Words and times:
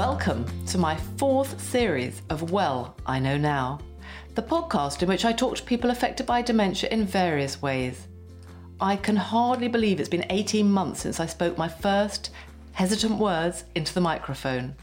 Welcome 0.00 0.46
to 0.68 0.78
my 0.78 0.96
fourth 1.18 1.60
series 1.60 2.22
of 2.30 2.52
Well, 2.52 2.96
I 3.04 3.18
Know 3.18 3.36
Now, 3.36 3.80
the 4.34 4.40
podcast 4.40 5.02
in 5.02 5.10
which 5.10 5.26
I 5.26 5.32
talk 5.34 5.56
to 5.56 5.62
people 5.62 5.90
affected 5.90 6.24
by 6.24 6.40
dementia 6.40 6.88
in 6.88 7.04
various 7.04 7.60
ways. 7.60 8.08
I 8.80 8.96
can 8.96 9.14
hardly 9.14 9.68
believe 9.68 10.00
it's 10.00 10.08
been 10.08 10.24
18 10.30 10.72
months 10.72 11.02
since 11.02 11.20
I 11.20 11.26
spoke 11.26 11.58
my 11.58 11.68
first 11.68 12.30
hesitant 12.72 13.18
words 13.18 13.64
into 13.74 13.92
the 13.92 14.00
microphone. 14.00 14.74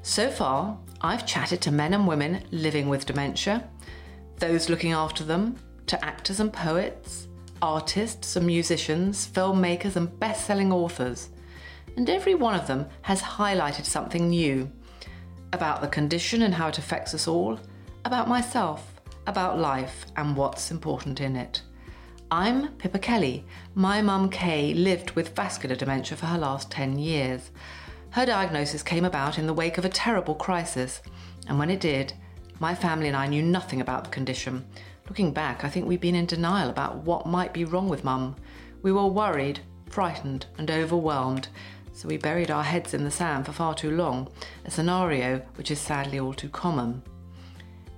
So 0.00 0.30
far, 0.30 0.78
I've 1.02 1.26
chatted 1.26 1.60
to 1.60 1.70
men 1.70 1.92
and 1.92 2.08
women 2.08 2.44
living 2.50 2.88
with 2.88 3.04
dementia, 3.04 3.68
those 4.38 4.70
looking 4.70 4.92
after 4.92 5.22
them, 5.22 5.56
to 5.86 6.02
actors 6.02 6.40
and 6.40 6.50
poets, 6.50 7.28
artists 7.60 8.36
and 8.36 8.46
musicians, 8.46 9.28
filmmakers 9.28 9.96
and 9.96 10.18
best 10.18 10.46
selling 10.46 10.72
authors 10.72 11.28
and 11.98 12.08
every 12.08 12.36
one 12.36 12.54
of 12.54 12.68
them 12.68 12.86
has 13.02 13.20
highlighted 13.20 13.84
something 13.84 14.28
new 14.28 14.70
about 15.52 15.80
the 15.80 15.88
condition 15.88 16.42
and 16.42 16.54
how 16.54 16.68
it 16.68 16.78
affects 16.78 17.12
us 17.12 17.26
all, 17.26 17.58
about 18.04 18.28
myself, 18.28 19.00
about 19.26 19.58
life, 19.58 20.06
and 20.16 20.36
what's 20.36 20.70
important 20.70 21.20
in 21.20 21.34
it. 21.34 21.60
I'm 22.30 22.68
Pippa 22.74 23.00
Kelly. 23.00 23.44
My 23.74 24.00
mum 24.00 24.30
Kay 24.30 24.74
lived 24.74 25.10
with 25.16 25.34
vascular 25.34 25.74
dementia 25.74 26.16
for 26.16 26.26
her 26.26 26.38
last 26.38 26.70
10 26.70 27.00
years. 27.00 27.50
Her 28.10 28.24
diagnosis 28.24 28.84
came 28.84 29.04
about 29.04 29.36
in 29.36 29.48
the 29.48 29.52
wake 29.52 29.76
of 29.76 29.84
a 29.84 29.88
terrible 29.88 30.36
crisis, 30.36 31.02
and 31.48 31.58
when 31.58 31.68
it 31.68 31.80
did, 31.80 32.12
my 32.60 32.76
family 32.76 33.08
and 33.08 33.16
I 33.16 33.26
knew 33.26 33.42
nothing 33.42 33.80
about 33.80 34.04
the 34.04 34.10
condition. 34.10 34.64
Looking 35.08 35.32
back, 35.32 35.64
I 35.64 35.68
think 35.68 35.88
we've 35.88 36.00
been 36.00 36.14
in 36.14 36.26
denial 36.26 36.70
about 36.70 36.98
what 36.98 37.26
might 37.26 37.52
be 37.52 37.64
wrong 37.64 37.88
with 37.88 38.04
mum. 38.04 38.36
We 38.82 38.92
were 38.92 39.08
worried, 39.08 39.58
frightened, 39.90 40.46
and 40.58 40.70
overwhelmed, 40.70 41.48
so 41.98 42.06
we 42.06 42.16
buried 42.16 42.48
our 42.48 42.62
heads 42.62 42.94
in 42.94 43.02
the 43.02 43.10
sand 43.10 43.44
for 43.44 43.50
far 43.50 43.74
too 43.74 43.90
long, 43.90 44.28
a 44.64 44.70
scenario 44.70 45.38
which 45.56 45.72
is 45.72 45.80
sadly 45.80 46.20
all 46.20 46.32
too 46.32 46.48
common. 46.48 47.02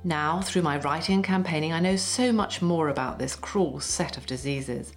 Now, 0.04 0.40
through 0.40 0.62
my 0.62 0.78
writing 0.78 1.16
and 1.16 1.24
campaigning, 1.24 1.74
I 1.74 1.80
know 1.80 1.96
so 1.96 2.32
much 2.32 2.62
more 2.62 2.88
about 2.88 3.18
this 3.18 3.36
cruel 3.36 3.78
set 3.78 4.16
of 4.16 4.24
diseases. 4.24 4.94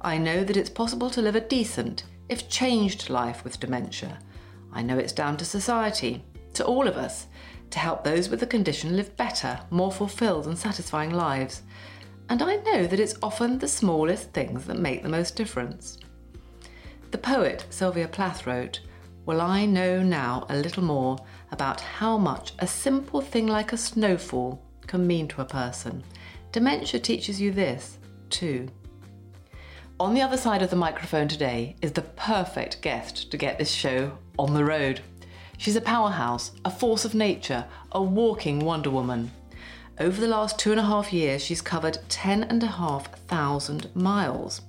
I 0.00 0.18
know 0.18 0.44
that 0.44 0.56
it's 0.56 0.70
possible 0.70 1.10
to 1.10 1.20
live 1.20 1.34
a 1.34 1.40
decent, 1.40 2.04
if 2.28 2.48
changed, 2.48 3.10
life 3.10 3.42
with 3.42 3.58
dementia. 3.58 4.20
I 4.72 4.80
know 4.80 4.96
it's 4.96 5.12
down 5.12 5.36
to 5.38 5.44
society, 5.44 6.22
to 6.54 6.64
all 6.64 6.86
of 6.86 6.96
us, 6.96 7.26
to 7.70 7.80
help 7.80 8.04
those 8.04 8.28
with 8.28 8.38
the 8.38 8.46
condition 8.46 8.94
live 8.94 9.16
better, 9.16 9.58
more 9.70 9.90
fulfilled, 9.90 10.46
and 10.46 10.56
satisfying 10.56 11.10
lives. 11.10 11.62
And 12.28 12.40
I 12.40 12.58
know 12.58 12.86
that 12.86 13.00
it's 13.00 13.18
often 13.24 13.58
the 13.58 13.66
smallest 13.66 14.32
things 14.32 14.66
that 14.66 14.78
make 14.78 15.02
the 15.02 15.08
most 15.08 15.34
difference. 15.34 15.98
The 17.16 17.22
poet 17.22 17.64
Sylvia 17.70 18.08
Plath 18.08 18.46
wrote, 18.46 18.80
Well, 19.24 19.40
I 19.40 19.64
know 19.64 20.02
now 20.02 20.44
a 20.50 20.56
little 20.58 20.84
more 20.84 21.16
about 21.50 21.80
how 21.80 22.18
much 22.18 22.52
a 22.58 22.66
simple 22.66 23.22
thing 23.22 23.46
like 23.46 23.72
a 23.72 23.78
snowfall 23.78 24.62
can 24.86 25.06
mean 25.06 25.26
to 25.28 25.40
a 25.40 25.46
person. 25.46 26.04
Dementia 26.52 27.00
teaches 27.00 27.40
you 27.40 27.52
this, 27.52 27.96
too. 28.28 28.68
On 29.98 30.12
the 30.12 30.20
other 30.20 30.36
side 30.36 30.60
of 30.60 30.68
the 30.68 30.76
microphone 30.76 31.26
today 31.26 31.76
is 31.80 31.92
the 31.92 32.02
perfect 32.02 32.82
guest 32.82 33.30
to 33.30 33.38
get 33.38 33.56
this 33.56 33.70
show 33.70 34.18
on 34.38 34.52
the 34.52 34.66
road. 34.66 35.00
She's 35.56 35.76
a 35.76 35.80
powerhouse, 35.80 36.52
a 36.66 36.70
force 36.70 37.06
of 37.06 37.14
nature, 37.14 37.64
a 37.92 38.02
walking 38.02 38.58
Wonder 38.60 38.90
Woman. 38.90 39.30
Over 39.98 40.20
the 40.20 40.28
last 40.28 40.58
two 40.58 40.70
and 40.70 40.80
a 40.80 40.84
half 40.84 41.14
years, 41.14 41.42
she's 41.42 41.62
covered 41.62 41.98
10,500 42.10 43.96
miles 43.96 44.60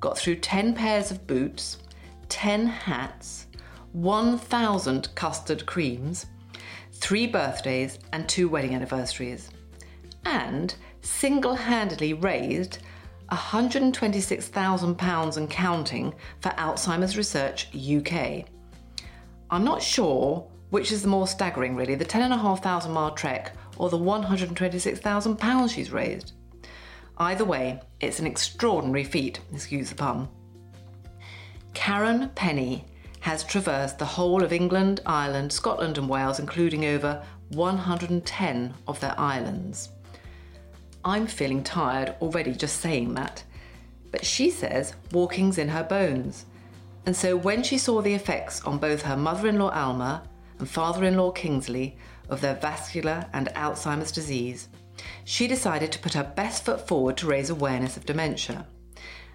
got 0.00 0.18
through 0.18 0.36
10 0.36 0.74
pairs 0.74 1.10
of 1.10 1.26
boots, 1.26 1.78
10 2.28 2.66
hats, 2.66 3.46
1,000 3.92 5.14
custard 5.14 5.64
creams, 5.66 6.26
three 6.92 7.26
birthdays, 7.26 7.98
and 8.12 8.28
two 8.28 8.48
wedding 8.48 8.74
anniversaries, 8.74 9.50
and 10.24 10.74
single 11.00 11.54
handedly 11.54 12.12
raised 12.12 12.78
£126,000 13.30 15.36
and 15.36 15.50
counting 15.50 16.14
for 16.40 16.50
Alzheimer's 16.50 17.16
Research 17.16 17.68
UK. 17.74 18.44
I'm 19.50 19.64
not 19.64 19.82
sure 19.82 20.46
which 20.70 20.92
is 20.92 21.02
the 21.02 21.08
more 21.08 21.26
staggering, 21.26 21.76
really 21.76 21.94
the 21.94 22.04
10,500 22.04 22.90
mile 22.90 23.12
trek 23.12 23.54
or 23.76 23.88
the 23.88 23.98
£126,000 23.98 25.70
she's 25.70 25.90
raised. 25.90 26.32
Either 27.18 27.44
way, 27.44 27.80
it's 28.00 28.18
an 28.18 28.26
extraordinary 28.26 29.04
feat, 29.04 29.40
excuse 29.52 29.88
the 29.88 29.94
pun. 29.94 30.28
Karen 31.72 32.30
Penny 32.34 32.84
has 33.20 33.42
traversed 33.42 33.98
the 33.98 34.04
whole 34.04 34.42
of 34.42 34.52
England, 34.52 35.00
Ireland, 35.06 35.52
Scotland, 35.52 35.98
and 35.98 36.08
Wales, 36.08 36.38
including 36.38 36.84
over 36.84 37.24
110 37.50 38.74
of 38.86 39.00
their 39.00 39.18
islands. 39.18 39.90
I'm 41.04 41.26
feeling 41.26 41.62
tired 41.62 42.14
already 42.20 42.52
just 42.52 42.80
saying 42.80 43.14
that. 43.14 43.42
But 44.10 44.24
she 44.24 44.50
says 44.50 44.94
walking's 45.12 45.58
in 45.58 45.68
her 45.68 45.84
bones. 45.84 46.46
And 47.06 47.16
so 47.16 47.36
when 47.36 47.62
she 47.62 47.78
saw 47.78 48.02
the 48.02 48.14
effects 48.14 48.62
on 48.64 48.78
both 48.78 49.02
her 49.02 49.16
mother 49.16 49.48
in 49.48 49.58
law 49.58 49.70
Alma 49.70 50.22
and 50.58 50.68
father 50.68 51.04
in 51.04 51.16
law 51.16 51.30
Kingsley 51.30 51.96
of 52.28 52.40
their 52.40 52.56
vascular 52.56 53.24
and 53.32 53.48
Alzheimer's 53.48 54.10
disease, 54.10 54.68
she 55.24 55.46
decided 55.46 55.92
to 55.92 55.98
put 55.98 56.14
her 56.14 56.32
best 56.36 56.64
foot 56.64 56.86
forward 56.86 57.16
to 57.18 57.26
raise 57.26 57.50
awareness 57.50 57.96
of 57.96 58.06
dementia. 58.06 58.66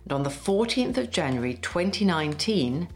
And 0.04 0.14
on 0.14 0.24
the 0.24 0.30
14th 0.30 0.98
of 0.98 1.12
January 1.12 1.56
2019, 1.56 2.88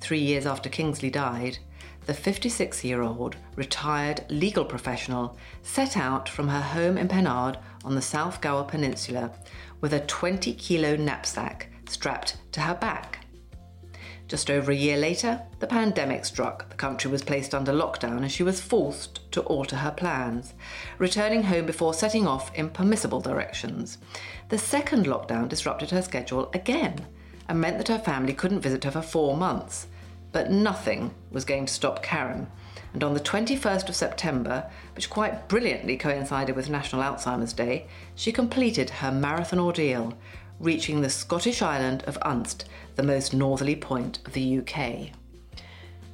three 0.00 0.20
years 0.20 0.46
after 0.46 0.68
Kingsley 0.68 1.10
died, 1.10 1.58
the 2.06 2.14
56 2.14 2.84
year 2.84 3.02
old 3.02 3.36
retired 3.56 4.24
legal 4.28 4.64
professional 4.64 5.38
set 5.62 5.96
out 5.96 6.28
from 6.28 6.48
her 6.48 6.60
home 6.60 6.98
in 6.98 7.08
Pennard 7.08 7.58
on 7.84 7.94
the 7.94 8.02
South 8.02 8.40
Gower 8.40 8.64
Peninsula 8.64 9.32
with 9.80 9.92
a 9.92 10.00
20 10.00 10.52
kilo 10.54 10.96
knapsack 10.96 11.68
strapped 11.88 12.36
to 12.52 12.60
her 12.60 12.74
back. 12.74 13.23
Just 14.26 14.50
over 14.50 14.72
a 14.72 14.76
year 14.76 14.96
later, 14.96 15.42
the 15.58 15.66
pandemic 15.66 16.24
struck. 16.24 16.70
The 16.70 16.76
country 16.76 17.10
was 17.10 17.22
placed 17.22 17.54
under 17.54 17.72
lockdown 17.72 18.18
and 18.18 18.32
she 18.32 18.42
was 18.42 18.60
forced 18.60 19.30
to 19.32 19.42
alter 19.42 19.76
her 19.76 19.90
plans, 19.90 20.54
returning 20.98 21.42
home 21.42 21.66
before 21.66 21.92
setting 21.92 22.26
off 22.26 22.54
in 22.54 22.70
permissible 22.70 23.20
directions. 23.20 23.98
The 24.48 24.58
second 24.58 25.06
lockdown 25.06 25.48
disrupted 25.48 25.90
her 25.90 26.00
schedule 26.00 26.50
again 26.54 27.06
and 27.48 27.60
meant 27.60 27.76
that 27.78 27.88
her 27.88 27.98
family 27.98 28.32
couldn't 28.32 28.60
visit 28.60 28.84
her 28.84 28.90
for 28.90 29.02
four 29.02 29.36
months. 29.36 29.86
But 30.32 30.50
nothing 30.50 31.14
was 31.30 31.44
going 31.44 31.66
to 31.66 31.72
stop 31.72 32.02
Karen. 32.02 32.48
And 32.94 33.04
on 33.04 33.14
the 33.14 33.20
21st 33.20 33.88
of 33.88 33.94
September, 33.94 34.70
which 34.96 35.10
quite 35.10 35.48
brilliantly 35.48 35.96
coincided 35.96 36.56
with 36.56 36.70
National 36.70 37.02
Alzheimer's 37.02 37.52
Day, 37.52 37.86
she 38.14 38.32
completed 38.32 38.88
her 38.88 39.12
marathon 39.12 39.58
ordeal, 39.58 40.14
reaching 40.58 41.00
the 41.00 41.10
Scottish 41.10 41.60
island 41.60 42.02
of 42.04 42.18
Unst, 42.20 42.64
the 42.96 43.02
most 43.02 43.34
northerly 43.34 43.76
point 43.76 44.18
of 44.26 44.32
the 44.32 44.58
UK. 44.58 45.10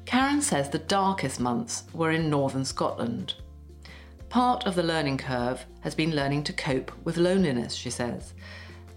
Karen 0.06 0.42
says 0.42 0.70
the 0.70 0.78
darkest 0.78 1.38
months 1.38 1.84
were 1.92 2.10
in 2.10 2.30
northern 2.30 2.64
Scotland. 2.64 3.34
Part 4.28 4.66
of 4.66 4.74
the 4.74 4.82
learning 4.82 5.18
curve 5.18 5.66
has 5.80 5.94
been 5.94 6.14
learning 6.14 6.44
to 6.44 6.52
cope 6.52 6.92
with 7.04 7.16
loneliness, 7.16 7.74
she 7.74 7.90
says. 7.90 8.34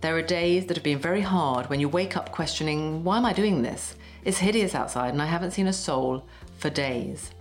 There 0.02 0.18
are 0.18 0.22
days 0.22 0.66
that 0.66 0.78
have 0.78 0.84
been 0.84 1.00
very 1.00 1.22
hard 1.22 1.70
when 1.70 1.80
you 1.80 1.88
wake 1.88 2.18
up 2.18 2.32
questioning, 2.32 3.04
why 3.04 3.18
am 3.18 3.26
I 3.26 3.34
doing 3.34 3.62
this? 3.62 3.96
It's 4.26 4.40
hideous 4.40 4.76
outside 4.76 5.14
and 5.14 5.22
I 5.22 5.26
haven't 5.26 5.52
seen 5.52 5.68
a 5.68 5.74
soul 5.74 6.28
for 6.58 6.70
days. 6.70 7.32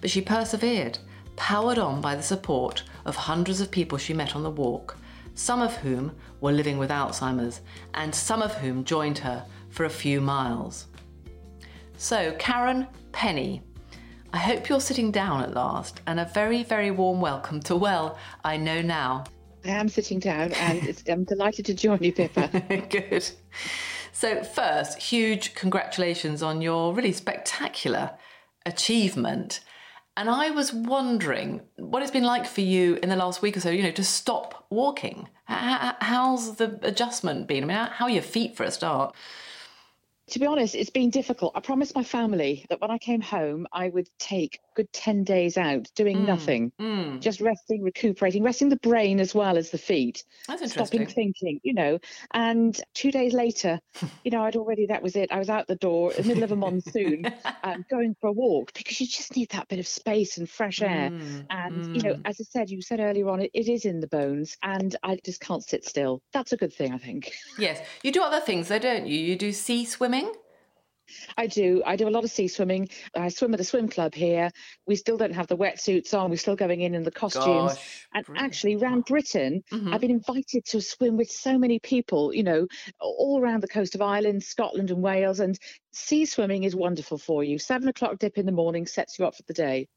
But 0.00 0.10
she 0.10 0.20
persevered, 0.20 0.98
powered 1.36 1.78
on 1.78 2.00
by 2.00 2.16
the 2.16 2.22
support 2.22 2.82
of 3.04 3.16
hundreds 3.16 3.60
of 3.60 3.70
people 3.70 3.98
she 3.98 4.14
met 4.14 4.36
on 4.36 4.42
the 4.42 4.50
walk, 4.50 4.96
some 5.34 5.60
of 5.60 5.76
whom 5.76 6.12
were 6.40 6.52
living 6.52 6.78
with 6.78 6.90
Alzheimer's, 6.90 7.60
and 7.94 8.14
some 8.14 8.42
of 8.42 8.54
whom 8.54 8.84
joined 8.84 9.18
her 9.18 9.44
for 9.76 9.84
a 9.84 9.90
few 9.90 10.22
miles. 10.22 10.86
So, 11.98 12.34
Karen 12.38 12.86
Penny, 13.12 13.62
I 14.32 14.38
hope 14.38 14.68
you're 14.68 14.80
sitting 14.80 15.12
down 15.12 15.42
at 15.42 15.52
last, 15.52 16.00
and 16.06 16.18
a 16.18 16.24
very, 16.24 16.62
very 16.62 16.90
warm 16.90 17.20
welcome 17.20 17.60
to 17.60 17.76
Well, 17.76 18.18
I 18.42 18.56
Know 18.56 18.80
Now. 18.80 19.24
I 19.66 19.68
am 19.68 19.88
sitting 19.88 20.18
down, 20.18 20.52
and 20.52 21.02
I'm 21.08 21.24
delighted 21.24 21.66
to 21.66 21.74
join 21.74 22.02
you, 22.02 22.12
Pippa. 22.12 22.48
Good. 22.90 23.30
So, 24.12 24.42
first, 24.42 24.98
huge 24.98 25.54
congratulations 25.54 26.42
on 26.42 26.62
your 26.62 26.94
really 26.94 27.12
spectacular 27.12 28.12
achievement. 28.64 29.60
And 30.16 30.30
I 30.30 30.48
was 30.50 30.72
wondering 30.72 31.60
what 31.76 32.02
it's 32.02 32.10
been 32.10 32.24
like 32.24 32.46
for 32.46 32.62
you 32.62 32.98
in 33.02 33.10
the 33.10 33.16
last 33.16 33.42
week 33.42 33.58
or 33.58 33.60
so, 33.60 33.68
you 33.68 33.82
know, 33.82 33.90
to 33.90 34.04
stop 34.04 34.66
walking. 34.70 35.28
How's 35.44 36.56
the 36.56 36.78
adjustment 36.82 37.46
been? 37.46 37.64
I 37.64 37.66
mean, 37.66 37.76
how 37.76 38.06
are 38.06 38.10
your 38.10 38.22
feet 38.22 38.56
for 38.56 38.64
a 38.64 38.70
start? 38.70 39.14
To 40.30 40.38
be 40.40 40.46
honest, 40.46 40.74
it's 40.74 40.90
been 40.90 41.10
difficult. 41.10 41.52
I 41.54 41.60
promised 41.60 41.94
my 41.94 42.02
family 42.02 42.66
that 42.68 42.80
when 42.80 42.90
I 42.90 42.98
came 42.98 43.20
home, 43.20 43.66
I 43.72 43.88
would 43.88 44.08
take 44.18 44.58
good 44.76 44.92
10 44.92 45.24
days 45.24 45.56
out 45.56 45.88
doing 45.96 46.18
Mm, 46.18 46.26
nothing, 46.26 46.72
mm. 46.80 47.20
just 47.20 47.40
resting, 47.40 47.82
recuperating, 47.82 48.42
resting 48.42 48.68
the 48.68 48.76
brain 48.76 49.18
as 49.18 49.34
well 49.34 49.56
as 49.58 49.70
the 49.70 49.78
feet, 49.78 50.22
That's 50.46 50.62
interesting. 50.62 50.86
stopping 50.86 51.06
thinking, 51.08 51.60
you 51.64 51.74
know. 51.74 51.98
And 52.32 52.78
two 52.94 53.10
days 53.10 53.32
later, 53.32 53.80
you 54.24 54.30
know, 54.30 54.44
I'd 54.44 54.56
already, 54.56 54.86
that 54.86 55.02
was 55.02 55.16
it. 55.16 55.32
I 55.32 55.38
was 55.38 55.50
out 55.50 55.66
the 55.66 55.76
door 55.76 56.12
in 56.12 56.22
the 56.22 56.28
middle 56.28 56.44
of 56.44 56.52
a 56.52 56.56
monsoon, 56.56 57.24
um, 57.64 57.84
going 57.90 58.14
for 58.20 58.28
a 58.28 58.32
walk 58.32 58.72
because 58.74 59.00
you 59.00 59.06
just 59.06 59.34
need 59.36 59.48
that 59.50 59.66
bit 59.68 59.78
of 59.78 59.86
space 59.88 60.38
and 60.38 60.48
fresh 60.48 60.82
air. 60.82 61.10
Mm, 61.10 61.46
And, 61.50 61.96
you 61.96 62.02
know, 62.02 62.14
mm. 62.14 62.22
as 62.24 62.36
I 62.40 62.44
said, 62.44 62.70
you 62.70 62.82
said 62.82 63.00
earlier 63.00 63.28
on, 63.28 63.40
it, 63.40 63.50
it 63.54 63.68
is 63.68 63.84
in 63.84 64.00
the 64.00 64.06
bones 64.08 64.56
and 64.62 64.94
I 65.02 65.18
just 65.24 65.40
can't 65.40 65.64
sit 65.64 65.84
still. 65.84 66.22
That's 66.32 66.52
a 66.52 66.56
good 66.56 66.72
thing, 66.72 66.92
I 66.92 66.98
think. 66.98 67.32
yes, 67.58 67.80
you 68.02 68.12
do 68.12 68.22
other 68.22 68.40
things 68.40 68.68
though, 68.68 68.78
don't 68.78 69.06
you? 69.06 69.18
You 69.18 69.36
do 69.36 69.52
sea 69.52 69.84
swimming. 69.84 70.32
I 71.36 71.46
do. 71.46 71.82
I 71.86 71.96
do 71.96 72.08
a 72.08 72.10
lot 72.10 72.24
of 72.24 72.30
sea 72.30 72.48
swimming. 72.48 72.88
I 73.14 73.28
swim 73.28 73.52
at 73.54 73.58
the 73.58 73.64
swim 73.64 73.88
club 73.88 74.14
here. 74.14 74.50
We 74.86 74.96
still 74.96 75.16
don't 75.16 75.32
have 75.34 75.46
the 75.46 75.56
wetsuits 75.56 76.12
on. 76.18 76.30
We're 76.30 76.36
still 76.36 76.56
going 76.56 76.80
in 76.80 76.94
in 76.94 77.02
the 77.02 77.10
costumes. 77.10 77.74
Gosh, 77.74 78.06
and 78.14 78.26
brilliant. 78.26 78.46
actually, 78.46 78.74
around 78.76 79.04
Britain, 79.04 79.62
Mhm. 79.72 79.92
I've 79.92 80.00
been 80.00 80.10
invited 80.10 80.64
to 80.66 80.80
swim 80.80 81.16
with 81.16 81.30
so 81.30 81.58
many 81.58 81.78
people, 81.78 82.34
you 82.34 82.42
know, 82.42 82.66
all 83.00 83.40
around 83.40 83.62
the 83.62 83.68
coast 83.68 83.94
of 83.94 84.02
Ireland, 84.02 84.42
Scotland, 84.42 84.90
and 84.90 85.02
Wales. 85.02 85.40
And 85.40 85.58
sea 85.92 86.26
swimming 86.26 86.64
is 86.64 86.74
wonderful 86.76 87.18
for 87.18 87.42
you. 87.42 87.58
Seven 87.58 87.88
o'clock 87.88 88.18
dip 88.18 88.36
in 88.38 88.46
the 88.46 88.52
morning 88.52 88.86
sets 88.86 89.18
you 89.18 89.24
up 89.26 89.34
for 89.34 89.42
the 89.44 89.54
day. 89.54 89.88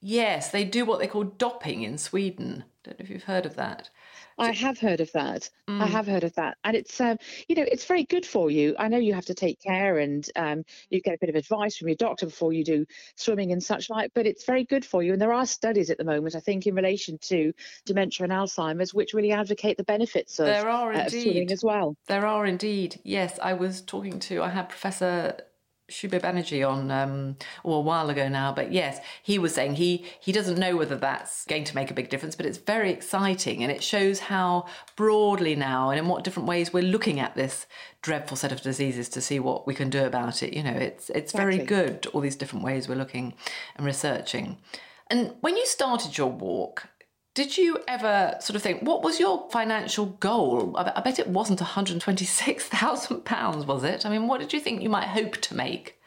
Yes, 0.00 0.50
they 0.50 0.64
do 0.64 0.84
what 0.84 0.98
they 1.00 1.06
call 1.08 1.24
dopping 1.24 1.82
in 1.82 1.98
Sweden. 1.98 2.64
Don't 2.84 2.98
know 2.98 3.02
if 3.04 3.10
you've 3.10 3.24
heard 3.24 3.46
of 3.46 3.56
that. 3.56 3.90
I 4.38 4.52
have 4.52 4.78
heard 4.78 5.00
of 5.00 5.10
that. 5.12 5.50
I 5.68 5.86
Mm. 5.86 5.90
have 5.90 6.06
heard 6.08 6.24
of 6.24 6.34
that, 6.34 6.56
and 6.64 6.74
it's 6.74 7.00
um, 7.00 7.18
you 7.46 7.54
know 7.54 7.62
it's 7.70 7.84
very 7.84 8.02
good 8.04 8.24
for 8.26 8.50
you. 8.50 8.74
I 8.78 8.88
know 8.88 8.98
you 8.98 9.14
have 9.14 9.26
to 9.26 9.34
take 9.34 9.60
care, 9.60 9.98
and 9.98 10.28
um, 10.34 10.64
you 10.90 11.00
get 11.00 11.14
a 11.14 11.18
bit 11.18 11.28
of 11.28 11.36
advice 11.36 11.76
from 11.76 11.88
your 11.88 11.96
doctor 11.96 12.26
before 12.26 12.52
you 12.52 12.64
do 12.64 12.86
swimming 13.16 13.52
and 13.52 13.62
such 13.62 13.88
like. 13.90 14.10
But 14.14 14.26
it's 14.26 14.44
very 14.44 14.64
good 14.64 14.84
for 14.84 15.02
you, 15.02 15.12
and 15.12 15.20
there 15.22 15.32
are 15.32 15.46
studies 15.46 15.90
at 15.90 15.98
the 15.98 16.04
moment, 16.04 16.34
I 16.34 16.40
think, 16.40 16.66
in 16.66 16.74
relation 16.74 17.18
to 17.22 17.52
dementia 17.84 18.24
and 18.24 18.32
Alzheimer's, 18.32 18.92
which 18.94 19.14
really 19.14 19.30
advocate 19.30 19.76
the 19.76 19.84
benefits 19.84 20.40
of, 20.40 20.46
There 20.46 20.68
are 20.68 20.92
uh, 20.92 21.04
of 21.04 21.10
swimming 21.10 21.36
indeed. 21.42 21.52
as 21.52 21.62
well. 21.62 21.96
There 22.06 22.26
are 22.26 22.46
indeed. 22.46 23.00
Yes, 23.04 23.38
I 23.40 23.52
was 23.52 23.80
talking 23.82 24.18
to, 24.20 24.42
I 24.42 24.48
had 24.48 24.68
Professor 24.68 25.36
Sube 25.90 26.12
Banerjee 26.12 26.68
on 26.68 26.90
um, 26.90 27.36
oh, 27.64 27.74
a 27.74 27.80
while 27.80 28.10
ago 28.10 28.28
now, 28.28 28.52
but 28.52 28.72
yes, 28.72 29.00
he 29.22 29.38
was 29.38 29.54
saying 29.54 29.76
he, 29.76 30.04
he 30.20 30.32
doesn't 30.32 30.58
know 30.58 30.76
whether 30.76 30.96
that's 30.96 31.44
going 31.46 31.64
to 31.64 31.74
make 31.74 31.90
a 31.90 31.94
big 31.94 32.10
difference, 32.10 32.36
but 32.36 32.46
it's 32.46 32.58
very 32.58 32.90
exciting 32.90 33.62
and 33.62 33.72
it 33.72 33.82
shows 33.82 34.20
how 34.20 34.66
broadly 34.96 35.56
now 35.56 35.90
and 35.90 35.98
in 35.98 36.08
what 36.08 36.24
different 36.24 36.48
ways 36.48 36.72
we're 36.72 36.82
looking 36.82 37.18
at 37.18 37.34
this 37.34 37.66
dreadful 38.02 38.36
set 38.36 38.52
of 38.52 38.60
diseases 38.60 39.08
to 39.08 39.20
see 39.20 39.40
what 39.40 39.66
we 39.66 39.74
can 39.74 39.88
do 39.88 40.04
about 40.04 40.42
it. 40.42 40.52
You 40.52 40.62
know, 40.62 40.72
it's 40.72 41.10
it's 41.10 41.32
very 41.32 41.58
good, 41.58 42.06
all 42.12 42.20
these 42.20 42.36
different 42.36 42.64
ways 42.64 42.88
we're 42.88 42.94
looking 42.94 43.34
and 43.76 43.86
researching. 43.86 44.58
And 45.08 45.34
when 45.40 45.56
you 45.56 45.66
started 45.66 46.18
your 46.18 46.30
walk, 46.30 46.88
did 47.38 47.56
you 47.56 47.78
ever 47.86 48.34
sort 48.40 48.56
of 48.56 48.62
think, 48.62 48.82
what 48.82 49.04
was 49.04 49.20
your 49.20 49.48
financial 49.52 50.06
goal? 50.06 50.76
I 50.76 51.00
bet, 51.02 51.20
it 51.20 51.28
wasn't 51.28 51.60
£126,000, 51.60 53.66
was 53.72 53.84
it? 53.84 54.04
I 54.04 54.08
mean, 54.08 54.26
what 54.26 54.40
did 54.40 54.52
you 54.52 54.58
think 54.58 54.82
you 54.82 54.88
might 54.88 55.06
hope 55.06 55.36
to 55.36 55.54
make? 55.54 56.00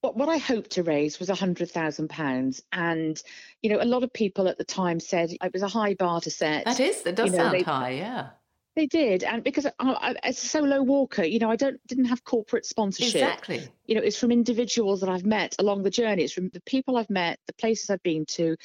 What, 0.00 0.16
what 0.16 0.30
I 0.30 0.38
hoped 0.38 0.70
to 0.70 0.82
raise 0.82 1.20
was 1.20 1.28
£100,000. 1.28 2.62
And, 2.72 3.22
you 3.60 3.68
know, 3.68 3.82
a 3.82 3.84
lot 3.84 4.04
of 4.04 4.12
people 4.14 4.48
at 4.48 4.56
the 4.56 4.64
time 4.64 5.00
said 5.00 5.32
it 5.32 5.52
was 5.52 5.60
a 5.62 5.68
high 5.68 5.92
bar 5.92 6.22
to 6.22 6.30
set. 6.30 6.64
That 6.64 6.80
is, 6.80 7.04
it 7.04 7.14
does 7.14 7.26
You 7.26 7.32
know, 7.36 7.44
sound 7.44 7.54
they- 7.54 7.62
high, 7.62 7.90
yeah. 7.90 8.28
They 8.74 8.86
did. 8.86 9.24
And 9.24 9.44
because 9.44 9.66
I, 9.66 9.72
I, 9.80 10.14
as 10.22 10.40
a 10.40 10.46
solo 10.46 10.80
walker, 10.82 11.24
you 11.24 11.40
know, 11.40 11.50
I 11.50 11.56
don't 11.56 11.84
didn't 11.88 12.04
have 12.04 12.22
corporate 12.22 12.64
sponsorship. 12.64 13.16
Exactly. 13.16 13.68
you 13.86 13.96
know, 13.96 14.00
it's 14.00 14.16
from 14.16 14.30
individuals 14.30 15.00
that 15.00 15.08
I've 15.10 15.26
met 15.26 15.56
along 15.58 15.82
the 15.82 15.90
journey. 15.90 16.22
It's 16.22 16.32
from 16.32 16.50
the 16.50 16.60
people 16.60 16.96
I've 16.96 17.10
met, 17.10 17.40
the 17.48 17.54
places 17.54 17.90
I've 17.90 18.04
been 18.04 18.24
to, 18.26 18.56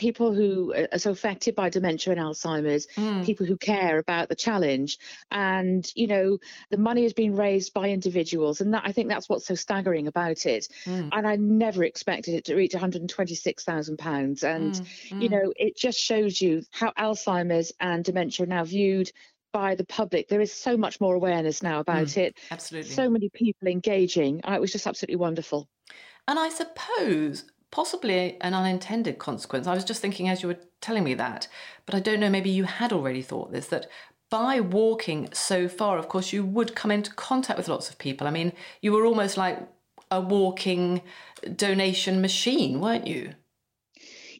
people 0.00 0.32
who 0.32 0.74
are 0.92 0.98
so 0.98 1.10
affected 1.10 1.54
by 1.54 1.68
dementia 1.68 2.12
and 2.14 2.20
Alzheimer's, 2.20 2.88
Mm. 2.96 3.24
people 3.24 3.44
who 3.46 3.56
care 3.56 3.98
about 3.98 4.28
the 4.30 4.34
challenge. 4.34 4.98
And, 5.30 5.84
you 5.94 6.06
know, 6.06 6.38
the 6.70 6.78
money 6.78 7.02
has 7.04 7.12
been 7.12 7.36
raised 7.36 7.72
by 7.74 7.90
individuals. 7.90 8.60
And 8.62 8.72
that, 8.74 8.82
I 8.86 8.92
think 8.92 9.08
that's 9.08 9.28
what's 9.28 9.46
so 9.46 9.54
staggering 9.54 10.06
about 10.08 10.46
it. 10.46 10.66
Mm. 10.86 11.10
And 11.12 11.26
I 11.26 11.36
never 11.36 11.84
expected 11.84 12.34
it 12.34 12.44
to 12.46 12.54
reach 12.56 12.72
£126,000. 12.74 14.42
And, 14.42 14.72
Mm, 14.74 15.22
you 15.22 15.28
mm. 15.28 15.32
know, 15.32 15.52
it 15.56 15.76
just 15.76 15.98
shows 15.98 16.40
you 16.40 16.62
how 16.70 16.92
Alzheimer's 16.92 17.72
and 17.80 18.02
dementia 18.04 18.44
are 18.44 18.48
now 18.48 18.64
viewed 18.64 19.12
by 19.52 19.74
the 19.74 19.84
public. 19.84 20.28
There 20.28 20.40
is 20.40 20.52
so 20.52 20.76
much 20.76 21.00
more 21.00 21.14
awareness 21.14 21.62
now 21.62 21.80
about 21.80 22.16
it. 22.16 22.38
absolutely. 22.50 22.90
So 22.92 23.10
many 23.10 23.28
people 23.28 23.68
engaging. 23.68 24.40
Uh, 24.44 24.52
It 24.54 24.60
was 24.60 24.72
just 24.72 24.86
absolutely 24.86 25.16
wonderful. 25.16 25.68
And 26.28 26.38
I 26.38 26.48
suppose 26.48 27.44
possibly 27.70 28.40
an 28.40 28.54
unintended 28.54 29.18
consequence. 29.18 29.66
I 29.66 29.74
was 29.74 29.84
just 29.84 30.02
thinking 30.02 30.28
as 30.28 30.42
you 30.42 30.48
were 30.48 30.58
telling 30.80 31.04
me 31.04 31.14
that, 31.14 31.48
but 31.86 31.94
I 31.94 32.00
don't 32.00 32.20
know, 32.20 32.30
maybe 32.30 32.50
you 32.50 32.64
had 32.64 32.92
already 32.92 33.22
thought 33.22 33.52
this 33.52 33.66
that 33.68 33.86
by 34.30 34.60
walking 34.60 35.28
so 35.32 35.68
far, 35.68 35.98
of 35.98 36.08
course, 36.08 36.32
you 36.32 36.44
would 36.44 36.76
come 36.76 36.90
into 36.90 37.12
contact 37.14 37.58
with 37.58 37.68
lots 37.68 37.90
of 37.90 37.98
people. 37.98 38.26
I 38.26 38.30
mean, 38.30 38.52
you 38.80 38.92
were 38.92 39.04
almost 39.04 39.36
like 39.36 39.58
a 40.10 40.20
walking 40.20 41.02
donation 41.56 42.20
machine, 42.20 42.80
weren't 42.80 43.06
you? 43.06 43.34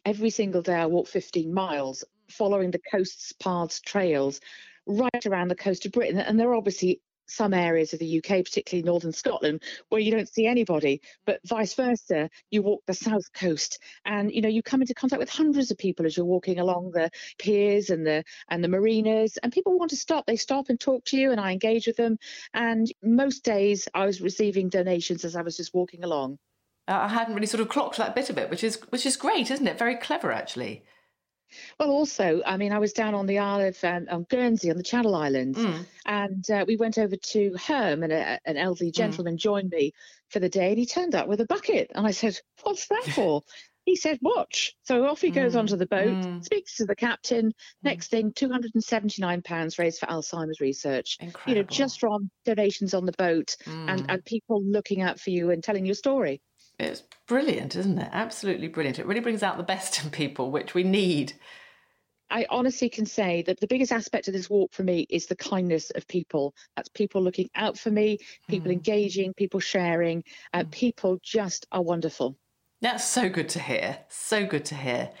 Every 0.05 0.29
single 0.29 0.61
day 0.61 0.75
I 0.75 0.85
walk 0.85 1.07
15 1.07 1.53
miles 1.53 2.03
following 2.29 2.71
the 2.71 2.81
coasts, 2.91 3.33
paths, 3.33 3.81
trails 3.81 4.39
right 4.87 5.25
around 5.25 5.49
the 5.49 5.55
coast 5.55 5.85
of 5.85 5.91
Britain. 5.91 6.19
And 6.19 6.39
there 6.39 6.49
are 6.49 6.55
obviously 6.55 7.01
some 7.27 7.53
areas 7.53 7.93
of 7.93 7.99
the 7.99 8.17
UK, 8.17 8.43
particularly 8.43 8.83
northern 8.83 9.11
Scotland, 9.11 9.63
where 9.89 10.01
you 10.01 10.11
don't 10.11 10.27
see 10.27 10.45
anybody, 10.45 11.01
but 11.25 11.39
vice 11.45 11.73
versa, 11.73 12.29
you 12.49 12.61
walk 12.61 12.83
the 12.85 12.93
south 12.93 13.31
coast 13.33 13.79
and 14.05 14.31
you 14.31 14.41
know 14.41 14.49
you 14.49 14.61
come 14.63 14.81
into 14.81 14.93
contact 14.93 15.19
with 15.19 15.29
hundreds 15.29 15.71
of 15.71 15.77
people 15.77 16.05
as 16.05 16.15
you're 16.15 16.25
walking 16.25 16.59
along 16.59 16.91
the 16.91 17.09
piers 17.37 17.89
and 17.89 18.05
the 18.05 18.23
and 18.49 18.63
the 18.63 18.67
marinas 18.67 19.37
and 19.37 19.51
people 19.51 19.77
want 19.77 19.89
to 19.89 19.95
stop 19.95 20.25
they 20.25 20.35
stop 20.35 20.69
and 20.69 20.79
talk 20.79 21.03
to 21.05 21.17
you 21.17 21.31
and 21.31 21.39
I 21.39 21.51
engage 21.51 21.87
with 21.87 21.97
them 21.97 22.17
and 22.53 22.91
most 23.03 23.43
days 23.43 23.87
I 23.93 24.05
was 24.05 24.21
receiving 24.21 24.69
donations 24.69 25.25
as 25.25 25.35
I 25.35 25.41
was 25.41 25.57
just 25.57 25.73
walking 25.73 26.03
along 26.03 26.37
I 26.87 27.07
hadn't 27.07 27.35
really 27.35 27.47
sort 27.47 27.61
of 27.61 27.69
clocked 27.69 27.97
that 27.97 28.15
bit 28.15 28.29
of 28.29 28.37
it, 28.37 28.49
which 28.49 28.63
is 28.63 28.81
which 28.89 29.05
is 29.05 29.15
great, 29.15 29.49
isn't 29.49 29.67
it? 29.67 29.77
Very 29.77 29.95
clever, 29.95 30.31
actually. 30.31 30.83
Well, 31.79 31.89
also, 31.89 32.41
I 32.45 32.57
mean, 32.57 32.71
I 32.71 32.79
was 32.79 32.93
down 32.93 33.13
on 33.15 33.25
the 33.25 33.39
Isle 33.39 33.67
of 33.69 33.83
um, 33.83 34.07
on 34.09 34.23
Guernsey 34.23 34.69
on 34.71 34.77
the 34.77 34.83
Channel 34.83 35.15
Islands, 35.15 35.59
Mm. 35.59 35.85
and 36.05 36.49
uh, 36.49 36.65
we 36.67 36.75
went 36.77 36.97
over 36.97 37.15
to 37.15 37.55
Herm, 37.57 38.03
and 38.03 38.13
a, 38.13 38.39
an 38.45 38.57
elderly 38.57 38.91
gentleman 38.91 39.37
joined 39.37 39.69
me 39.69 39.93
for 40.29 40.39
the 40.39 40.49
day, 40.49 40.69
and 40.69 40.77
he 40.79 40.85
turned 40.85 41.15
up 41.15 41.27
with 41.27 41.41
a 41.41 41.45
bucket, 41.45 41.91
and 41.95 42.05
I 42.07 42.11
said, 42.11 42.39
"What's 42.63 42.87
that 42.87 43.03
for?" 43.15 43.43
he 43.85 43.95
said, 43.95 44.19
"Watch." 44.21 44.75
So 44.83 45.05
off 45.07 45.21
he 45.21 45.31
goes 45.31 45.53
Mm, 45.53 45.59
onto 45.59 45.75
the 45.75 45.87
boat, 45.87 46.17
mm. 46.17 46.43
speaks 46.45 46.77
to 46.77 46.85
the 46.85 46.95
captain. 46.95 47.51
Next 47.83 48.09
thing, 48.09 48.31
two 48.33 48.49
hundred 48.49 48.71
and 48.75 48.83
seventy-nine 48.83 49.41
pounds 49.41 49.79
raised 49.79 49.99
for 49.99 50.05
Alzheimer's 50.07 50.59
research. 50.61 51.17
Incredible. 51.19 51.51
You 51.51 51.55
know, 51.55 51.63
just 51.63 51.99
from 51.99 52.29
donations 52.45 52.93
on 52.93 53.05
the 53.05 53.13
boat 53.13 53.55
and, 53.87 54.01
Mm. 54.03 54.05
and 54.09 54.25
people 54.25 54.63
looking 54.63 55.01
out 55.01 55.19
for 55.19 55.31
you 55.31 55.51
and 55.51 55.63
telling 55.63 55.85
your 55.85 55.95
story. 55.95 56.41
It's 56.81 57.03
brilliant, 57.27 57.75
isn't 57.75 57.99
it? 57.99 58.09
Absolutely 58.11 58.67
brilliant. 58.67 58.99
It 58.99 59.05
really 59.05 59.21
brings 59.21 59.43
out 59.43 59.57
the 59.57 59.63
best 59.63 60.03
in 60.03 60.09
people, 60.09 60.51
which 60.51 60.73
we 60.73 60.83
need. 60.83 61.33
I 62.29 62.45
honestly 62.49 62.89
can 62.89 63.05
say 63.05 63.41
that 63.43 63.59
the 63.59 63.67
biggest 63.67 63.91
aspect 63.91 64.27
of 64.27 64.33
this 64.33 64.49
walk 64.49 64.73
for 64.73 64.83
me 64.83 65.05
is 65.09 65.27
the 65.27 65.35
kindness 65.35 65.89
of 65.91 66.07
people. 66.07 66.55
That's 66.75 66.89
people 66.89 67.21
looking 67.21 67.49
out 67.55 67.77
for 67.77 67.91
me, 67.91 68.19
people 68.47 68.71
Mm. 68.71 68.75
engaging, 68.75 69.33
people 69.33 69.59
sharing. 69.59 70.23
Uh, 70.53 70.63
people 70.71 71.19
just 71.21 71.67
are 71.71 71.81
wonderful. 71.83 72.37
That's 72.81 73.03
so 73.07 73.29
good 73.29 73.49
to 73.49 73.59
hear. 73.59 73.99
So 74.09 74.45
good 74.45 74.65
to 74.65 74.75
hear. 74.75 75.11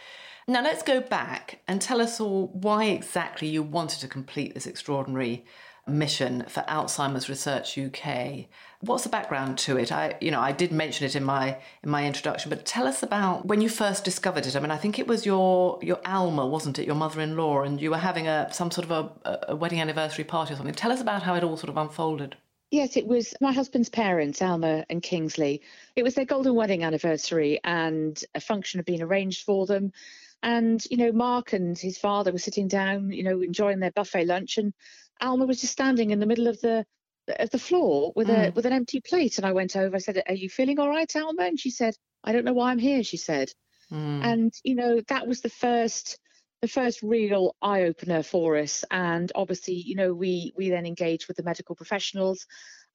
Now 0.47 0.63
let's 0.63 0.83
go 0.83 0.99
back 1.01 1.61
and 1.67 1.81
tell 1.81 2.01
us 2.01 2.19
all 2.19 2.47
why 2.47 2.85
exactly 2.85 3.47
you 3.47 3.61
wanted 3.61 3.99
to 4.01 4.07
complete 4.07 4.53
this 4.53 4.65
extraordinary 4.65 5.45
mission 5.87 6.43
for 6.47 6.61
Alzheimer's 6.61 7.29
Research 7.29 7.77
UK. 7.77 8.45
What's 8.81 9.03
the 9.03 9.09
background 9.09 9.57
to 9.59 9.77
it? 9.77 9.91
I 9.91 10.15
you 10.21 10.31
know, 10.31 10.39
I 10.39 10.51
did 10.51 10.71
mention 10.71 11.05
it 11.05 11.15
in 11.15 11.23
my 11.23 11.57
in 11.83 11.89
my 11.89 12.05
introduction, 12.05 12.49
but 12.49 12.65
tell 12.65 12.87
us 12.87 13.03
about 13.03 13.45
when 13.45 13.61
you 13.61 13.69
first 13.69 14.03
discovered 14.03 14.45
it. 14.45 14.55
I 14.55 14.59
mean, 14.59 14.71
I 14.71 14.77
think 14.77 14.99
it 14.99 15.07
was 15.07 15.25
your 15.25 15.79
your 15.81 15.99
Alma, 16.05 16.45
wasn't 16.45 16.79
it, 16.79 16.85
your 16.85 16.95
mother-in-law, 16.95 17.63
and 17.63 17.81
you 17.81 17.91
were 17.91 17.97
having 17.97 18.27
a 18.27 18.51
some 18.53 18.71
sort 18.71 18.89
of 18.89 18.91
a, 19.25 19.39
a 19.49 19.55
wedding 19.55 19.81
anniversary 19.81 20.23
party 20.23 20.53
or 20.53 20.57
something. 20.57 20.75
Tell 20.75 20.91
us 20.91 21.01
about 21.01 21.23
how 21.23 21.35
it 21.35 21.43
all 21.43 21.57
sort 21.57 21.69
of 21.69 21.77
unfolded. 21.77 22.35
Yes, 22.71 22.95
it 22.95 23.05
was 23.05 23.33
my 23.41 23.51
husband's 23.51 23.89
parents, 23.89 24.41
Alma 24.41 24.85
and 24.89 25.03
Kingsley. 25.03 25.61
It 25.97 26.03
was 26.03 26.15
their 26.15 26.23
golden 26.23 26.55
wedding 26.55 26.85
anniversary, 26.85 27.59
and 27.65 28.21
a 28.33 28.39
function 28.39 28.77
had 28.77 28.85
been 28.85 29.01
arranged 29.01 29.43
for 29.43 29.65
them. 29.65 29.91
And, 30.41 30.83
you 30.89 30.97
know, 30.97 31.11
Mark 31.11 31.53
and 31.53 31.77
his 31.77 31.97
father 31.97 32.31
were 32.31 32.39
sitting 32.39 32.67
down, 32.67 33.11
you 33.11 33.23
know, 33.23 33.41
enjoying 33.41 33.79
their 33.79 33.91
buffet 33.91 34.25
lunch, 34.25 34.57
and 34.57 34.73
Alma 35.21 35.45
was 35.45 35.61
just 35.61 35.73
standing 35.73 36.11
in 36.11 36.19
the 36.19 36.25
middle 36.25 36.47
of 36.47 36.59
the 36.61 36.85
of 37.39 37.49
the 37.51 37.59
floor 37.59 38.11
with 38.15 38.29
a 38.29 38.51
Mm. 38.51 38.55
with 38.55 38.65
an 38.65 38.73
empty 38.73 38.99
plate. 39.01 39.37
And 39.37 39.45
I 39.45 39.53
went 39.53 39.75
over, 39.75 39.95
I 39.95 39.99
said, 39.99 40.21
Are 40.27 40.33
you 40.33 40.49
feeling 40.49 40.79
all 40.79 40.89
right, 40.89 41.15
Alma? 41.15 41.43
And 41.43 41.59
she 41.59 41.69
said, 41.69 41.95
I 42.23 42.31
don't 42.33 42.45
know 42.45 42.53
why 42.53 42.71
I'm 42.71 42.79
here, 42.79 43.03
she 43.03 43.17
said. 43.17 43.51
Mm. 43.91 44.23
And, 44.23 44.53
you 44.63 44.75
know, 44.75 45.01
that 45.07 45.27
was 45.27 45.41
the 45.41 45.49
first 45.49 46.17
the 46.61 46.67
first 46.67 47.01
real 47.01 47.55
eye 47.61 47.83
opener 47.83 48.21
for 48.23 48.57
us. 48.57 48.83
And 48.91 49.31
obviously, 49.35 49.75
you 49.75 49.95
know, 49.95 50.13
we 50.13 50.53
we 50.55 50.69
then 50.69 50.85
engaged 50.85 51.27
with 51.27 51.37
the 51.37 51.43
medical 51.43 51.75
professionals 51.75 52.45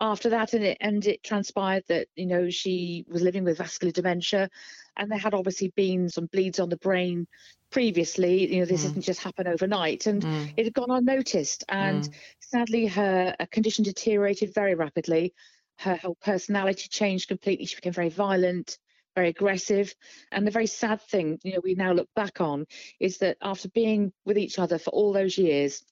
after 0.01 0.31
that, 0.31 0.53
and 0.53 0.65
it 0.65 0.79
and 0.81 1.07
it 1.07 1.23
transpired 1.23 1.85
that 1.89 2.09
you 2.15 2.27
know 2.27 2.51
she 2.51 3.05
was 3.09 3.23
living 3.23 3.45
with 3.45 3.59
vascular 3.59 3.93
dementia, 3.93 4.49
and 4.97 5.11
there 5.11 5.19
had 5.19 5.35
obviously 5.35 5.73
been 5.77 6.09
some 6.09 6.27
bleeds 6.27 6.61
on 6.61 6.69
the 6.69 6.77
brain 6.77 7.27
previously. 7.71 8.53
You 8.53 8.61
know, 8.61 8.67
this 8.67 8.85
mm. 8.85 8.89
didn't 8.89 9.03
just 9.03 9.23
happen 9.23 9.47
overnight, 9.47 10.07
and 10.07 10.23
mm. 10.23 10.53
it 10.57 10.65
had 10.65 10.75
gone 10.75 10.91
unnoticed. 10.91 11.65
And 11.69 12.05
mm. 12.05 12.15
sadly, 12.41 12.87
her 12.87 13.35
condition 13.51 13.85
deteriorated 13.85 14.55
very 14.55 14.75
rapidly. 14.75 15.35
Her 15.79 15.97
whole 15.97 16.17
personality 16.23 16.89
changed 16.89 17.29
completely. 17.29 17.67
She 17.67 17.77
became 17.77 17.93
very 17.93 18.09
violent, 18.09 18.79
very 19.15 19.29
aggressive. 19.31 19.95
And 20.31 20.47
the 20.47 20.51
very 20.53 20.67
sad 20.67 21.03
thing, 21.03 21.39
you 21.43 21.55
know, 21.55 21.61
we 21.63 21.75
now 21.75 21.93
look 21.93 22.09
back 22.15 22.41
on 22.41 22.67
is 23.01 23.19
that 23.19 23.37
after 23.43 23.69
being 23.69 24.13
with 24.25 24.39
each 24.39 24.59
other 24.59 24.79
for 24.79 24.91
all 24.91 25.13
those 25.13 25.37
years, 25.37 25.83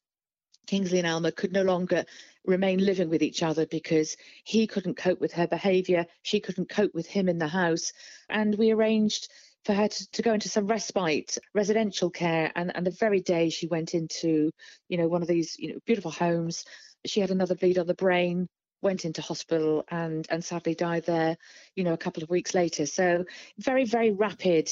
Kingsley 0.67 0.99
and 0.99 1.09
Alma 1.09 1.33
could 1.33 1.53
no 1.53 1.63
longer 1.63 2.05
remain 2.45 2.79
living 2.79 3.09
with 3.09 3.23
each 3.23 3.43
other 3.43 3.67
because 3.67 4.17
he 4.45 4.67
couldn't 4.67 4.97
cope 4.97 5.21
with 5.21 5.33
her 5.33 5.47
behaviour, 5.47 6.07
she 6.23 6.41
couldn't 6.41 6.69
cope 6.69 6.95
with 6.95 7.07
him 7.07 7.29
in 7.29 7.39
the 7.39 7.49
house. 7.49 7.93
And 8.29 8.55
we 8.57 8.71
arranged 8.71 9.29
for 9.65 9.73
her 9.73 9.89
to, 9.89 10.11
to, 10.11 10.23
go 10.23 10.35
into 10.35 10.49
some 10.49 10.67
respite 10.67 11.39
residential 11.55 12.11
care 12.11 12.53
and, 12.55 12.75
and 12.75 12.87
the 12.87 12.91
very 12.91 13.21
day 13.21 13.49
she 13.49 13.67
went 13.67 13.95
into 13.95 14.51
you 14.89 14.99
know 14.99 15.09
one 15.09 15.23
of 15.23 15.29
these 15.29 15.57
you 15.59 15.73
know 15.73 15.79
beautiful 15.87 16.11
homes 16.11 16.65
she 17.07 17.21
had 17.21 17.31
another 17.31 17.55
bleed 17.55 17.79
on 17.79 17.87
the 17.87 17.95
brain 17.95 18.47
went 18.83 19.07
into 19.07 19.23
hospital 19.23 19.83
and 19.91 20.27
and 20.29 20.45
sadly 20.45 20.75
died 20.75 21.07
there 21.07 21.39
you 21.75 21.83
know 21.83 21.95
a 21.95 21.99
couple 21.99 22.23
of 22.23 22.29
weeks 22.29 22.55
later 22.55 22.85
so 22.85 23.25
very 23.59 23.87
very 23.87 24.13
rapid 24.13 24.69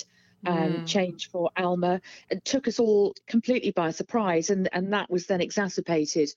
um, 0.47 0.57
mm. 0.57 0.87
change 0.87 1.31
for 1.31 1.51
Alma. 1.57 2.01
It 2.31 2.45
took 2.45 2.67
us 2.67 2.79
all 2.81 3.15
completely 3.29 3.71
by 3.71 3.91
surprise, 3.91 4.51
and, 4.51 4.69
and 4.73 4.93
that 4.93 5.11
was 5.11 5.27
then 5.27 5.41
exacerbated 5.41 6.31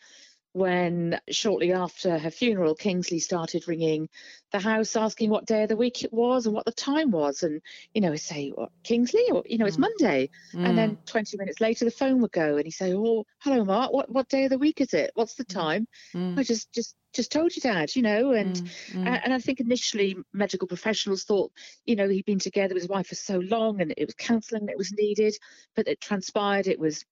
when 0.56 1.20
shortly 1.30 1.74
after 1.74 2.18
her 2.18 2.32
funeral, 2.32 2.76
Kingsley 2.76 3.20
started 3.20 3.68
ringing 3.68 4.08
the 4.54 4.60
house 4.60 4.96
asking 4.96 5.30
what 5.30 5.46
day 5.46 5.64
of 5.64 5.70
the 5.70 5.76
week 5.76 6.06
it 6.06 6.14
was 6.14 6.46
and 6.46 6.56
what 6.56 6.64
the 6.64 6.72
time 6.72 7.12
was. 7.12 7.44
And, 7.44 7.62
you 7.94 8.00
know, 8.00 8.16
say, 8.16 8.52
what, 8.52 8.70
Kingsley? 8.82 9.30
Or, 9.32 9.44
you 9.46 9.58
know, 9.58 9.66
it's 9.66 9.76
mm. 9.76 9.82
Monday. 9.82 10.30
Mm. 10.54 10.66
And 10.66 10.78
then 10.78 10.96
mm. 10.96 11.06
20 11.08 11.36
minutes 11.36 11.60
later, 11.60 11.84
the 11.84 11.92
phone 11.92 12.22
would 12.22 12.32
go 12.32 12.56
and 12.56 12.64
he'd 12.64 12.72
say, 12.72 12.94
oh, 12.94 13.26
hello, 13.40 13.66
Mark. 13.66 13.92
What, 13.92 14.10
what 14.10 14.30
day 14.30 14.46
of 14.46 14.50
the 14.50 14.58
week 14.58 14.80
is 14.80 14.94
it? 14.94 15.12
What's 15.16 15.36
the 15.36 15.44
mm. 15.44 15.54
time? 15.54 15.88
Mm. 16.14 16.40
I 16.40 16.44
just, 16.44 16.72
just, 16.72 16.96
just 17.12 17.34
told 17.34 17.54
you, 17.54 17.62
Dad, 17.62 17.94
you 17.94 18.02
know. 18.02 18.32
And, 18.32 18.72
and 18.94 19.34
I 19.34 19.40
think 19.40 19.60
initially 19.60 20.16
medical 20.32 20.70
professionals 20.70 21.26
thought, 21.26 21.52
you 21.86 21.98
know, 21.98 22.08
he'd 22.08 22.24
been 22.24 22.40
together 22.40 22.76
with 22.76 22.84
his 22.84 22.90
wife 22.90 23.08
for 23.08 23.16
so 23.16 23.40
long 23.40 23.82
and 23.82 23.94
it 23.98 24.06
was 24.06 24.16
counselling 24.18 24.68
that 24.68 24.78
was 24.78 24.94
needed. 24.94 25.36
But 25.76 25.90
it 25.90 26.00
transpired 26.00 26.68
it 26.68 26.80
was 26.80 27.04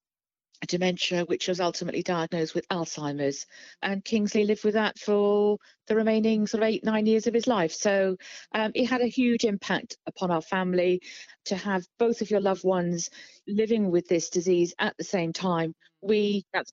dementia, 0.68 1.26
which 1.26 1.48
was 1.48 1.60
ultimately 1.60 2.04
diagnosed 2.04 2.56
with 2.56 2.68
Alzheimer's. 2.70 3.46
And 3.82 4.04
Kingsley 4.04 4.46
lived 4.46 4.64
with 4.64 4.76
that 4.76 4.98
for 4.98 5.58
the 5.88 5.96
remaining 5.96 6.48
sort 6.48 6.64
of 6.64 6.70
eight, 6.70 6.84
nine 6.84 7.06
years 7.06 7.28
of 7.28 7.34
his 7.34 7.48
life. 7.48 7.74
So 7.74 8.18
um, 8.54 8.72
it 8.74 8.86
had 8.86 9.02
a 9.02 9.08
huge 9.08 9.44
impact 9.44 9.98
upon 10.08 10.32
our 10.32 10.42
family 10.42 11.02
to 11.46 11.56
have 11.56 11.86
both 12.00 12.22
of 12.22 12.32
your 12.32 12.40
loved 12.40 12.64
ones 12.64 13.10
living 13.48 13.92
with 13.92 14.08
this 14.08 14.30
disease 14.30 14.74
at 14.80 14.96
the 14.98 15.04
same 15.04 15.34
time. 15.34 15.76
We, 16.02 16.46
that's, 16.54 16.72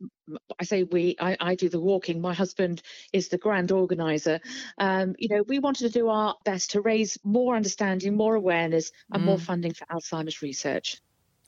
I 0.58 0.64
say 0.64 0.82
we, 0.84 1.16
I, 1.20 1.36
I 1.40 1.54
do 1.54 1.68
the 1.68 1.80
walking. 1.80 2.20
My 2.20 2.34
husband 2.34 2.82
is 3.12 3.28
the 3.28 3.38
grand 3.38 3.70
organizer. 3.70 4.40
Um, 4.78 5.14
you 5.18 5.28
know, 5.28 5.42
we 5.46 5.58
wanted 5.60 5.86
to 5.86 5.98
do 5.98 6.08
our 6.08 6.36
best 6.44 6.72
to 6.72 6.80
raise 6.80 7.18
more 7.24 7.54
understanding, 7.54 8.16
more 8.16 8.34
awareness, 8.34 8.90
and 9.12 9.22
mm. 9.22 9.26
more 9.26 9.38
funding 9.38 9.72
for 9.72 9.86
Alzheimer's 9.86 10.42
research. 10.42 11.00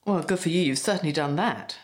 Well, 0.05 0.23
good 0.23 0.39
for 0.39 0.49
you. 0.49 0.61
You've 0.61 0.79
certainly 0.79 1.13
done 1.13 1.37
that. 1.37 1.77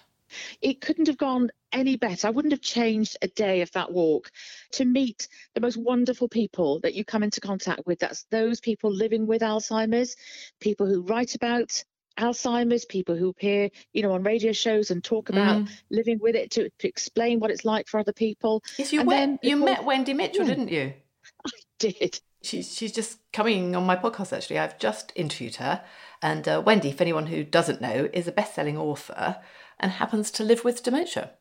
It 0.60 0.80
couldn't 0.80 1.06
have 1.06 1.18
gone 1.18 1.50
any 1.72 1.96
better. 1.96 2.28
I 2.28 2.30
wouldn't 2.30 2.52
have 2.52 2.60
changed 2.60 3.16
a 3.22 3.28
day 3.28 3.60
of 3.60 3.70
that 3.72 3.92
walk 3.92 4.30
to 4.72 4.84
meet 4.84 5.28
the 5.54 5.60
most 5.60 5.76
wonderful 5.76 6.28
people 6.28 6.80
that 6.80 6.94
you 6.94 7.04
come 7.04 7.22
into 7.22 7.40
contact 7.40 7.86
with. 7.86 7.98
That's 7.98 8.24
those 8.30 8.60
people 8.60 8.90
living 8.90 9.26
with 9.26 9.42
Alzheimer's, 9.42 10.16
people 10.60 10.86
who 10.86 11.02
write 11.02 11.34
about 11.34 11.84
Alzheimer's, 12.18 12.84
people 12.84 13.16
who 13.16 13.28
appear, 13.28 13.70
you 13.92 14.02
know, 14.02 14.12
on 14.12 14.22
radio 14.22 14.52
shows 14.52 14.90
and 14.90 15.02
talk 15.02 15.28
about 15.28 15.64
mm. 15.64 15.70
living 15.90 16.18
with 16.20 16.34
it 16.34 16.50
to, 16.52 16.68
to 16.78 16.88
explain 16.88 17.40
what 17.40 17.50
it's 17.50 17.64
like 17.64 17.86
for 17.86 18.00
other 18.00 18.12
people. 18.12 18.62
Yes, 18.76 18.92
you, 18.92 19.04
went, 19.04 19.44
you 19.44 19.56
met 19.56 19.84
Wendy 19.84 20.14
Mitchell, 20.14 20.44
yeah, 20.44 20.48
didn't 20.48 20.68
you? 20.68 20.92
I 21.46 21.50
did. 21.78 22.20
She's 22.40 22.72
she's 22.72 22.92
just 22.92 23.18
coming 23.32 23.74
on 23.74 23.84
my 23.84 23.96
podcast. 23.96 24.32
Actually, 24.32 24.60
I've 24.60 24.78
just 24.78 25.12
interviewed 25.16 25.56
her, 25.56 25.82
and 26.22 26.46
uh, 26.46 26.62
Wendy, 26.64 26.92
for 26.92 27.02
anyone 27.02 27.26
who 27.26 27.42
doesn't 27.42 27.80
know, 27.80 28.08
is 28.12 28.28
a 28.28 28.32
best-selling 28.32 28.78
author 28.78 29.38
and 29.80 29.92
happens 29.92 30.30
to 30.32 30.44
live 30.44 30.64
with 30.64 30.82
dementia. 30.82 31.32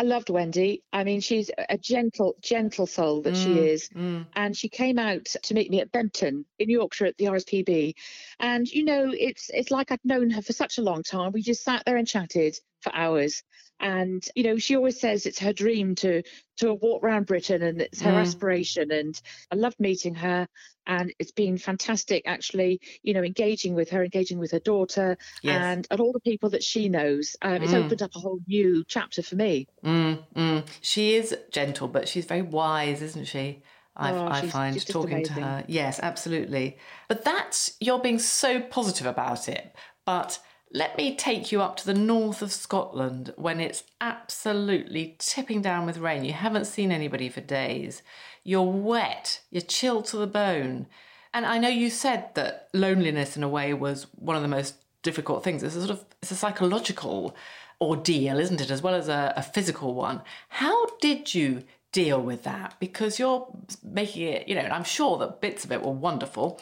I 0.00 0.04
loved 0.04 0.30
Wendy. 0.30 0.84
I 0.92 1.02
mean, 1.02 1.20
she's 1.20 1.50
a 1.68 1.76
gentle, 1.76 2.36
gentle 2.40 2.86
soul 2.86 3.20
that 3.22 3.34
mm, 3.34 3.44
she 3.44 3.58
is. 3.58 3.88
Mm. 3.88 4.26
And 4.36 4.56
she 4.56 4.68
came 4.68 4.96
out 4.96 5.24
to 5.24 5.54
meet 5.54 5.70
me 5.70 5.80
at 5.80 5.90
Bempton 5.90 6.44
in 6.60 6.70
Yorkshire 6.70 7.06
at 7.06 7.16
the 7.16 7.24
RSPB. 7.24 7.94
And, 8.38 8.68
you 8.68 8.84
know, 8.84 9.12
it's 9.12 9.50
it's 9.52 9.72
like 9.72 9.90
I'd 9.90 9.98
known 10.04 10.30
her 10.30 10.42
for 10.42 10.52
such 10.52 10.78
a 10.78 10.82
long 10.82 11.02
time. 11.02 11.32
We 11.32 11.42
just 11.42 11.64
sat 11.64 11.82
there 11.84 11.96
and 11.96 12.06
chatted 12.06 12.56
for 12.80 12.94
hours 12.94 13.42
and 13.80 14.26
you 14.34 14.42
know 14.42 14.56
she 14.56 14.76
always 14.76 15.00
says 15.00 15.26
it's 15.26 15.38
her 15.38 15.52
dream 15.52 15.94
to 15.94 16.22
to 16.56 16.74
walk 16.74 17.02
around 17.02 17.26
britain 17.26 17.62
and 17.62 17.80
it's 17.80 18.00
her 18.00 18.12
mm. 18.12 18.20
aspiration 18.20 18.90
and 18.90 19.20
i 19.52 19.54
loved 19.54 19.78
meeting 19.78 20.14
her 20.14 20.48
and 20.86 21.12
it's 21.18 21.32
been 21.32 21.56
fantastic 21.56 22.22
actually 22.26 22.80
you 23.02 23.14
know 23.14 23.22
engaging 23.22 23.74
with 23.74 23.90
her 23.90 24.02
engaging 24.02 24.38
with 24.38 24.50
her 24.50 24.58
daughter 24.60 25.16
yes. 25.42 25.60
and 25.60 25.86
and 25.90 26.00
all 26.00 26.12
the 26.12 26.20
people 26.20 26.50
that 26.50 26.62
she 26.62 26.88
knows 26.88 27.36
um, 27.42 27.62
it's 27.62 27.72
mm. 27.72 27.84
opened 27.84 28.02
up 28.02 28.10
a 28.16 28.18
whole 28.18 28.40
new 28.46 28.82
chapter 28.88 29.22
for 29.22 29.36
me 29.36 29.66
mm, 29.84 30.18
mm. 30.34 30.66
she 30.80 31.14
is 31.14 31.36
gentle 31.52 31.88
but 31.88 32.08
she's 32.08 32.24
very 32.24 32.42
wise 32.42 33.02
isn't 33.02 33.26
she 33.26 33.62
I, 34.00 34.12
oh, 34.12 34.28
I 34.28 34.46
find 34.46 34.86
talking 34.86 35.24
to 35.24 35.32
her. 35.32 35.64
Yes, 35.66 35.98
absolutely. 36.00 36.78
But 37.08 37.24
that's 37.24 37.72
you're 37.80 37.98
being 37.98 38.20
so 38.20 38.60
positive 38.60 39.08
about 39.08 39.48
it. 39.48 39.74
But 40.06 40.38
let 40.72 40.96
me 40.98 41.16
take 41.16 41.50
you 41.50 41.62
up 41.62 41.76
to 41.76 41.86
the 41.86 41.94
north 41.94 42.42
of 42.42 42.52
Scotland 42.52 43.32
when 43.36 43.60
it's 43.60 43.84
absolutely 44.00 45.16
tipping 45.18 45.62
down 45.62 45.86
with 45.86 45.98
rain. 45.98 46.24
You 46.24 46.34
haven't 46.34 46.66
seen 46.66 46.92
anybody 46.92 47.28
for 47.28 47.40
days. 47.40 48.02
You're 48.44 48.62
wet, 48.62 49.40
you're 49.50 49.62
chilled 49.62 50.06
to 50.06 50.18
the 50.18 50.26
bone. 50.26 50.86
And 51.32 51.46
I 51.46 51.58
know 51.58 51.68
you 51.68 51.90
said 51.90 52.34
that 52.34 52.68
loneliness 52.74 53.36
in 53.36 53.42
a 53.42 53.48
way 53.48 53.72
was 53.72 54.06
one 54.14 54.36
of 54.36 54.42
the 54.42 54.48
most 54.48 54.74
difficult 55.02 55.44
things. 55.44 55.62
It's 55.62 55.76
a 55.76 55.86
sort 55.86 55.98
of 55.98 56.04
it's 56.22 56.32
a 56.32 56.36
psychological 56.36 57.34
ordeal, 57.80 58.38
isn't 58.38 58.60
it, 58.60 58.70
as 58.70 58.82
well 58.82 58.94
as 58.94 59.08
a, 59.08 59.32
a 59.36 59.42
physical 59.42 59.94
one. 59.94 60.22
How 60.48 60.86
did 61.00 61.34
you 61.34 61.62
deal 61.92 62.20
with 62.20 62.42
that? 62.44 62.74
Because 62.80 63.18
you're 63.18 63.46
making 63.82 64.28
it, 64.28 64.48
you 64.48 64.54
know, 64.54 64.62
I'm 64.62 64.84
sure 64.84 65.16
that 65.18 65.40
bits 65.40 65.64
of 65.64 65.72
it 65.72 65.82
were 65.82 65.92
wonderful, 65.92 66.60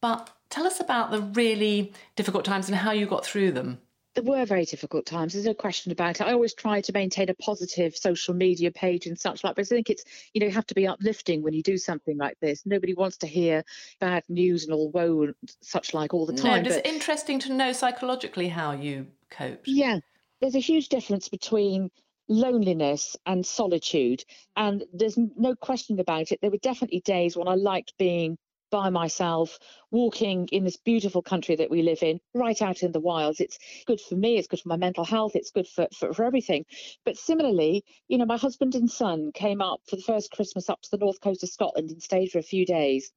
but 0.00 0.30
Tell 0.50 0.66
us 0.66 0.80
about 0.80 1.10
the 1.10 1.20
really 1.20 1.92
difficult 2.16 2.44
times 2.44 2.68
and 2.68 2.76
how 2.76 2.92
you 2.92 3.06
got 3.06 3.24
through 3.24 3.52
them. 3.52 3.78
There 4.14 4.24
were 4.24 4.44
very 4.46 4.64
difficult 4.64 5.06
times. 5.06 5.34
There's 5.34 5.44
no 5.44 5.54
question 5.54 5.92
about 5.92 6.20
it. 6.20 6.26
I 6.26 6.32
always 6.32 6.54
try 6.54 6.80
to 6.80 6.92
maintain 6.92 7.28
a 7.28 7.34
positive 7.34 7.94
social 7.96 8.34
media 8.34 8.72
page 8.72 9.06
and 9.06 9.16
such 9.16 9.44
like, 9.44 9.54
but 9.54 9.62
I 9.62 9.64
think 9.68 9.90
it's, 9.90 10.04
you 10.32 10.40
know, 10.40 10.46
you 10.46 10.52
have 10.52 10.66
to 10.66 10.74
be 10.74 10.88
uplifting 10.88 11.42
when 11.42 11.52
you 11.52 11.62
do 11.62 11.78
something 11.78 12.16
like 12.16 12.36
this. 12.40 12.62
Nobody 12.66 12.94
wants 12.94 13.18
to 13.18 13.28
hear 13.28 13.62
bad 14.00 14.24
news 14.28 14.64
and 14.64 14.72
all 14.72 14.90
woe 14.90 15.22
and 15.22 15.34
such 15.60 15.94
like 15.94 16.14
all 16.14 16.26
the 16.26 16.32
time. 16.32 16.64
No, 16.64 16.70
it's 16.70 16.88
interesting 16.88 17.38
to 17.40 17.52
know 17.52 17.72
psychologically 17.72 18.48
how 18.48 18.72
you 18.72 19.06
cope. 19.30 19.62
Yeah. 19.66 20.00
There's 20.40 20.56
a 20.56 20.60
huge 20.60 20.88
difference 20.88 21.28
between 21.28 21.90
loneliness 22.28 23.16
and 23.26 23.46
solitude. 23.46 24.24
And 24.56 24.84
there's 24.92 25.16
no 25.16 25.54
question 25.54 26.00
about 26.00 26.32
it. 26.32 26.40
There 26.40 26.50
were 26.50 26.58
definitely 26.58 27.00
days 27.00 27.36
when 27.36 27.46
I 27.46 27.54
liked 27.54 27.92
being 27.98 28.36
by 28.70 28.90
myself, 28.90 29.58
walking 29.90 30.48
in 30.52 30.64
this 30.64 30.76
beautiful 30.76 31.22
country 31.22 31.56
that 31.56 31.70
we 31.70 31.82
live 31.82 32.02
in, 32.02 32.20
right 32.34 32.60
out 32.60 32.82
in 32.82 32.92
the 32.92 33.00
wilds. 33.00 33.40
It's 33.40 33.58
good 33.86 34.00
for 34.00 34.14
me, 34.14 34.36
it's 34.36 34.48
good 34.48 34.60
for 34.60 34.68
my 34.68 34.76
mental 34.76 35.04
health, 35.04 35.36
it's 35.36 35.50
good 35.50 35.66
for, 35.66 35.88
for, 35.96 36.12
for 36.12 36.24
everything. 36.24 36.64
But 37.04 37.16
similarly, 37.16 37.84
you 38.08 38.18
know, 38.18 38.26
my 38.26 38.36
husband 38.36 38.74
and 38.74 38.90
son 38.90 39.30
came 39.32 39.60
up 39.60 39.80
for 39.88 39.96
the 39.96 40.02
first 40.02 40.30
Christmas 40.30 40.68
up 40.68 40.82
to 40.82 40.90
the 40.90 40.98
north 40.98 41.20
coast 41.20 41.42
of 41.42 41.48
Scotland 41.48 41.90
and 41.90 42.02
stayed 42.02 42.30
for 42.30 42.38
a 42.38 42.42
few 42.42 42.66
days. 42.66 43.10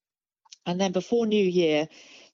And 0.66 0.80
then 0.80 0.92
before 0.92 1.26
New 1.26 1.44
Year, 1.44 1.88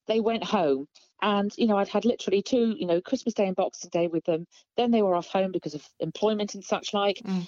they 0.07 0.19
went 0.19 0.43
home. 0.43 0.87
And, 1.21 1.51
you 1.57 1.65
know, 1.65 1.77
I'd 1.77 1.87
had 1.87 2.05
literally 2.05 2.43
two, 2.43 2.75
you 2.77 2.85
know, 2.85 3.01
Christmas 3.01 3.33
Day 3.33 3.47
and 3.47 3.55
Boxing 3.55 3.89
Day 3.91 4.07
with 4.07 4.23
them. 4.25 4.45
Then 4.75 4.91
they 4.91 5.01
were 5.01 5.15
off 5.15 5.27
home 5.27 5.51
because 5.51 5.73
of 5.73 5.83
employment 5.99 6.53
and 6.53 6.63
such 6.63 6.93
like. 6.93 7.21
Mm 7.25 7.47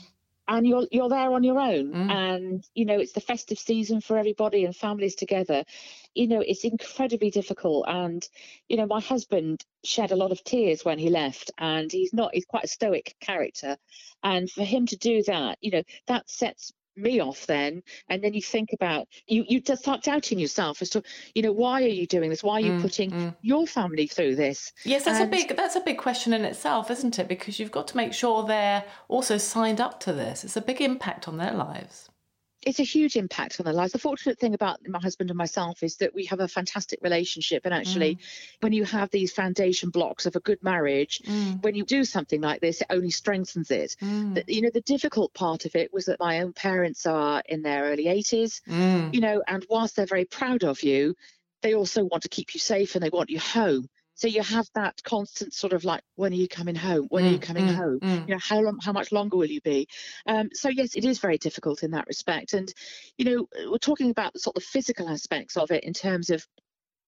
and 0.49 0.67
you're 0.67 0.87
you're 0.91 1.09
there 1.09 1.31
on 1.31 1.43
your 1.43 1.59
own. 1.59 1.93
Mm. 1.93 2.11
and 2.11 2.67
you 2.73 2.85
know 2.85 2.99
it's 2.99 3.13
the 3.13 3.21
festive 3.21 3.59
season 3.59 4.01
for 4.01 4.17
everybody 4.17 4.65
and 4.65 4.75
families 4.75 5.15
together. 5.15 5.63
You 6.15 6.27
know 6.27 6.41
it's 6.41 6.65
incredibly 6.65 7.29
difficult. 7.29 7.85
And 7.87 8.27
you 8.67 8.75
know 8.75 8.87
my 8.87 8.99
husband 8.99 9.63
shed 9.85 10.11
a 10.11 10.15
lot 10.15 10.31
of 10.31 10.43
tears 10.43 10.83
when 10.83 10.97
he 10.97 11.09
left 11.09 11.51
and 11.57 11.89
he's 11.91 12.13
not 12.13 12.33
he's 12.33 12.45
quite 12.45 12.65
a 12.65 12.67
stoic 12.67 13.15
character. 13.21 13.77
And 14.23 14.49
for 14.49 14.63
him 14.63 14.87
to 14.87 14.97
do 14.97 15.23
that 15.23 15.59
you 15.61 15.71
know 15.71 15.83
that 16.07 16.29
sets 16.29 16.73
me 16.99 17.19
off 17.19 17.45
then. 17.47 17.83
And 18.09 18.23
then 18.23 18.33
you 18.33 18.41
think 18.41 18.69
about 18.73 19.07
you 19.27 19.45
you 19.47 19.61
just 19.61 19.81
start 19.81 20.03
doubting 20.03 20.39
yourself 20.39 20.81
as 20.81 20.89
to 20.91 21.03
you 21.35 21.41
know 21.41 21.51
why 21.51 21.83
are 21.83 21.87
you 21.87 22.07
doing 22.07 22.29
this? 22.29 22.43
Why 22.43 22.55
are 22.55 22.61
you 22.61 22.73
mm, 22.73 22.81
putting 22.81 23.11
mm. 23.11 23.35
your 23.41 23.67
family 23.67 24.07
through 24.07 24.35
this? 24.35 24.71
Yes 24.85 25.05
that's 25.05 25.19
and, 25.19 25.33
a 25.33 25.37
big 25.37 25.55
that's 25.55 25.75
a 25.75 25.81
big 25.81 25.97
question 25.97 26.33
in 26.33 26.45
itself 26.45 26.91
isn't 26.91 27.19
it? 27.19 27.27
Because 27.27 27.59
you've 27.59 27.71
got 27.71 27.87
to 27.89 27.97
make 27.97 28.13
sure 28.13 28.45
they're 28.45 28.83
also 29.07 29.37
signed 29.37 29.81
up 29.81 29.99
to 30.01 30.13
this. 30.13 30.43
It's 30.43 30.57
a 30.57 30.61
big 30.61 30.81
impact 30.81 31.27
on 31.27 31.37
their 31.37 31.53
lives 31.53 32.09
it's 32.61 32.79
a 32.79 32.83
huge 32.83 33.15
impact 33.15 33.59
on 33.59 33.65
their 33.65 33.73
lives. 33.73 33.93
The 33.93 33.99
fortunate 33.99 34.37
thing 34.37 34.53
about 34.53 34.79
my 34.87 34.99
husband 34.99 35.29
and 35.29 35.37
myself 35.37 35.81
is 35.81 35.97
that 35.97 36.13
we 36.13 36.25
have 36.25 36.41
a 36.41 36.47
fantastic 36.47 36.99
relationship. 37.01 37.61
And 37.65 37.73
actually, 37.73 38.15
mm. 38.15 38.19
when 38.59 38.73
you 38.73 38.83
have 38.83 39.09
these 39.09 39.31
foundation 39.31 39.91
blocks 39.91 40.25
of 40.25 40.35
a 40.35 40.41
good 40.41 40.61
marriage, 40.61 41.21
mm. 41.25 41.63
when 41.63 41.75
you 41.75 41.85
do 41.85 42.03
something 42.03 42.41
like 42.41 42.59
this, 42.59 42.81
it 42.81 42.87
only 42.89 43.11
strengthens 43.11 43.71
it. 43.71 43.95
Mm. 44.01 44.35
The, 44.35 44.53
you 44.53 44.61
know, 44.61 44.71
the 44.73 44.81
difficult 44.81 45.33
part 45.33 45.65
of 45.65 45.75
it 45.75 45.93
was 45.93 46.05
that 46.05 46.19
my 46.19 46.41
own 46.41 46.51
parents 46.51 47.05
are 47.05 47.41
in 47.45 47.61
their 47.61 47.85
early 47.85 48.05
80s, 48.05 48.61
mm. 48.67 49.13
you 49.13 49.21
know, 49.21 49.41
and 49.47 49.65
whilst 49.69 49.95
they're 49.95 50.05
very 50.05 50.25
proud 50.25 50.63
of 50.63 50.83
you, 50.83 51.15
they 51.61 51.75
also 51.75 52.03
want 52.03 52.23
to 52.23 52.29
keep 52.29 52.53
you 52.53 52.59
safe 52.59 52.95
and 52.95 53.03
they 53.03 53.09
want 53.09 53.29
you 53.29 53.39
home. 53.39 53.87
So 54.19 54.27
you 54.27 54.43
have 54.43 54.67
that 54.75 55.01
constant 55.03 55.53
sort 55.53 55.71
of 55.71 55.85
like, 55.85 56.01
when 56.15 56.33
are 56.33 56.35
you 56.35 56.49
coming 56.49 56.75
home? 56.75 57.07
When 57.07 57.23
mm, 57.23 57.29
are 57.29 57.31
you 57.31 57.39
coming 57.39 57.67
mm, 57.67 57.73
home? 57.73 57.99
Mm. 58.01 58.27
You 58.27 58.33
know, 58.35 58.39
how 58.41 58.59
long, 58.59 58.77
how 58.83 58.91
much 58.91 59.13
longer 59.13 59.37
will 59.37 59.45
you 59.45 59.61
be? 59.61 59.87
Um, 60.25 60.49
so 60.51 60.67
yes, 60.67 60.97
it 60.97 61.05
is 61.05 61.19
very 61.19 61.37
difficult 61.37 61.83
in 61.83 61.91
that 61.91 62.05
respect. 62.05 62.51
And 62.51 62.71
you 63.17 63.23
know, 63.23 63.47
we're 63.71 63.77
talking 63.77 64.11
about 64.11 64.33
the 64.33 64.39
sort 64.39 64.57
of 64.57 64.63
physical 64.63 65.07
aspects 65.07 65.55
of 65.55 65.71
it 65.71 65.85
in 65.85 65.93
terms 65.93 66.29
of 66.31 66.45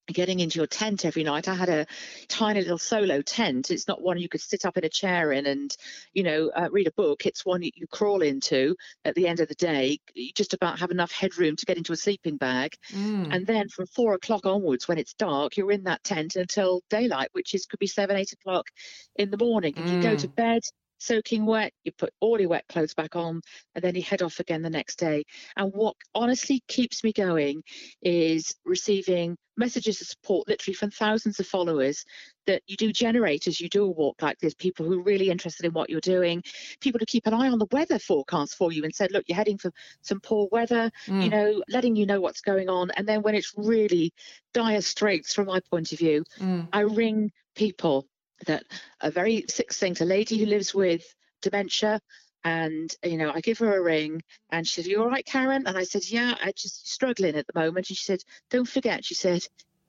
getting 0.07 0.39
into 0.39 0.57
your 0.59 0.67
tent 0.67 1.05
every 1.05 1.23
night. 1.23 1.47
I 1.47 1.55
had 1.55 1.69
a 1.69 1.85
tiny 2.27 2.61
little 2.61 2.77
solo 2.77 3.21
tent. 3.21 3.71
It's 3.71 3.87
not 3.87 4.01
one 4.01 4.17
you 4.17 4.29
could 4.29 4.41
sit 4.41 4.65
up 4.65 4.77
in 4.77 4.83
a 4.83 4.89
chair 4.89 5.31
in 5.31 5.45
and, 5.45 5.75
you 6.13 6.23
know, 6.23 6.51
uh, 6.55 6.69
read 6.71 6.87
a 6.87 6.91
book. 6.91 7.25
It's 7.25 7.45
one 7.45 7.61
you, 7.61 7.71
you 7.75 7.87
crawl 7.87 8.21
into 8.21 8.75
at 9.05 9.15
the 9.15 9.27
end 9.27 9.39
of 9.39 9.47
the 9.47 9.55
day. 9.55 9.99
You 10.13 10.31
just 10.35 10.53
about 10.53 10.79
have 10.79 10.91
enough 10.91 11.11
headroom 11.11 11.55
to 11.55 11.65
get 11.65 11.77
into 11.77 11.93
a 11.93 11.97
sleeping 11.97 12.37
bag. 12.37 12.75
Mm. 12.93 13.33
And 13.33 13.47
then 13.47 13.69
from 13.69 13.85
four 13.87 14.13
o'clock 14.13 14.45
onwards, 14.45 14.87
when 14.87 14.97
it's 14.97 15.13
dark, 15.13 15.57
you're 15.57 15.71
in 15.71 15.83
that 15.83 16.03
tent 16.03 16.35
until 16.35 16.81
daylight, 16.89 17.29
which 17.33 17.53
is 17.53 17.65
could 17.65 17.79
be 17.79 17.87
seven, 17.87 18.17
eight 18.17 18.33
o'clock 18.33 18.67
in 19.15 19.31
the 19.31 19.37
morning. 19.37 19.73
And 19.77 19.87
mm. 19.87 19.95
you 19.95 20.01
go 20.01 20.15
to 20.15 20.27
mm. 20.27 20.35
bed 20.35 20.61
soaking 21.01 21.45
wet, 21.45 21.73
you 21.83 21.91
put 21.91 22.13
all 22.19 22.39
your 22.39 22.49
wet 22.49 22.65
clothes 22.69 22.93
back 22.93 23.15
on, 23.15 23.41
and 23.75 23.83
then 23.83 23.95
you 23.95 24.03
head 24.03 24.21
off 24.21 24.39
again 24.39 24.61
the 24.61 24.69
next 24.69 24.99
day. 24.99 25.23
And 25.57 25.73
what 25.73 25.95
honestly 26.13 26.61
keeps 26.67 27.03
me 27.03 27.11
going 27.11 27.63
is 28.01 28.53
receiving 28.65 29.37
messages 29.57 30.01
of 30.01 30.07
support 30.07 30.47
literally 30.47 30.73
from 30.73 30.89
thousands 30.91 31.39
of 31.39 31.45
followers 31.45 32.05
that 32.47 32.61
you 32.67 32.77
do 32.77 32.91
generate 32.91 33.47
as 33.47 33.59
you 33.59 33.69
do 33.69 33.83
a 33.83 33.89
walk 33.89 34.21
like 34.21 34.39
this 34.39 34.53
people 34.53 34.85
who 34.85 34.99
are 34.99 35.03
really 35.03 35.29
interested 35.29 35.65
in 35.65 35.73
what 35.73 35.89
you're 35.89 35.99
doing 35.99 36.41
people 36.79 36.97
to 36.97 37.05
keep 37.05 37.27
an 37.27 37.33
eye 37.33 37.49
on 37.49 37.59
the 37.59 37.67
weather 37.71 37.99
forecast 37.99 38.55
for 38.55 38.71
you 38.71 38.83
and 38.83 38.95
said 38.95 39.11
look 39.11 39.25
you're 39.27 39.35
heading 39.35 39.57
for 39.57 39.71
some 40.01 40.19
poor 40.21 40.47
weather 40.51 40.89
mm. 41.05 41.23
you 41.23 41.29
know 41.29 41.61
letting 41.69 41.95
you 41.95 42.05
know 42.05 42.21
what's 42.21 42.41
going 42.41 42.69
on 42.69 42.89
and 42.91 43.07
then 43.07 43.21
when 43.21 43.35
it's 43.35 43.53
really 43.57 44.13
dire 44.53 44.81
straits 44.81 45.33
from 45.33 45.45
my 45.45 45.59
point 45.69 45.91
of 45.91 45.99
view 45.99 46.23
mm. 46.39 46.67
i 46.71 46.79
ring 46.79 47.29
people 47.55 48.07
that 48.47 48.63
a 49.01 49.11
very 49.11 49.45
succinct, 49.47 50.01
a 50.01 50.05
lady 50.05 50.37
who 50.37 50.45
lives 50.45 50.73
with 50.73 51.03
dementia, 51.41 52.01
and 52.43 52.95
you 53.03 53.17
know, 53.17 53.31
I 53.33 53.41
give 53.41 53.59
her 53.59 53.77
a 53.77 53.81
ring, 53.81 54.21
and 54.49 54.67
she 54.67 54.81
said, 54.81 54.89
"You 54.89 55.01
all 55.01 55.09
right, 55.09 55.25
Karen?" 55.25 55.67
And 55.67 55.77
I 55.77 55.83
said, 55.83 56.09
"Yeah, 56.09 56.35
I'm 56.41 56.53
just 56.55 56.91
struggling 56.91 57.35
at 57.35 57.45
the 57.47 57.59
moment." 57.59 57.89
And 57.89 57.97
she 57.97 58.03
said, 58.03 58.23
"Don't 58.49 58.67
forget," 58.67 59.05
she 59.05 59.13
said, 59.13 59.45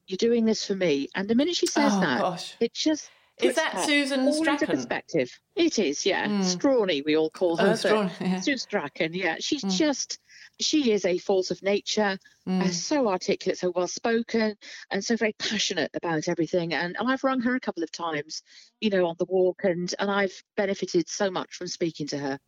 "You're 0.06 0.18
doing 0.18 0.44
this 0.44 0.66
for 0.66 0.74
me." 0.74 1.08
And 1.14 1.28
the 1.28 1.34
minute 1.34 1.56
she 1.56 1.66
says 1.66 1.92
oh, 1.94 2.00
that, 2.00 2.20
gosh. 2.20 2.56
it 2.60 2.74
just 2.74 3.10
is 3.40 3.56
that 3.56 3.84
Susan 3.84 4.32
Strachan? 4.32 4.68
perspective. 4.68 5.30
It 5.56 5.78
is, 5.78 6.04
yeah. 6.06 6.26
Mm. 6.26 6.40
Strawny, 6.40 7.04
we 7.04 7.16
all 7.16 7.30
call 7.30 7.56
her. 7.56 7.70
Oh, 7.70 7.74
Strawn, 7.74 8.10
yeah. 8.20 8.40
Sue 8.40 8.56
Strachan, 8.56 9.14
yeah. 9.14 9.36
She's 9.40 9.64
mm. 9.64 9.70
just 9.70 10.18
she 10.60 10.92
is 10.92 11.04
a 11.04 11.18
force 11.18 11.50
of 11.50 11.62
nature, 11.62 12.18
mm. 12.46 12.62
uh, 12.62 12.68
so 12.68 13.08
articulate, 13.08 13.58
so 13.58 13.72
well 13.74 13.88
spoken, 13.88 14.56
and 14.90 15.04
so 15.04 15.16
very 15.16 15.34
passionate 15.38 15.90
about 15.94 16.28
everything. 16.28 16.72
And, 16.74 16.96
and 16.98 17.10
I've 17.10 17.24
rung 17.24 17.40
her 17.40 17.54
a 17.54 17.60
couple 17.60 17.82
of 17.82 17.90
times, 17.90 18.42
you 18.80 18.90
know, 18.90 19.06
on 19.06 19.16
the 19.18 19.26
walk, 19.26 19.64
and 19.64 19.92
and 19.98 20.10
I've 20.10 20.42
benefited 20.56 21.08
so 21.08 21.30
much 21.30 21.54
from 21.54 21.66
speaking 21.66 22.06
to 22.08 22.18
her. 22.18 22.38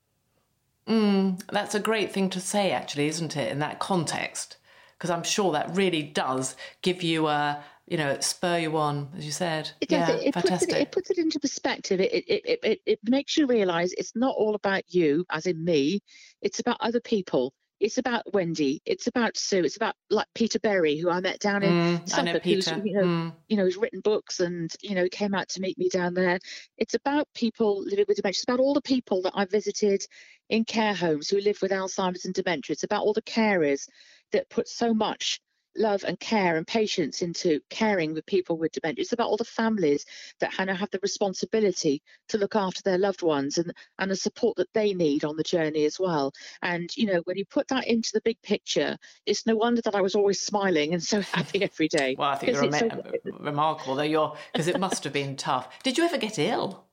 Mm, 0.87 1.43
that's 1.51 1.75
a 1.75 1.81
great 1.81 2.13
thing 2.13 2.29
to 2.31 2.41
say, 2.41 2.71
actually, 2.71 3.09
isn't 3.09 3.37
it? 3.37 3.51
In 3.51 3.59
that 3.61 3.79
context, 3.79 4.59
because 4.97 5.11
I'm 5.11 5.23
sure 5.23 5.53
that 5.53 5.75
really 5.75 6.03
does 6.03 6.57
give 6.83 7.03
you 7.03 7.27
a 7.29 7.65
you 7.87 7.99
know, 7.99 8.19
spur 8.21 8.59
you 8.59 8.77
on, 8.77 9.11
as 9.17 9.27
you 9.27 9.33
said. 9.33 9.71
It 9.81 9.89
does. 9.89 10.09
Yeah, 10.09 10.15
it, 10.15 10.27
it 10.29 10.35
fantastic. 10.35 10.69
Puts 10.69 10.79
it, 10.79 10.83
it 10.83 10.93
puts 10.93 11.11
it 11.11 11.19
into 11.19 11.39
perspective. 11.41 12.01
It, 12.01 12.13
it, 12.13 12.25
it, 12.29 12.61
it, 12.63 12.81
it 12.87 12.99
makes 13.05 13.37
you 13.37 13.47
realise 13.47 13.93
it's 13.97 14.17
not 14.17 14.35
all 14.37 14.55
about 14.55 14.83
you, 14.89 15.25
as 15.31 15.47
in 15.47 15.63
me. 15.63 16.01
It's 16.41 16.61
about 16.61 16.79
other 16.81 17.01
people. 17.01 17.53
It's 17.81 17.99
about 17.99 18.33
Wendy. 18.33 18.81
It's 18.87 19.09
about 19.09 19.37
Sue. 19.37 19.65
It's 19.65 19.77
about 19.77 19.97
like 20.09 20.29
Peter 20.35 20.59
Berry, 20.59 20.97
who 20.97 21.11
I 21.11 21.21
met 21.21 21.41
down 21.41 21.63
in 21.63 21.73
mm, 21.73 22.09
Suffolk, 22.09 22.43
who's 22.43 22.67
you 22.69 22.95
know, 22.95 23.03
mm. 23.03 23.33
you 23.49 23.57
know, 23.59 23.65
who's 23.65 23.77
written 23.77 24.01
books 24.01 24.41
and 24.41 24.73
you 24.81 24.95
know 24.95 25.07
came 25.11 25.35
out 25.35 25.51
to 25.51 25.61
meet 25.61 25.77
me 25.77 25.91
down 25.91 26.15
there. 26.15 26.39
It's 26.79 26.95
about 26.95 27.29
people 27.35 27.83
living 27.83 28.07
with 28.09 28.17
dementia. 28.17 28.39
It's 28.39 28.45
about 28.45 28.61
all 28.61 28.73
the 28.73 28.81
people 28.81 29.21
that 29.23 29.33
I 29.35 29.45
visited 29.45 30.03
in 30.49 30.65
care 30.65 30.95
homes 30.95 31.29
who 31.29 31.41
live 31.41 31.59
with 31.61 31.73
Alzheimer's 31.73 32.25
and 32.25 32.33
dementia. 32.33 32.73
It's 32.73 32.85
about 32.85 33.03
all 33.03 33.13
the 33.13 33.23
carers 33.23 33.89
that 34.33 34.49
put 34.49 34.69
so 34.69 34.95
much 34.95 35.41
love 35.77 36.05
and 36.05 36.19
care 36.19 36.57
and 36.57 36.67
patience 36.67 37.23
into 37.23 37.61
caring 37.71 38.15
with 38.15 38.27
people 38.27 38.57
with 38.57 38.73
dementia. 38.73 39.03
It's 39.03 39.13
about 39.13 39.29
all 39.29 39.37
the 39.37 39.45
families 39.45 40.05
that 40.41 40.53
have 40.55 40.91
the 40.91 40.99
responsibility 41.03 42.03
to 42.29 42.39
look 42.39 42.57
after 42.57 42.83
their 42.83 42.99
loved 42.99 43.23
ones 43.23 43.59
and, 43.59 43.73
and 43.99 44.11
the 44.11 44.17
support 44.17 44.57
that 44.57 44.73
they 44.75 44.95
need 44.95 45.25
on 45.25 45.37
the 45.37 45.43
journey 45.43 45.85
as 45.85 45.99
well. 45.99 46.33
And, 46.63 46.91
you 46.97 47.07
know, 47.07 47.23
when 47.25 47.37
you 47.37 47.45
put 47.45 47.69
that 47.69 47.87
into 47.87 48.11
the 48.13 48.21
big 48.21 48.41
picture, 48.43 48.97
it's 49.27 49.47
no 49.47 49.57
wonder 49.57 49.83
that 49.83 49.95
I 49.95 50.01
was 50.01 50.15
always 50.15 50.41
smiling 50.41 50.93
and 50.93 51.03
so 51.03 51.21
happy 51.33 51.63
every 51.63 51.89
day. 51.89 52.17
Well, 52.19 52.31
I 52.31 52.37
think 52.37 52.53
you're 52.53 52.73
so... 52.73 52.89
Uh, 52.89 53.13
remarkable, 53.41 53.97
though, 53.97 54.03
you're, 54.03 54.37
because 54.53 54.69
it 54.69 54.81
must 54.81 55.05
have 55.05 55.13
been 55.13 55.37
tough. 55.37 55.83
Did 55.83 55.99
you 55.99 56.05
ever 56.05 56.19
get 56.19 56.39
ill? 56.39 56.85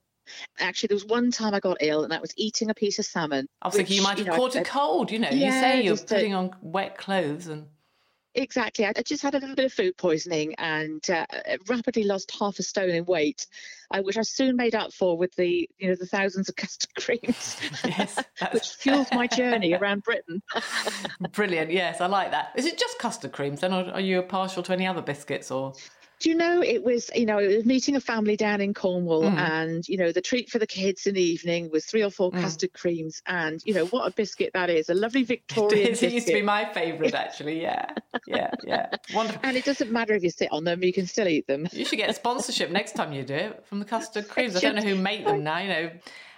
Actually, 0.60 0.88
there 0.88 0.96
was 0.96 1.06
one 1.06 1.32
time 1.32 1.54
I 1.54 1.60
got 1.60 1.78
ill, 1.82 2.04
and 2.04 2.12
that 2.12 2.22
was 2.22 2.34
eating 2.38 2.70
a 2.70 2.74
piece 2.74 3.00
of 3.00 3.06
salmon. 3.06 3.48
I 3.62 3.68
was 3.68 3.74
which, 3.74 3.88
thinking 3.88 3.98
you 3.98 4.04
might 4.04 4.18
have 4.18 4.28
you 4.28 4.32
know, 4.32 4.38
caught 4.38 4.56
a 4.56 4.64
cold. 4.64 5.12
You 5.12 5.20
know, 5.20 5.30
yeah, 5.30 5.46
you 5.46 5.52
say 5.52 5.84
you're 5.84 5.96
uh, 5.96 6.08
putting 6.08 6.34
a... 6.34 6.38
on 6.38 6.56
wet 6.62 6.98
clothes 6.98 7.48
and. 7.48 7.68
Exactly. 8.34 8.86
I 8.86 8.94
just 9.06 9.22
had 9.22 9.36
a 9.36 9.40
little 9.40 9.56
bit 9.56 9.66
of 9.66 9.74
food 9.74 9.98
poisoning 9.98 10.56
and 10.58 11.06
uh, 11.10 11.26
rapidly 11.68 12.04
lost 12.04 12.32
half 12.40 12.60
a 12.60 12.64
stone 12.64 12.92
in 12.92 13.04
weight, 13.04 13.46
uh, 13.92 14.02
which 14.02 14.18
I 14.18 14.22
soon 14.22 14.56
made 14.56 14.74
up 14.74 14.94
for 14.94 15.18
with 15.18 15.36
the 15.36 15.70
you 15.78 15.90
know 15.90 15.96
the 15.96 16.06
thousands 16.06 16.48
of 16.48 16.56
custard 16.56 16.96
creams, 16.98 17.58
yes, 17.86 18.24
which 18.54 18.70
fueled 18.70 19.10
my 19.12 19.28
journey 19.28 19.74
around 19.82 20.04
Britain. 20.04 20.42
Brilliant. 21.34 21.72
Yes, 21.72 22.00
I 22.00 22.08
like 22.08 22.32
that. 22.32 22.52
Is 22.56 22.66
it 22.66 22.78
just 22.78 23.00
custard 23.00 23.34
creams? 23.34 23.60
Then, 23.60 23.74
or 23.74 23.92
are 23.92 24.00
you 24.00 24.22
partial 24.22 24.64
to 24.64 24.74
any 24.74 24.88
other 24.88 25.02
biscuits 25.02 25.52
or? 25.52 25.74
Do 26.22 26.30
you 26.30 26.36
know 26.36 26.62
it 26.62 26.84
was 26.84 27.10
you 27.16 27.26
know 27.26 27.40
it 27.40 27.48
was 27.48 27.66
meeting 27.66 27.96
a 27.96 28.00
family 28.00 28.38
down 28.38 28.62
in 28.62 28.74
cornwall 28.74 29.24
mm. 29.24 29.38
and 29.38 29.88
you 29.90 29.98
know 29.98 30.12
the 30.12 30.22
treat 30.22 30.50
for 30.50 30.60
the 30.60 30.68
kids 30.68 31.08
in 31.08 31.16
the 31.16 31.22
evening 31.22 31.70
was 31.72 31.86
three 31.86 32.04
or 32.04 32.12
four 32.12 32.32
mm. 32.32 32.40
custard 32.40 32.72
creams 32.74 33.22
and 33.26 33.62
you 33.66 33.74
know 33.74 33.86
what 33.88 34.08
a 34.08 34.12
biscuit 34.14 34.52
that 34.54 34.70
is 34.70 34.90
a 34.90 34.94
lovely 34.94 35.24
victorian 35.32 35.88
it, 35.88 36.04
it 36.04 36.14
used 36.14 36.28
to 36.28 36.34
be 36.34 36.42
my 36.42 36.72
favorite 36.74 37.14
actually 37.26 37.62
yeah 37.62 37.92
yeah 38.28 38.52
yeah 38.64 38.88
wonderful 39.14 39.42
and 39.44 39.58
it 39.58 39.66
doesn't 39.66 39.92
matter 39.92 40.14
if 40.14 40.24
you 40.24 40.30
sit 40.30 40.52
on 40.52 40.64
them 40.64 40.84
you 40.84 40.94
can 40.94 41.08
still 41.08 41.28
eat 41.28 41.48
them 41.48 41.68
you 41.72 41.84
should 41.84 41.98
get 41.98 42.10
a 42.10 42.14
sponsorship 42.14 42.70
next 42.70 42.94
time 42.94 43.12
you 43.12 43.24
do 43.24 43.34
it 43.34 43.66
from 43.66 43.80
the 43.80 43.86
custard 43.86 44.28
creams 44.30 44.56
i 44.56 44.60
don't 44.60 44.76
know 44.76 44.82
who 44.82 44.96
make 44.96 45.26
them 45.26 45.44
now 45.44 45.58
you 45.58 45.70
know 45.70 45.92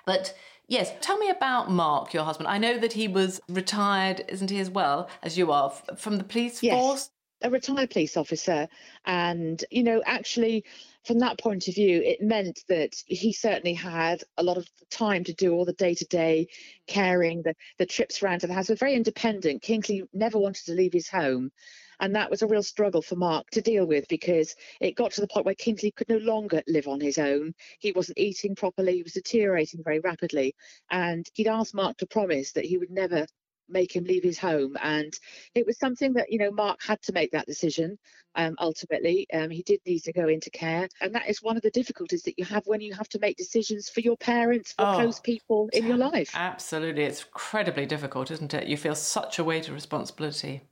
but 0.06 0.34
Yes, 0.70 0.94
tell 1.02 1.18
me 1.18 1.30
about 1.30 1.70
Mark, 1.70 2.14
your 2.14 2.24
husband. 2.24 2.48
I 2.48 2.58
know 2.58 2.80
that 2.80 2.94
he 2.94 3.10
was 3.10 3.42
retired, 3.50 4.24
isn't 4.30 4.50
he, 4.50 4.60
as 4.60 4.70
well 4.70 5.10
as 5.22 5.38
you 5.38 5.52
are, 5.52 5.72
from 5.98 6.18
the 6.18 6.24
police 6.24 6.64
yes. 6.64 6.74
force? 6.74 7.10
A 7.44 7.50
retired 7.50 7.92
police 7.92 8.18
officer. 8.18 8.68
And, 9.06 9.64
you 9.70 9.84
know, 9.84 10.02
actually, 10.06 10.64
from 11.06 11.20
that 11.20 11.38
point 11.38 11.68
of 11.68 11.76
view, 11.76 12.02
it 12.02 12.22
meant 12.22 12.64
that 12.70 12.96
he 13.06 13.34
certainly 13.34 13.74
had 13.74 14.24
a 14.38 14.44
lot 14.44 14.58
of 14.58 14.68
time 14.90 15.24
to 15.26 15.34
do 15.34 15.54
all 15.54 15.66
the 15.66 15.74
day 15.74 15.94
to 15.94 16.06
day 16.06 16.48
caring, 16.88 17.42
the, 17.44 17.56
the 17.78 17.86
trips 17.86 18.24
around 18.24 18.40
to 18.40 18.48
the 18.48 18.54
house. 18.54 18.70
We're 18.70 18.76
very 18.76 18.96
independent. 18.96 19.62
Kingsley 19.62 20.04
never 20.14 20.40
wanted 20.40 20.66
to 20.66 20.74
leave 20.74 20.94
his 20.94 21.10
home. 21.10 21.52
And 22.00 22.16
that 22.16 22.30
was 22.30 22.42
a 22.42 22.48
real 22.48 22.64
struggle 22.64 23.02
for 23.02 23.16
Mark 23.16 23.50
to 23.52 23.62
deal 23.62 23.86
with 23.86 24.08
because 24.08 24.56
it 24.82 24.96
got 24.96 25.12
to 25.12 25.22
the 25.22 25.28
point 25.28 25.46
where 25.46 25.56
Kingsley 25.56 25.92
could 25.92 26.10
no 26.10 26.18
longer 26.18 26.64
live 26.68 26.88
on 26.88 27.00
his 27.00 27.18
own. 27.18 27.54
He 27.80 27.92
wasn't 27.92 28.18
eating 28.18 28.56
properly, 28.56 28.96
he 28.96 29.04
was 29.04 29.14
deteriorating 29.14 29.84
very 29.84 30.00
rapidly. 30.00 30.56
And 30.90 31.26
he'd 31.34 31.48
asked 31.48 31.76
Mark 31.76 31.98
to 31.98 32.08
promise 32.08 32.54
that 32.54 32.66
he 32.66 32.78
would 32.78 32.92
never 32.92 33.28
make 33.70 33.96
him 33.96 34.04
leave 34.04 34.24
his 34.24 34.38
home. 34.38 34.78
And 34.82 35.14
it 35.56 35.66
was 35.66 35.78
something 35.78 36.14
that, 36.14 36.32
you 36.32 36.40
know, 36.40 36.52
Mark 36.52 36.82
had 36.84 37.02
to 37.04 37.14
make 37.14 37.32
that 37.32 37.46
decision 37.46 37.98
um, 38.36 38.56
ultimately. 38.60 39.28
Um, 39.34 39.50
he 39.50 39.64
did 39.64 39.80
need 39.86 40.00
to 40.04 40.14
go 40.14 40.28
into 40.28 40.50
care. 40.50 40.88
And 41.02 41.14
that 41.16 41.30
is 41.30 41.42
one 41.42 41.56
of 41.56 41.64
the 41.64 41.72
difficulties 41.72 42.24
that 42.24 42.38
you 42.38 42.46
have 42.46 42.66
when 42.66 42.82
you 42.82 42.94
have 42.94 43.10
to 43.10 43.20
make 43.20 43.38
decisions 43.38 43.90
for 43.90 44.02
your 44.02 44.18
parents, 44.18 44.74
for 44.74 44.86
oh, 44.86 44.94
close 44.96 45.20
people 45.20 45.70
in 45.74 45.86
your 45.88 45.98
life. 45.98 46.32
Absolutely. 46.34 47.04
It's 47.04 47.24
incredibly 47.24 47.86
difficult, 47.86 48.32
isn't 48.32 48.54
it? 48.54 48.68
You 48.68 48.78
feel 48.78 48.96
such 48.96 49.40
a 49.40 49.44
weight 49.44 49.68
of 49.68 49.74
responsibility. 49.74 50.64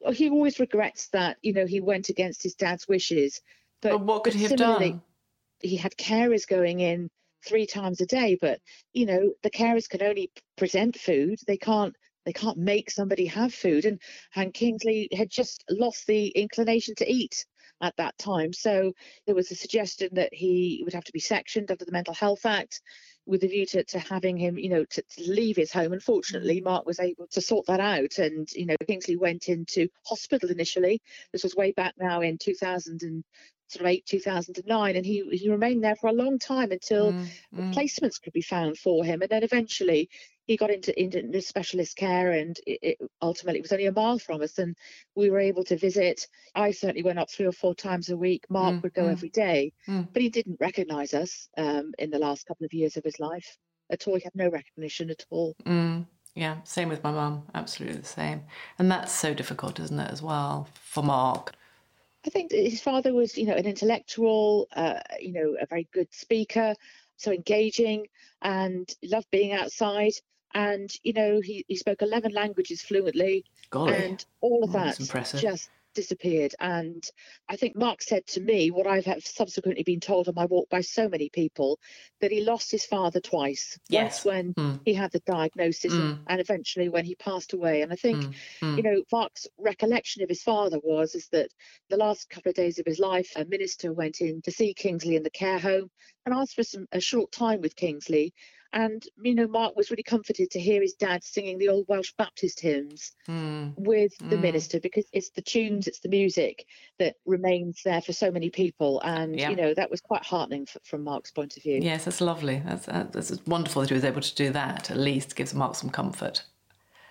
Well, 0.00 0.12
he 0.12 0.30
always 0.30 0.60
regrets 0.60 1.08
that, 1.08 1.38
you 1.42 1.52
know, 1.52 1.66
he 1.66 1.80
went 1.80 2.08
against 2.08 2.42
his 2.42 2.54
dad's 2.54 2.86
wishes. 2.86 3.40
But, 3.80 3.92
but 3.92 4.00
what 4.02 4.24
could 4.24 4.34
he 4.34 4.44
have 4.44 4.56
done? 4.56 5.02
He 5.60 5.76
had 5.76 5.96
carers 5.96 6.46
going 6.46 6.80
in 6.80 7.10
three 7.46 7.66
times 7.66 8.00
a 8.00 8.06
day 8.06 8.36
but 8.40 8.60
you 8.92 9.06
know 9.06 9.32
the 9.42 9.50
carers 9.50 9.88
can 9.88 10.02
only 10.02 10.30
present 10.56 10.98
food 10.98 11.38
they 11.46 11.56
can't 11.56 11.94
they 12.24 12.32
can't 12.32 12.58
make 12.58 12.90
somebody 12.90 13.26
have 13.26 13.54
food 13.54 13.84
and 13.84 14.00
and 14.36 14.54
kingsley 14.54 15.08
had 15.12 15.30
just 15.30 15.64
lost 15.70 16.06
the 16.06 16.28
inclination 16.28 16.94
to 16.94 17.10
eat 17.10 17.46
at 17.80 17.96
that 17.96 18.16
time 18.18 18.52
so 18.52 18.92
there 19.26 19.34
was 19.34 19.50
a 19.50 19.54
suggestion 19.54 20.08
that 20.12 20.32
he 20.32 20.82
would 20.84 20.94
have 20.94 21.04
to 21.04 21.12
be 21.12 21.20
sectioned 21.20 21.70
under 21.70 21.84
the 21.84 21.92
mental 21.92 22.14
health 22.14 22.44
act 22.44 22.80
with 23.28 23.44
a 23.44 23.46
view 23.46 23.66
to, 23.66 23.84
to 23.84 23.98
having 23.98 24.36
him, 24.38 24.58
you 24.58 24.70
know, 24.70 24.84
to, 24.86 25.02
to 25.02 25.30
leave 25.30 25.56
his 25.56 25.70
home. 25.70 25.92
Unfortunately, 25.92 26.60
mm. 26.60 26.64
Mark 26.64 26.86
was 26.86 26.98
able 26.98 27.26
to 27.30 27.40
sort 27.42 27.66
that 27.66 27.78
out. 27.78 28.18
And, 28.18 28.48
you 28.52 28.66
know, 28.66 28.76
Kingsley 28.86 29.16
went 29.16 29.48
into 29.48 29.86
hospital 30.06 30.50
initially. 30.50 31.02
This 31.32 31.44
was 31.44 31.54
way 31.54 31.72
back 31.72 31.94
now 31.98 32.22
in 32.22 32.38
2000 32.38 33.02
and 33.02 33.22
sort 33.68 33.82
of 33.82 33.86
8 33.86 34.06
2009 34.06 34.96
and 34.96 35.06
he 35.06 35.22
he 35.32 35.48
remained 35.50 35.84
there 35.84 35.96
for 35.96 36.08
a 36.08 36.12
long 36.12 36.38
time 36.38 36.72
until 36.72 37.12
Mm, 37.12 37.26
mm. 37.54 37.74
placements 37.74 38.20
could 38.20 38.32
be 38.32 38.40
found 38.42 38.78
for 38.78 39.04
him 39.04 39.20
and 39.22 39.30
then 39.30 39.42
eventually 39.42 40.08
he 40.46 40.56
got 40.56 40.70
into 40.70 40.98
into 41.00 41.40
specialist 41.42 41.96
care 41.96 42.32
and 42.32 42.58
it, 42.66 42.78
it 42.82 42.98
ultimately 43.20 43.58
it 43.58 43.62
was 43.62 43.72
only 43.72 43.86
a 43.86 43.92
mile 43.92 44.18
from 44.18 44.40
us 44.42 44.58
and 44.58 44.74
we 45.14 45.28
were 45.30 45.38
able 45.38 45.64
to 45.64 45.76
visit 45.76 46.26
i 46.54 46.70
certainly 46.70 47.02
went 47.02 47.18
up 47.18 47.30
three 47.30 47.46
or 47.46 47.52
four 47.52 47.74
times 47.74 48.08
a 48.08 48.16
week 48.16 48.44
mark 48.48 48.76
Mm, 48.76 48.82
would 48.82 48.94
go 48.94 49.04
mm. 49.04 49.12
every 49.12 49.30
day 49.30 49.72
Mm. 49.86 50.08
but 50.12 50.22
he 50.22 50.30
didn't 50.30 50.58
recognize 50.60 51.12
us 51.14 51.48
um, 51.58 51.92
in 51.98 52.10
the 52.10 52.18
last 52.18 52.46
couple 52.46 52.64
of 52.64 52.72
years 52.72 52.96
of 52.96 53.04
his 53.04 53.20
life 53.20 53.58
at 53.90 54.06
all 54.08 54.16
he 54.16 54.22
had 54.24 54.34
no 54.34 54.48
recognition 54.48 55.10
at 55.10 55.24
all 55.30 55.54
Mm, 55.66 56.06
yeah, 56.34 56.56
same 56.64 56.88
with 56.88 57.02
my 57.02 57.10
mum. 57.10 57.42
Absolutely 57.54 57.98
the 57.98 58.06
same. 58.06 58.42
And 58.78 58.90
that's 58.92 59.10
so 59.12 59.34
difficult, 59.34 59.80
isn't 59.80 59.98
it, 59.98 60.10
as 60.10 60.22
well, 60.22 60.68
for 60.74 61.02
Mark? 61.02 61.54
I 62.28 62.30
think 62.30 62.52
his 62.52 62.82
father 62.82 63.14
was, 63.14 63.38
you 63.38 63.46
know, 63.46 63.54
an 63.54 63.64
intellectual, 63.64 64.68
uh, 64.76 65.00
you 65.18 65.32
know, 65.32 65.56
a 65.58 65.64
very 65.64 65.88
good 65.94 66.12
speaker, 66.12 66.74
so 67.16 67.32
engaging 67.32 68.06
and 68.42 68.86
loved 69.02 69.30
being 69.30 69.54
outside. 69.54 70.12
And, 70.52 70.92
you 71.02 71.14
know, 71.14 71.40
he, 71.40 71.64
he 71.68 71.76
spoke 71.76 72.02
11 72.02 72.32
languages 72.32 72.82
fluently 72.82 73.46
Golly. 73.70 73.94
and 73.94 74.26
all 74.42 74.62
of 74.62 74.68
Oh, 74.70 74.72
that 74.74 75.00
impressive. 75.00 75.40
just 75.40 75.70
disappeared. 75.98 76.54
And 76.60 77.02
I 77.48 77.56
think 77.56 77.74
Mark 77.74 78.02
said 78.02 78.24
to 78.28 78.40
me 78.40 78.70
what 78.70 78.86
I've 78.86 79.08
subsequently 79.24 79.82
been 79.82 79.98
told 79.98 80.28
on 80.28 80.34
my 80.36 80.44
walk 80.44 80.68
by 80.68 80.82
so 80.82 81.08
many 81.08 81.28
people 81.28 81.80
that 82.20 82.30
he 82.30 82.40
lost 82.44 82.70
his 82.70 82.86
father 82.86 83.20
twice. 83.20 83.76
Yes. 83.88 84.24
Once 84.24 84.24
when 84.24 84.54
Mm, 84.54 84.80
he 84.84 84.94
had 84.94 85.10
the 85.10 85.22
diagnosis 85.26 85.92
and, 85.92 86.14
Mm. 86.14 86.22
and 86.28 86.40
eventually 86.40 86.88
when 86.88 87.04
he 87.04 87.16
passed 87.16 87.52
away. 87.52 87.82
And 87.82 87.92
I 87.92 87.96
think 87.96 88.22
mm. 88.62 88.76
you 88.76 88.82
know, 88.84 89.02
Mark's 89.10 89.48
recollection 89.58 90.22
of 90.22 90.28
his 90.28 90.42
father 90.42 90.78
was 90.82 91.16
is 91.16 91.26
that 91.30 91.50
the 91.90 91.96
last 91.96 92.30
couple 92.30 92.50
of 92.50 92.56
days 92.62 92.78
of 92.78 92.86
his 92.86 93.00
life, 93.00 93.32
a 93.34 93.44
minister 93.44 93.92
went 93.92 94.20
in 94.20 94.40
to 94.42 94.52
see 94.52 94.72
Kingsley 94.74 95.16
in 95.16 95.24
the 95.24 95.30
care 95.42 95.58
home 95.58 95.90
and 96.24 96.32
asked 96.34 96.54
for 96.54 96.62
some 96.62 96.86
a 96.92 97.00
short 97.00 97.32
time 97.32 97.60
with 97.60 97.74
Kingsley. 97.74 98.32
And 98.72 99.02
you 99.22 99.34
know, 99.34 99.46
Mark 99.48 99.76
was 99.76 99.90
really 99.90 100.02
comforted 100.02 100.50
to 100.50 100.60
hear 100.60 100.82
his 100.82 100.92
dad 100.92 101.24
singing 101.24 101.56
the 101.58 101.68
old 101.70 101.86
Welsh 101.88 102.12
Baptist 102.18 102.60
hymns 102.60 103.12
Mm. 103.26 103.74
with 103.78 104.12
the 104.18 104.36
Mm. 104.36 104.40
minister 104.42 104.78
because 104.78 105.06
it's 105.12 105.30
the 105.30 105.40
tunes, 105.42 105.86
it's 105.86 106.00
the 106.00 106.08
music 106.08 106.66
that 106.98 107.16
remains 107.24 107.80
there 107.84 108.02
for 108.02 108.12
so 108.12 108.30
many 108.30 108.50
people. 108.50 109.00
And 109.04 109.38
Yeah. 109.38 109.50
you 109.50 109.56
know, 109.56 109.72
that 109.74 109.90
was 109.90 110.00
quite 110.02 110.22
heartening 110.22 110.66
f- 110.68 110.82
from 110.84 111.02
Mark's 111.02 111.30
point 111.30 111.56
of 111.56 111.62
view. 111.62 111.80
Yes, 111.82 112.04
that's 112.04 112.20
lovely. 112.20 112.62
That's, 112.64 112.86
that- 112.86 113.12
that's 113.12 113.34
wonderful 113.46 113.80
that 113.82 113.88
he 113.88 113.94
was 113.94 114.04
able 114.04 114.20
to 114.20 114.34
do 114.34 114.50
that. 114.50 114.90
At 114.90 114.98
least 114.98 115.34
gives 115.34 115.54
Mark 115.54 115.74
some 115.74 115.90
comfort. 115.90 116.44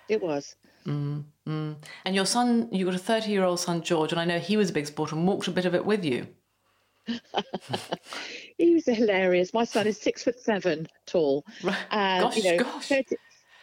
It 0.08 0.22
was. 0.22 0.54
Mm, 0.86 1.24
mm. 1.46 1.76
And 2.04 2.14
your 2.14 2.24
son, 2.26 2.68
you've 2.72 2.86
got 2.86 2.94
a 2.94 2.98
30 2.98 3.30
year 3.30 3.42
old 3.44 3.58
son, 3.60 3.82
George, 3.82 4.12
and 4.12 4.20
I 4.20 4.24
know 4.24 4.38
he 4.38 4.56
was 4.56 4.70
a 4.70 4.72
big 4.72 4.86
sport 4.86 5.10
and 5.12 5.26
walked 5.26 5.48
a 5.48 5.50
bit 5.50 5.64
of 5.66 5.74
it 5.74 5.84
with 5.84 6.04
you. 6.04 6.28
He 8.58 8.74
was 8.74 8.86
hilarious. 8.86 9.54
My 9.54 9.64
son 9.64 9.86
is 9.86 10.00
six 10.00 10.24
foot 10.24 10.38
seven 10.40 10.86
tall. 11.06 11.44
and 11.90 12.22
gosh, 12.24 12.36
you 12.36 12.42
know, 12.42 12.58
gosh. 12.58 12.88
30, 12.88 13.16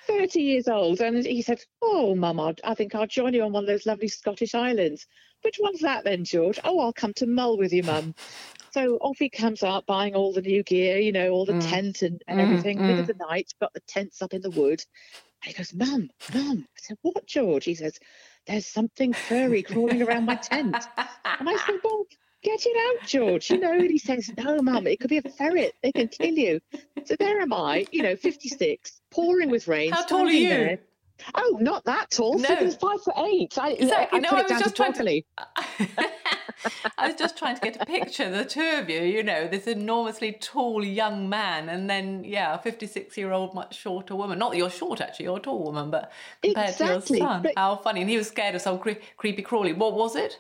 30 0.08 0.42
years 0.42 0.68
old. 0.68 1.02
And 1.02 1.26
he 1.26 1.42
said, 1.42 1.60
Oh, 1.82 2.16
Mum, 2.16 2.40
I 2.64 2.74
think 2.76 2.96
I'll 2.96 3.06
join 3.08 3.34
you 3.34 3.44
on 3.44 3.52
one 3.52 3.64
of 3.64 3.68
those 3.68 3.86
lovely 3.86 4.08
Scottish 4.08 4.56
islands. 4.56 5.06
Which 5.42 5.58
one's 5.60 5.82
that 5.82 6.06
then, 6.06 6.24
George? 6.24 6.60
Oh, 6.64 6.80
I'll 6.80 6.94
come 6.94 7.14
to 7.16 7.28
Mull 7.28 7.58
with 7.58 7.74
you, 7.74 7.84
Mum. 7.84 8.16
so 8.72 8.96
off 8.98 9.18
he 9.20 9.30
comes 9.30 9.64
out 9.64 9.86
buying 9.86 10.16
all 10.16 10.34
the 10.34 10.42
new 10.42 10.64
gear, 10.64 10.98
you 10.98 11.12
know, 11.12 11.30
all 11.32 11.46
the 11.46 11.54
Mm. 11.54 11.70
tent 11.70 12.02
and, 12.02 12.22
and 12.28 12.40
Mm, 12.40 12.44
everything. 12.44 12.78
Middle 12.86 13.02
of 13.02 13.06
mm. 13.06 13.18
the 13.18 13.26
night, 13.26 13.54
got 13.60 13.74
the 13.74 13.82
tents 13.82 14.22
up 14.22 14.34
in 14.34 14.42
the 14.42 14.52
wood. 14.52 14.82
And 15.44 15.52
he 15.52 15.58
goes, 15.58 15.74
Mum, 15.74 16.10
Mum. 16.34 16.66
I 16.66 16.80
said, 16.82 16.98
What, 17.02 17.26
George? 17.28 17.66
He 17.66 17.76
says, 17.76 18.00
There's 18.48 18.66
something 18.66 19.14
furry 19.14 19.62
crawling 19.62 20.02
around 20.02 20.26
my 20.26 20.36
tent. 20.36 20.76
And 21.40 21.50
I 21.50 21.58
said, 21.58 21.76
Well, 21.84 22.06
get 22.46 22.66
it 22.66 22.78
out, 23.02 23.08
George. 23.08 23.50
You 23.50 23.60
know, 23.60 23.72
and 23.74 23.90
he 23.90 23.98
says, 23.98 24.30
No, 24.38 24.62
Mum, 24.62 24.88
it 24.88 25.00
could 25.00 25.10
be 25.10 25.18
a 25.18 25.22
ferret. 25.24 25.74
They 25.84 25.92
can 25.92 26.08
kill 26.08 26.34
you. 26.34 26.62
So 27.06 27.16
there 27.20 27.42
am 27.42 27.52
I, 27.54 27.86
you 27.92 28.04
know, 28.04 28.16
56, 28.16 29.02
pouring 29.12 29.50
with 29.50 29.68
rain. 29.68 29.92
How 29.92 30.04
tall 30.06 30.28
are 30.28 30.30
you? 30.30 30.50
there. 30.50 30.80
Oh, 31.34 31.58
not 31.62 31.86
that 31.86 32.12
tall. 32.12 32.38
No. 32.38 32.50
No. 32.50 32.72
five 32.72 33.02
foot 33.02 33.14
eight. 33.18 33.58
I, 33.58 33.72
Exactly. 33.72 34.18
I 34.18 34.22
No, 34.22 34.30
I 34.32 34.42
was 34.44 34.52
just 34.52 34.66
to 34.66 34.72
trying 34.72 34.94
to- 34.94 35.22
I 36.98 37.08
was 37.08 37.16
just 37.16 37.38
trying 37.38 37.56
to 37.56 37.62
get 37.62 37.82
a 37.82 37.86
picture, 37.86 38.30
the 38.30 38.44
two 38.46 38.80
of 38.82 38.90
you, 38.90 39.02
you 39.02 39.24
know, 39.24 39.48
this 39.48 39.68
enormously 39.68 40.34
tall 40.34 40.84
young 40.84 41.30
man, 41.30 41.70
and 41.70 41.90
then, 41.90 42.24
yeah, 42.24 42.56
a 42.56 42.58
56 42.58 43.18
year 43.18 43.32
old, 43.32 43.54
much 43.54 43.78
shorter 43.78 44.16
woman. 44.16 44.40
Not 44.40 44.52
that 44.52 44.58
you're 44.58 44.70
short, 44.70 45.00
actually, 45.02 45.26
you're 45.26 45.38
a 45.38 45.42
tall 45.42 45.64
woman, 45.64 45.90
but 45.92 46.12
compared 46.42 46.70
Exactly, 46.70 47.18
to 47.18 47.24
your 47.24 47.30
son, 47.32 47.42
but- 47.44 47.54
how 47.56 47.76
funny. 47.78 48.02
And 48.02 48.10
he 48.10 48.18
was 48.18 48.28
scared 48.28 48.56
of 48.56 48.62
some 48.62 48.80
cre- 48.80 48.92
creepy 49.18 49.42
crawly. 49.42 49.74
What 49.74 49.94
was 49.94 50.16
it? 50.16 50.40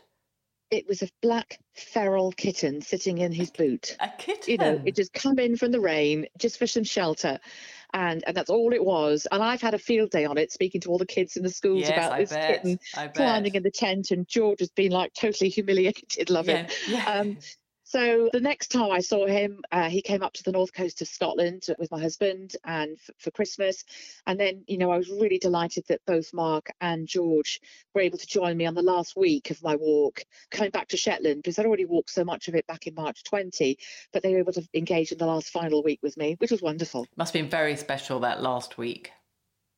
It 0.71 0.87
was 0.87 1.01
a 1.01 1.09
black 1.21 1.59
feral 1.73 2.31
kitten 2.31 2.81
sitting 2.81 3.19
in 3.19 3.31
his 3.31 3.51
boot. 3.51 3.95
A 3.99 4.09
kitten. 4.17 4.51
You 4.51 4.57
know, 4.57 4.81
it 4.85 4.95
just 4.95 5.13
come 5.13 5.37
in 5.39 5.57
from 5.57 5.71
the 5.71 5.79
rain 5.79 6.25
just 6.39 6.57
for 6.57 6.67
some 6.67 6.83
shelter. 6.83 7.39
And, 7.93 8.23
and 8.27 8.35
that's 8.35 8.49
all 8.49 8.73
it 8.73 8.83
was. 8.83 9.27
And 9.31 9.41
I've 9.41 9.61
had 9.61 9.73
a 9.73 9.79
field 9.79 10.09
day 10.09 10.25
on 10.25 10.37
it, 10.37 10.51
speaking 10.51 10.81
to 10.81 10.89
all 10.89 10.97
the 10.97 11.05
kids 11.05 11.37
in 11.37 11.43
the 11.43 11.49
schools 11.49 11.81
yes, 11.81 11.91
about 11.91 12.11
I 12.11 12.19
this 12.19 12.31
bet. 12.31 12.63
kitten 12.63 12.79
climbing 13.13 13.55
in 13.55 13.63
the 13.63 13.71
tent. 13.71 14.11
And 14.11 14.27
George 14.27 14.59
has 14.59 14.71
been 14.71 14.91
like 14.91 15.13
totally 15.13 15.49
humiliated, 15.49 16.29
love 16.29 16.47
yeah, 16.47 16.67
yeah. 16.87 17.09
Um, 17.09 17.37
So 17.95 18.29
the 18.33 18.41
next 18.41 18.73
time 18.73 18.91
I 18.91 18.99
saw 18.99 19.25
him, 19.25 19.61
uh, 19.71 19.87
he 19.87 20.01
came 20.01 20.21
up 20.21 20.33
to 20.33 20.43
the 20.43 20.51
north 20.51 20.73
coast 20.73 21.01
of 21.01 21.07
Scotland 21.07 21.65
with 21.79 21.91
my 21.91 22.01
husband 22.01 22.57
and 22.65 22.97
f- 22.97 23.15
for 23.19 23.31
Christmas. 23.31 23.85
And 24.27 24.37
then, 24.37 24.65
you 24.67 24.77
know, 24.77 24.91
I 24.91 24.97
was 24.97 25.09
really 25.09 25.37
delighted 25.37 25.85
that 25.87 26.01
both 26.05 26.33
Mark 26.33 26.73
and 26.81 27.07
George 27.07 27.61
were 27.93 28.01
able 28.01 28.17
to 28.17 28.27
join 28.27 28.57
me 28.57 28.65
on 28.65 28.73
the 28.73 28.81
last 28.81 29.15
week 29.15 29.49
of 29.49 29.63
my 29.63 29.77
walk, 29.77 30.25
coming 30.51 30.71
back 30.71 30.89
to 30.89 30.97
Shetland 30.97 31.37
because 31.37 31.57
I'd 31.57 31.67
already 31.67 31.85
walked 31.85 32.09
so 32.09 32.25
much 32.25 32.49
of 32.49 32.55
it 32.55 32.67
back 32.67 32.85
in 32.85 32.95
March 32.95 33.23
20. 33.23 33.77
But 34.11 34.23
they 34.23 34.33
were 34.33 34.39
able 34.39 34.51
to 34.51 34.67
engage 34.73 35.13
in 35.13 35.17
the 35.17 35.25
last 35.25 35.47
final 35.47 35.81
week 35.81 36.01
with 36.03 36.17
me, 36.17 36.35
which 36.39 36.51
was 36.51 36.61
wonderful. 36.61 37.07
Must 37.15 37.33
have 37.33 37.41
been 37.41 37.49
very 37.49 37.77
special 37.77 38.19
that 38.19 38.43
last 38.43 38.77
week. 38.77 39.13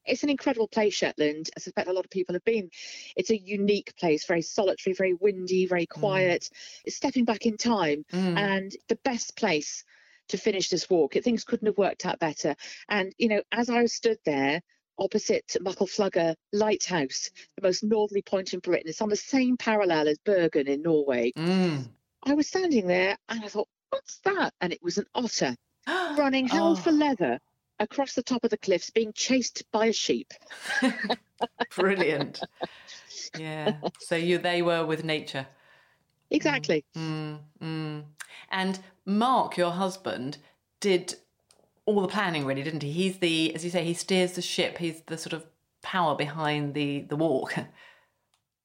It's 0.08 0.24
an 0.24 0.30
incredible 0.30 0.68
place, 0.68 0.94
Shetland. 0.94 1.50
I 1.56 1.60
suspect 1.60 1.88
a 1.88 1.94
lot 1.94 2.06
of 2.06 2.12
people 2.12 2.34
have 2.36 2.44
been. 2.46 2.70
It's 3.16 3.30
a 3.30 3.38
unique 3.38 3.96
place, 3.98 4.26
very 4.26 4.42
solitary, 4.42 4.94
very 4.94 5.14
windy, 5.14 5.66
very 5.66 5.86
quiet. 5.86 6.50
It's 6.86 6.96
stepping 6.96 7.26
back 7.26 7.46
in 7.46 7.58
time 7.58 8.06
Mm. 8.12 8.38
and 8.38 8.72
the 8.88 8.98
best 9.04 9.36
place 9.36 9.84
to 10.30 10.38
finish 10.38 10.70
this 10.70 10.90
walk. 10.90 11.14
Things 11.14 11.44
couldn't 11.44 11.68
have 11.68 11.78
worked 11.78 12.06
out 12.06 12.20
better. 12.20 12.56
And, 12.90 13.14
you 13.18 13.30
know, 13.30 13.42
as 13.52 13.70
I 13.70 13.86
stood 13.86 14.18
there 14.26 14.62
opposite 15.00 15.56
Muckle 15.62 15.88
Flugga 15.88 16.36
Lighthouse, 16.54 17.30
the 17.56 17.62
most 17.68 17.84
northerly 17.84 18.22
point 18.24 18.54
in 18.54 18.60
Britain, 18.60 18.88
it's 18.90 19.02
on 19.02 19.10
the 19.10 19.16
same 19.16 19.56
parallel 19.58 20.08
as 20.08 20.18
Bergen 20.26 20.68
in 20.68 20.82
Norway. 20.82 21.32
Mm. 21.38 21.88
I 22.24 22.34
was 22.34 22.48
standing 22.48 22.88
there 22.88 23.16
and 23.30 23.44
I 23.44 23.48
thought, 23.48 23.68
what's 23.90 24.18
that? 24.26 24.54
And 24.60 24.74
it 24.74 24.82
was 24.82 24.98
an 24.98 25.06
otter 25.16 25.56
running 25.88 26.48
hell 26.48 26.72
Oh. 26.72 26.76
for 26.76 26.92
leather 26.92 27.40
across 27.80 28.14
the 28.14 28.24
top 28.24 28.44
of 28.44 28.50
the 28.50 28.58
cliffs, 28.58 28.90
being 28.90 29.14
chased 29.14 29.64
by 29.72 29.88
a 29.88 29.94
sheep. 29.94 30.34
Brilliant. 31.76 32.42
Yeah. 33.38 33.74
So 34.00 34.16
you 34.16 34.38
they 34.38 34.62
were 34.62 34.86
with 34.86 35.04
nature. 35.04 35.48
Exactly. 36.30 36.84
Mm, 36.96 37.40
mm. 37.62 38.04
And 38.52 38.80
Mark, 39.06 39.58
your 39.58 39.72
husband, 39.72 40.38
did 40.80 41.16
all 41.86 42.02
the 42.02 42.08
planning 42.08 42.46
really, 42.46 42.64
didn't 42.64 42.84
he? 42.84 42.92
He's 42.92 43.20
the, 43.20 43.56
as 43.56 43.64
you 43.64 43.72
say, 43.72 43.84
he 43.84 43.94
steers 43.94 44.34
the 44.34 44.42
ship. 44.42 44.78
He's 44.78 45.02
the 45.06 45.18
sort 45.18 45.34
of 45.34 45.46
power 45.82 46.16
behind 46.16 46.74
the 46.74 47.02
the 47.02 47.16
walk. 47.16 47.56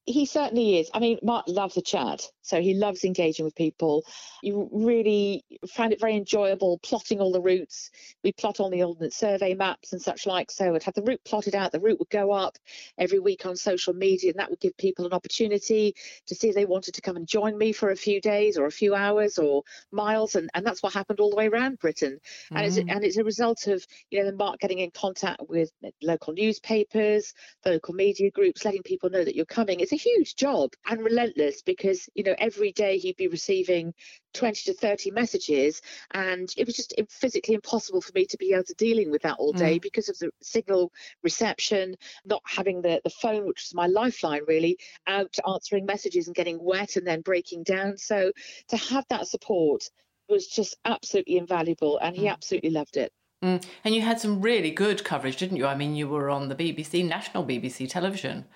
He 0.04 0.26
certainly 0.26 0.80
is. 0.80 0.90
I 0.92 0.98
mean, 0.98 1.18
Mark 1.22 1.44
loves 1.46 1.76
a 1.76 1.80
chat, 1.80 2.28
so 2.40 2.60
he 2.60 2.74
loves 2.74 3.04
engaging 3.04 3.44
with 3.44 3.54
people. 3.54 4.02
You 4.42 4.68
really 4.72 5.44
find 5.72 5.92
it 5.92 6.00
very 6.00 6.16
enjoyable 6.16 6.78
plotting 6.78 7.20
all 7.20 7.30
the 7.30 7.40
routes. 7.40 7.88
We 8.24 8.32
plot 8.32 8.58
on 8.58 8.72
the 8.72 8.82
Ordnance 8.82 9.14
Survey 9.14 9.54
maps 9.54 9.92
and 9.92 10.02
such 10.02 10.26
like. 10.26 10.50
So 10.50 10.74
I'd 10.74 10.82
have 10.82 10.94
the 10.94 11.02
route 11.04 11.20
plotted 11.24 11.54
out. 11.54 11.70
The 11.70 11.78
route 11.78 12.00
would 12.00 12.10
go 12.10 12.32
up 12.32 12.58
every 12.98 13.20
week 13.20 13.46
on 13.46 13.54
social 13.54 13.94
media, 13.94 14.32
and 14.32 14.40
that 14.40 14.50
would 14.50 14.58
give 14.58 14.76
people 14.76 15.06
an 15.06 15.12
opportunity 15.12 15.94
to 16.26 16.34
see 16.34 16.48
if 16.48 16.56
they 16.56 16.64
wanted 16.64 16.94
to 16.94 17.00
come 17.00 17.14
and 17.16 17.28
join 17.28 17.56
me 17.56 17.70
for 17.70 17.90
a 17.90 17.96
few 17.96 18.20
days 18.20 18.58
or 18.58 18.66
a 18.66 18.72
few 18.72 18.96
hours 18.96 19.38
or 19.38 19.62
miles. 19.92 20.34
And, 20.34 20.50
and 20.54 20.66
that's 20.66 20.82
what 20.82 20.94
happened 20.94 21.20
all 21.20 21.30
the 21.30 21.36
way 21.36 21.46
around 21.46 21.78
Britain. 21.78 22.18
And, 22.50 22.66
it's, 22.66 22.76
Mm. 22.76 22.90
and 22.90 23.04
it's 23.04 23.18
a 23.18 23.24
result 23.24 23.68
of, 23.68 23.86
you 24.10 24.24
know, 24.24 24.32
Mark 24.32 24.58
getting 24.58 24.80
in 24.80 24.90
contact 24.90 25.42
with 25.48 25.70
local 26.02 26.32
newspapers, 26.32 27.34
local 27.64 27.94
media 27.94 28.32
groups, 28.32 28.64
letting 28.64 28.82
people 28.82 29.08
know 29.08 29.22
that 29.22 29.36
you're 29.36 29.44
coming. 29.44 29.78
It's 29.78 29.91
a 29.92 29.96
huge 29.96 30.36
job 30.36 30.72
and 30.88 31.00
relentless 31.00 31.62
because, 31.62 32.08
you 32.14 32.24
know, 32.24 32.34
every 32.38 32.72
day 32.72 32.98
he'd 32.98 33.16
be 33.16 33.28
receiving 33.28 33.94
20 34.34 34.72
to 34.72 34.74
30 34.74 35.10
messages 35.10 35.82
and 36.12 36.52
it 36.56 36.66
was 36.66 36.76
just 36.76 36.94
physically 37.10 37.54
impossible 37.54 38.00
for 38.00 38.12
me 38.14 38.24
to 38.26 38.36
be 38.38 38.52
able 38.52 38.64
to 38.64 38.74
dealing 38.74 39.10
with 39.10 39.22
that 39.22 39.36
all 39.38 39.52
day 39.52 39.78
because 39.78 40.08
of 40.08 40.18
the 40.18 40.30
signal 40.42 40.92
reception, 41.22 41.94
not 42.24 42.42
having 42.44 42.80
the, 42.82 43.00
the 43.04 43.10
phone, 43.10 43.46
which 43.46 43.68
was 43.68 43.74
my 43.74 43.86
lifeline 43.86 44.42
really, 44.46 44.78
out 45.06 45.36
answering 45.46 45.86
messages 45.86 46.26
and 46.26 46.36
getting 46.36 46.58
wet 46.62 46.96
and 46.96 47.06
then 47.06 47.20
breaking 47.20 47.62
down. 47.62 47.96
So 47.98 48.32
to 48.68 48.76
have 48.76 49.04
that 49.10 49.28
support 49.28 49.88
was 50.28 50.46
just 50.46 50.76
absolutely 50.84 51.36
invaluable 51.36 51.98
and 51.98 52.16
he 52.16 52.22
Mm. 52.22 52.32
absolutely 52.32 52.70
loved 52.70 52.96
it. 52.96 53.12
Mm. 53.42 53.64
And 53.84 53.94
you 53.94 54.02
had 54.02 54.20
some 54.20 54.40
really 54.40 54.70
good 54.70 55.04
coverage, 55.04 55.36
didn't 55.36 55.56
you? 55.56 55.66
I 55.66 55.74
mean, 55.74 55.96
you 55.96 56.08
were 56.08 56.30
on 56.30 56.48
the 56.48 56.54
BBC, 56.54 57.06
national 57.06 57.44
BBC 57.44 57.90
television. 57.90 58.46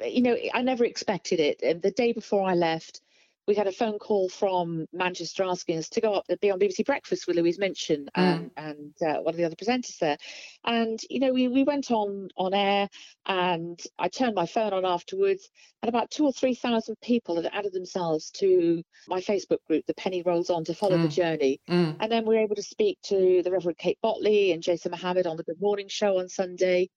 You 0.00 0.22
know, 0.22 0.36
I 0.52 0.62
never 0.62 0.84
expected 0.84 1.40
it. 1.40 1.62
And 1.62 1.82
the 1.82 1.90
day 1.90 2.12
before 2.12 2.48
I 2.48 2.54
left, 2.54 3.00
we 3.46 3.54
had 3.54 3.66
a 3.66 3.72
phone 3.72 3.98
call 3.98 4.28
from 4.28 4.86
Manchester 4.92 5.42
asking 5.44 5.78
us 5.78 5.88
to 5.90 6.00
go 6.00 6.14
up 6.14 6.24
and 6.28 6.40
be 6.40 6.50
on 6.50 6.58
BBC 6.58 6.84
Breakfast 6.86 7.26
with 7.26 7.36
Louise 7.36 7.58
Minchin 7.58 8.08
and, 8.14 8.50
mm. 8.50 8.50
and 8.56 8.94
uh, 9.02 9.20
one 9.20 9.34
of 9.34 9.36
the 9.36 9.44
other 9.44 9.56
presenters 9.56 9.98
there. 9.98 10.16
And, 10.64 10.98
you 11.10 11.20
know, 11.20 11.32
we, 11.32 11.48
we 11.48 11.62
went 11.62 11.90
on 11.90 12.28
on 12.36 12.54
air 12.54 12.88
and 13.26 13.80
I 13.98 14.08
turned 14.08 14.34
my 14.34 14.46
phone 14.46 14.72
on 14.72 14.86
afterwards 14.86 15.50
and 15.82 15.88
about 15.88 16.10
two 16.10 16.24
or 16.24 16.32
3,000 16.32 16.96
people 17.02 17.36
had 17.36 17.50
added 17.52 17.74
themselves 17.74 18.30
to 18.32 18.82
my 19.08 19.20
Facebook 19.20 19.58
group, 19.68 19.84
The 19.86 19.94
Penny 19.94 20.22
Rolls 20.22 20.48
On, 20.48 20.64
to 20.64 20.74
follow 20.74 20.96
mm. 20.96 21.02
the 21.02 21.08
journey. 21.08 21.60
Mm. 21.68 21.96
And 22.00 22.10
then 22.10 22.24
we 22.24 22.36
were 22.36 22.42
able 22.42 22.56
to 22.56 22.62
speak 22.62 22.98
to 23.04 23.42
the 23.42 23.50
Reverend 23.50 23.78
Kate 23.78 23.98
Bottley 24.02 24.54
and 24.54 24.62
Jason 24.62 24.92
Mohammad 24.92 25.26
on 25.26 25.36
the 25.36 25.44
Good 25.44 25.60
Morning 25.60 25.88
Show 25.88 26.18
on 26.18 26.28
Sunday. 26.28 26.88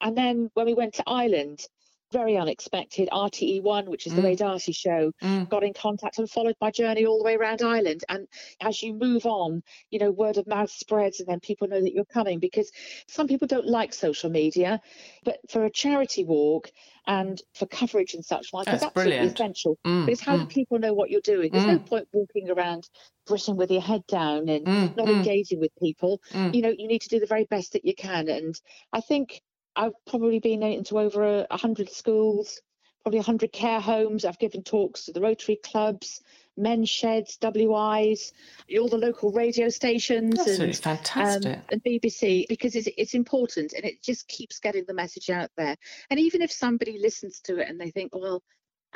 And 0.00 0.16
then 0.16 0.50
when 0.54 0.66
we 0.66 0.74
went 0.74 0.94
to 0.94 1.04
Ireland, 1.06 1.66
very 2.12 2.36
unexpected. 2.36 3.08
RTE1, 3.12 3.86
which 3.88 4.06
is 4.06 4.14
the 4.14 4.20
mm. 4.22 4.24
Ray 4.24 4.36
D'Arcy 4.36 4.72
show, 4.72 5.12
mm. 5.22 5.48
got 5.48 5.64
in 5.64 5.72
contact 5.74 6.18
and 6.18 6.30
followed 6.30 6.54
my 6.60 6.70
journey 6.70 7.04
all 7.04 7.18
the 7.18 7.24
way 7.24 7.36
around 7.36 7.62
Ireland. 7.62 8.04
And 8.08 8.26
as 8.60 8.82
you 8.82 8.94
move 8.94 9.26
on, 9.26 9.62
you 9.90 9.98
know, 9.98 10.10
word 10.10 10.36
of 10.36 10.46
mouth 10.46 10.70
spreads 10.70 11.20
and 11.20 11.28
then 11.28 11.40
people 11.40 11.68
know 11.68 11.80
that 11.80 11.92
you're 11.92 12.04
coming 12.04 12.38
because 12.38 12.70
some 13.08 13.26
people 13.26 13.48
don't 13.48 13.66
like 13.66 13.92
social 13.92 14.30
media. 14.30 14.80
But 15.24 15.38
for 15.50 15.64
a 15.64 15.70
charity 15.70 16.24
walk 16.24 16.70
and 17.06 17.40
for 17.54 17.66
coverage 17.66 18.14
and 18.14 18.24
such 18.24 18.52
like, 18.52 18.66
That's 18.66 18.82
it's 18.82 18.84
absolutely 18.84 19.12
brilliant. 19.12 19.34
essential. 19.34 19.78
Mm. 19.86 20.06
Because 20.06 20.20
how 20.20 20.36
mm. 20.36 20.40
do 20.40 20.46
people 20.46 20.78
know 20.78 20.94
what 20.94 21.10
you're 21.10 21.20
doing? 21.22 21.50
There's 21.52 21.66
no 21.66 21.78
Mm. 21.78 21.86
point 21.86 22.08
walking 22.12 22.50
around 22.50 22.88
Britain 23.26 23.56
with 23.56 23.70
your 23.70 23.80
head 23.82 24.06
down 24.06 24.48
and 24.48 24.66
Mm, 24.66 24.96
not 24.96 25.08
engaging 25.08 25.60
with 25.60 25.72
people. 25.82 26.20
You 26.32 26.62
know, 26.62 26.72
you 26.76 26.86
need 26.86 27.02
to 27.02 27.08
do 27.08 27.18
the 27.18 27.26
very 27.26 27.44
best 27.44 27.72
that 27.72 27.84
you 27.84 27.94
can. 27.94 28.28
And 28.28 28.54
I 28.92 29.00
think 29.00 29.42
I've 29.76 29.92
probably 30.06 30.38
been 30.38 30.62
into 30.62 30.98
over 30.98 31.46
a, 31.50 31.56
hundred 31.56 31.90
schools, 31.90 32.60
probably 33.02 33.20
a 33.20 33.22
hundred 33.22 33.52
care 33.52 33.80
homes. 33.80 34.24
I've 34.24 34.38
given 34.38 34.62
talks 34.62 35.04
to 35.04 35.12
the 35.12 35.20
Rotary 35.20 35.56
clubs, 35.56 36.22
men's 36.56 36.88
sheds, 36.88 37.38
WIs, 37.42 38.32
all 38.78 38.88
the 38.88 38.96
local 38.96 39.30
radio 39.32 39.68
stations, 39.68 40.38
Absolutely 40.38 40.66
and, 40.66 40.76
fantastic. 40.76 41.56
um, 41.56 41.62
and 41.70 41.84
BBC 41.84 42.46
because 42.48 42.74
it's 42.74 42.88
it's 42.96 43.14
important 43.14 43.74
and 43.74 43.84
it 43.84 44.02
just 44.02 44.26
keeps 44.28 44.58
getting 44.58 44.84
the 44.86 44.94
message 44.94 45.30
out 45.30 45.50
there. 45.56 45.76
And 46.10 46.18
even 46.18 46.40
if 46.42 46.50
somebody 46.50 46.98
listens 46.98 47.40
to 47.42 47.58
it 47.58 47.68
and 47.68 47.80
they 47.80 47.90
think, 47.90 48.14
well. 48.14 48.42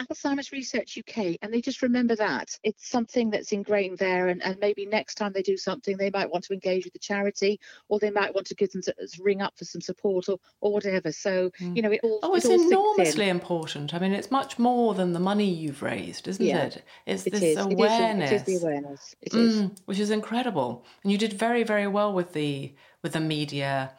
Alzheimer's 0.01 0.53
Research 0.53 0.99
UK, 0.99 1.37
and 1.43 1.53
they 1.53 1.61
just 1.61 1.83
remember 1.83 2.17
that 2.17 2.59
it's 2.63 2.89
something 2.89 3.31
that's 3.31 3.53
ingrained 3.53 3.99
there, 3.99 4.29
and, 4.29 4.43
and 4.43 4.59
maybe 4.61 4.87
next 4.87 5.17
time 5.17 5.33
they 5.33 5.43
do 5.43 5.57
something, 5.57 5.97
they 5.97 6.11
might 6.11 6.31
want 6.31 6.45
to 6.45 6.53
engage 6.55 6.85
with 6.85 6.93
the 6.93 6.99
charity, 6.99 7.61
or 7.89 7.99
they 7.99 8.11
might 8.11 8.35
want 8.35 8.47
to 8.47 8.55
give 8.55 8.71
them 8.73 8.83
to, 8.83 8.95
ring 9.21 9.43
up 9.43 9.57
for 9.59 9.65
some 9.65 9.81
support, 9.81 10.29
or 10.29 10.39
or 10.61 10.73
whatever. 10.73 11.13
So 11.13 11.51
Mm. 11.61 11.77
you 11.77 11.83
know, 11.83 11.91
it 11.93 12.01
all 12.03 12.21
Oh, 12.23 12.35
it 12.35 12.39
it's 12.39 12.47
all 12.47 12.53
sinks 12.53 12.73
in. 12.73 12.73
enormously 12.73 13.29
important. 13.29 13.95
I 13.95 13.99
mean, 13.99 14.13
it's 14.13 14.31
much 14.31 14.59
more 14.59 14.95
than 14.95 15.13
the 15.13 15.21
money 15.21 15.51
you've 15.51 15.83
raised, 15.83 16.29
isn't 16.29 16.45
Yeah, 16.45 16.65
it? 16.67 16.85
It's 17.07 17.25
It 17.25 17.33
this 17.33 17.43
is. 17.43 17.57
awareness. 17.59 18.31
It 18.31 18.35
is, 18.35 18.43
it 18.43 18.49
is 18.53 18.61
the 18.61 18.67
awareness. 18.67 19.15
It 19.23 19.35
is. 19.35 19.51
Mm, 19.55 19.79
which 19.87 19.99
is 19.99 20.11
incredible. 20.11 20.85
And 21.03 21.13
you 21.13 21.19
did 21.19 21.33
very, 21.33 21.63
very 21.63 21.87
well 21.87 22.13
with 22.13 22.33
the 22.33 22.75
with 23.03 23.13
the 23.13 23.21
media, 23.21 23.93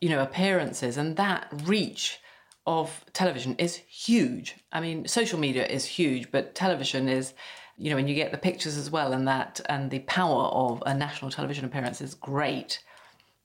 you 0.00 0.08
know, 0.08 0.22
appearances 0.22 0.96
and 0.96 1.16
that 1.16 1.48
reach 1.64 2.20
of 2.68 3.04
television 3.14 3.54
is 3.56 3.76
huge. 3.76 4.56
I 4.72 4.80
mean, 4.80 5.08
social 5.08 5.38
media 5.38 5.66
is 5.66 5.84
huge, 5.86 6.30
but 6.30 6.54
television 6.54 7.08
is, 7.08 7.32
you 7.78 7.88
know, 7.88 7.96
when 7.96 8.06
you 8.06 8.14
get 8.14 8.30
the 8.30 8.38
pictures 8.38 8.76
as 8.76 8.90
well, 8.90 9.14
and 9.14 9.26
that 9.26 9.60
and 9.68 9.90
the 9.90 10.00
power 10.00 10.44
of 10.64 10.82
a 10.84 10.94
national 10.94 11.30
television 11.30 11.64
appearance 11.64 12.00
is 12.02 12.14
great. 12.14 12.80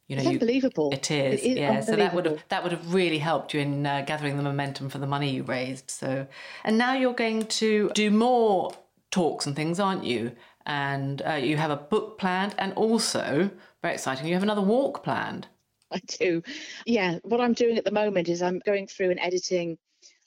You 0.08 0.18
know, 0.18 0.24
It's 0.24 0.32
you, 0.32 0.40
unbelievable. 0.40 0.90
it 0.92 1.10
is, 1.10 1.42
It 1.42 1.52
is 1.52 1.58
yeah. 1.58 1.80
So 1.80 1.96
that 1.96 2.14
would 2.14 2.26
have 2.26 2.44
that 2.50 2.64
would 2.64 2.74
have 2.74 2.94
really 2.94 3.20
helped 3.20 3.54
you 3.54 3.62
in 3.62 3.86
uh, 3.86 4.04
gathering 4.06 4.36
the 4.36 4.44
momentum 4.44 4.90
for 4.90 4.98
the 4.98 5.08
money 5.08 5.30
you 5.30 5.44
raised. 5.44 5.90
So, 5.90 6.28
and 6.66 6.78
now 6.78 6.94
you're 6.94 7.14
going 7.14 7.46
to 7.64 7.90
do 7.94 8.12
more 8.12 8.74
talks 9.10 9.46
and 9.46 9.56
things, 9.56 9.80
aren't 9.80 10.04
you? 10.04 10.34
And 10.66 11.22
uh, 11.22 11.34
you 11.50 11.56
have 11.58 11.72
a 11.72 11.78
book 11.78 12.18
planned, 12.18 12.56
and 12.58 12.74
also 12.74 13.52
very 13.82 13.94
exciting, 13.94 14.28
you 14.28 14.34
have 14.34 14.44
another 14.44 14.62
walk 14.62 15.04
planned. 15.04 15.48
I 15.94 16.00
do. 16.08 16.42
Yeah, 16.86 17.20
what 17.24 17.40
I'm 17.42 17.54
doing 17.54 17.78
at 17.78 17.86
the 17.86 17.92
moment 17.92 18.30
is 18.30 18.42
I'm 18.42 18.60
going 18.66 18.88
through 18.88 19.12
and 19.12 19.20
editing 19.20 19.78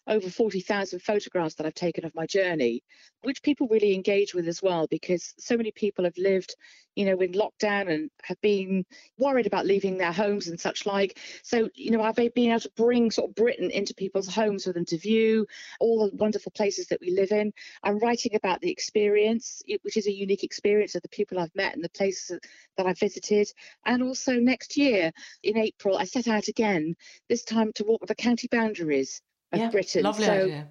over 0.06 0.30
40,000 0.30 1.00
photographs 1.00 1.56
that 1.56 1.66
I've 1.66 1.74
taken 1.74 2.04
of 2.04 2.14
my 2.14 2.26
journey, 2.26 2.82
which 3.22 3.42
people 3.42 3.66
really 3.68 3.94
engage 3.94 4.34
with 4.34 4.46
as 4.46 4.62
well, 4.62 4.86
because 4.88 5.34
so 5.38 5.56
many 5.56 5.72
people 5.72 6.04
have 6.04 6.16
lived, 6.16 6.54
you 6.96 7.04
know, 7.04 7.18
in 7.20 7.32
lockdown 7.32 7.92
and 7.92 8.10
have 8.24 8.40
been 8.40 8.84
worried 9.18 9.46
about 9.46 9.66
leaving 9.66 9.98
their 9.98 10.12
homes 10.12 10.48
and 10.48 10.58
such 10.58 10.86
like. 10.86 11.18
So, 11.42 11.68
you 11.74 11.90
know, 11.90 12.02
have 12.02 12.16
they 12.16 12.28
been 12.28 12.50
able 12.50 12.60
to 12.60 12.70
bring 12.76 13.10
sort 13.10 13.30
of 13.30 13.34
Britain 13.36 13.70
into 13.70 13.94
people's 13.94 14.26
homes 14.34 14.64
for 14.64 14.72
them 14.72 14.86
to 14.86 14.98
view 14.98 15.46
all 15.78 16.08
the 16.10 16.16
wonderful 16.16 16.52
places 16.52 16.88
that 16.88 17.00
we 17.00 17.10
live 17.10 17.30
in. 17.32 17.52
I'm 17.82 17.98
writing 17.98 18.34
about 18.34 18.60
the 18.60 18.70
experience, 18.70 19.62
which 19.82 19.96
is 19.96 20.06
a 20.06 20.12
unique 20.12 20.42
experience 20.42 20.94
of 20.94 21.02
the 21.02 21.08
people 21.10 21.38
I've 21.38 21.54
met 21.54 21.74
and 21.74 21.84
the 21.84 21.90
places 21.90 22.38
that- 22.76 22.86
I've 22.86 22.98
visited. 22.98 23.52
And 23.84 24.02
also 24.02 24.34
next 24.34 24.76
year 24.76 25.12
in 25.42 25.56
April, 25.58 25.98
I 25.98 26.04
set 26.04 26.28
out 26.28 26.48
again, 26.48 26.94
this 27.28 27.42
time 27.44 27.72
to 27.74 27.84
walk 27.84 28.06
the 28.06 28.14
county 28.14 28.48
boundaries 28.50 29.20
of 29.52 29.60
yeah, 29.60 29.70
Britain. 29.70 30.02
lovely 30.04 30.24
so 30.24 30.32
idea. 30.32 30.68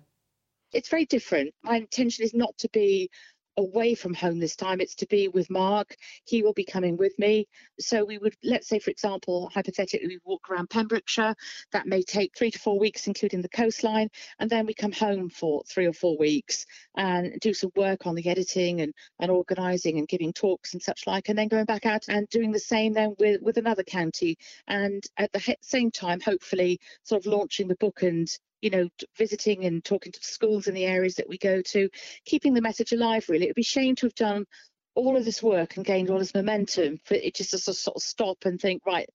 it's 0.73 0.89
very 0.89 1.05
different. 1.05 1.53
My 1.63 1.77
intention 1.77 2.23
is 2.25 2.33
not 2.33 2.57
to 2.59 2.69
be 2.69 3.09
away 3.57 3.95
from 3.95 4.13
home 4.13 4.39
this 4.39 4.55
time, 4.55 4.81
it's 4.81 4.95
to 4.95 5.07
be 5.07 5.27
with 5.27 5.49
Mark. 5.49 5.95
He 6.25 6.43
will 6.43 6.53
be 6.53 6.65
coming 6.65 6.97
with 6.97 7.17
me. 7.17 7.47
So 7.79 8.05
we 8.05 8.17
would, 8.17 8.35
let's 8.43 8.67
say, 8.67 8.79
for 8.79 8.91
example, 8.91 9.49
hypothetically, 9.53 10.07
we 10.07 10.19
walk 10.23 10.49
around 10.49 10.69
Pembrokeshire. 10.69 11.35
That 11.71 11.87
may 11.87 12.01
take 12.01 12.35
three 12.37 12.51
to 12.51 12.59
four 12.59 12.79
weeks, 12.79 13.07
including 13.07 13.41
the 13.41 13.49
coastline. 13.49 14.09
And 14.39 14.49
then 14.49 14.65
we 14.65 14.73
come 14.73 14.91
home 14.91 15.29
for 15.29 15.63
three 15.67 15.85
or 15.85 15.93
four 15.93 16.17
weeks 16.17 16.65
and 16.95 17.39
do 17.39 17.53
some 17.53 17.71
work 17.75 18.05
on 18.05 18.15
the 18.15 18.27
editing 18.27 18.81
and, 18.81 18.93
and 19.19 19.31
organising 19.31 19.97
and 19.97 20.07
giving 20.07 20.33
talks 20.33 20.73
and 20.73 20.81
such 20.81 21.07
like. 21.07 21.29
And 21.29 21.37
then 21.37 21.47
going 21.47 21.65
back 21.65 21.85
out 21.85 22.05
and 22.07 22.27
doing 22.29 22.51
the 22.51 22.59
same 22.59 22.93
then 22.93 23.15
with, 23.19 23.41
with 23.41 23.57
another 23.57 23.83
county. 23.83 24.37
And 24.67 25.03
at 25.17 25.31
the 25.31 25.55
same 25.61 25.91
time, 25.91 26.19
hopefully, 26.19 26.79
sort 27.03 27.25
of 27.25 27.31
launching 27.31 27.67
the 27.67 27.75
book 27.75 28.01
and 28.03 28.27
you 28.65 28.71
know, 28.71 28.89
visiting 29.15 29.65
and 29.65 29.84
talking 29.84 30.12
to 30.12 30.19
schools 30.23 30.65
in 30.65 30.73
the 30.73 30.86
areas 30.86 31.13
that 31.13 31.30
we 31.30 31.38
go 31.38 31.62
to, 31.62 31.88
keeping 32.25 32.56
the 32.56 32.62
message 32.62 32.93
alive, 32.93 33.23
really. 33.30 33.45
It 33.45 33.49
would 33.49 33.56
be 33.56 33.62
shame 33.62 33.93
to 33.97 34.08
have 34.08 34.15
done 34.15 34.45
all 34.95 35.15
of 35.15 35.23
this 35.23 35.43
work 35.43 35.75
and 35.78 35.86
gained 35.86 36.10
all 36.10 36.17
this 36.17 36.34
momentum 36.34 36.97
for 37.06 37.13
it 37.13 37.36
just 37.36 37.51
to 37.51 37.60
sort 37.60 37.95
of 37.95 38.01
stop 38.01 38.39
and 38.45 38.60
think, 38.60 38.82
right, 38.88 39.08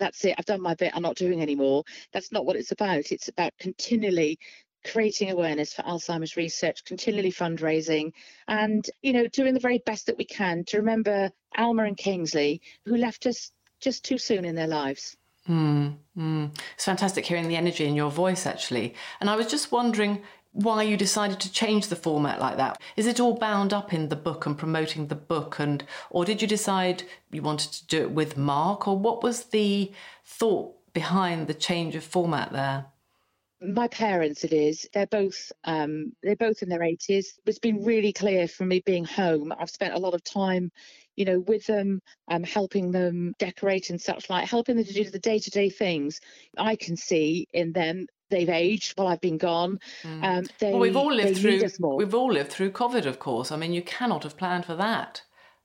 that's 0.00 0.24
it, 0.24 0.34
I've 0.36 0.44
done 0.44 0.60
my 0.60 0.74
bit, 0.74 0.90
I'm 0.92 1.02
not 1.02 1.14
doing 1.14 1.40
anymore. 1.40 1.84
That's 2.12 2.32
not 2.32 2.46
what 2.46 2.56
it's 2.56 2.72
about. 2.72 3.12
It's 3.12 3.28
about 3.28 3.52
continually 3.60 4.40
creating 4.84 5.30
awareness 5.30 5.72
for 5.72 5.82
Alzheimer's 5.82 6.36
research, 6.36 6.84
continually 6.84 7.30
fundraising, 7.30 8.10
and, 8.48 8.84
you 9.02 9.12
know, 9.12 9.28
doing 9.28 9.54
the 9.54 9.60
very 9.60 9.80
best 9.86 10.06
that 10.06 10.18
we 10.18 10.24
can 10.24 10.64
to 10.64 10.78
remember 10.78 11.30
Alma 11.56 11.84
and 11.84 11.96
Kingsley, 11.96 12.60
who 12.84 12.96
left 12.96 13.26
us 13.26 13.52
just 13.80 14.04
too 14.04 14.18
soon 14.18 14.44
in 14.44 14.56
their 14.56 14.66
lives. 14.66 15.16
Mm, 15.48 15.96
mm. 16.18 16.50
It's 16.74 16.84
fantastic 16.84 17.24
hearing 17.26 17.48
the 17.48 17.56
energy 17.56 17.86
in 17.86 17.94
your 17.94 18.10
voice, 18.10 18.46
actually. 18.46 18.94
And 19.20 19.30
I 19.30 19.36
was 19.36 19.46
just 19.46 19.70
wondering 19.72 20.22
why 20.52 20.82
you 20.82 20.96
decided 20.96 21.38
to 21.40 21.52
change 21.52 21.88
the 21.88 21.96
format 21.96 22.40
like 22.40 22.56
that. 22.56 22.80
Is 22.96 23.06
it 23.06 23.20
all 23.20 23.34
bound 23.34 23.72
up 23.72 23.92
in 23.92 24.08
the 24.08 24.16
book 24.16 24.46
and 24.46 24.56
promoting 24.56 25.06
the 25.06 25.14
book, 25.14 25.58
and 25.58 25.84
or 26.10 26.24
did 26.24 26.40
you 26.42 26.48
decide 26.48 27.02
you 27.30 27.42
wanted 27.42 27.72
to 27.72 27.86
do 27.86 28.02
it 28.02 28.10
with 28.10 28.36
Mark, 28.36 28.88
or 28.88 28.98
what 28.98 29.22
was 29.22 29.44
the 29.44 29.92
thought 30.24 30.74
behind 30.94 31.46
the 31.46 31.54
change 31.54 31.94
of 31.94 32.04
format 32.04 32.52
there? 32.52 32.86
my 33.60 33.88
parents 33.88 34.44
it 34.44 34.52
is 34.52 34.86
they're 34.92 35.06
both 35.06 35.50
um 35.64 36.12
they're 36.22 36.36
both 36.36 36.62
in 36.62 36.68
their 36.68 36.80
80s 36.80 37.38
it's 37.46 37.58
been 37.58 37.84
really 37.84 38.12
clear 38.12 38.46
for 38.46 38.66
me 38.66 38.82
being 38.84 39.04
home 39.04 39.52
i've 39.58 39.70
spent 39.70 39.94
a 39.94 39.98
lot 39.98 40.12
of 40.12 40.22
time 40.22 40.70
you 41.16 41.24
know 41.24 41.40
with 41.40 41.66
them 41.66 42.00
um 42.28 42.42
helping 42.42 42.90
them 42.90 43.34
decorate 43.38 43.90
and 43.90 44.00
such 44.00 44.28
like 44.30 44.48
helping 44.48 44.76
them 44.76 44.84
to 44.84 44.92
do 44.92 45.04
the 45.04 45.18
day-to-day 45.18 45.70
things 45.70 46.20
i 46.58 46.76
can 46.76 46.96
see 46.96 47.46
in 47.52 47.72
them 47.72 48.06
they've 48.30 48.48
aged 48.48 48.96
while 48.98 49.08
i've 49.08 49.20
been 49.20 49.38
gone 49.38 49.78
um 50.22 50.46
they, 50.60 50.68
Mm. 50.68 50.72
well, 50.72 50.80
we've 50.80 50.96
all 50.96 51.12
lived 51.12 51.36
through. 51.36 51.58
We've 51.96 52.14
all 52.14 52.30
lived 52.32 52.50
through 52.52 52.72
COVID, 52.72 53.06
of 53.06 53.18
course. 53.18 53.50
I 53.50 53.56
mean, 53.56 53.72
you 53.72 53.82
cannot 53.82 54.22
have 54.24 54.36
planned 54.36 54.66
for 54.66 54.74
that. 54.76 55.22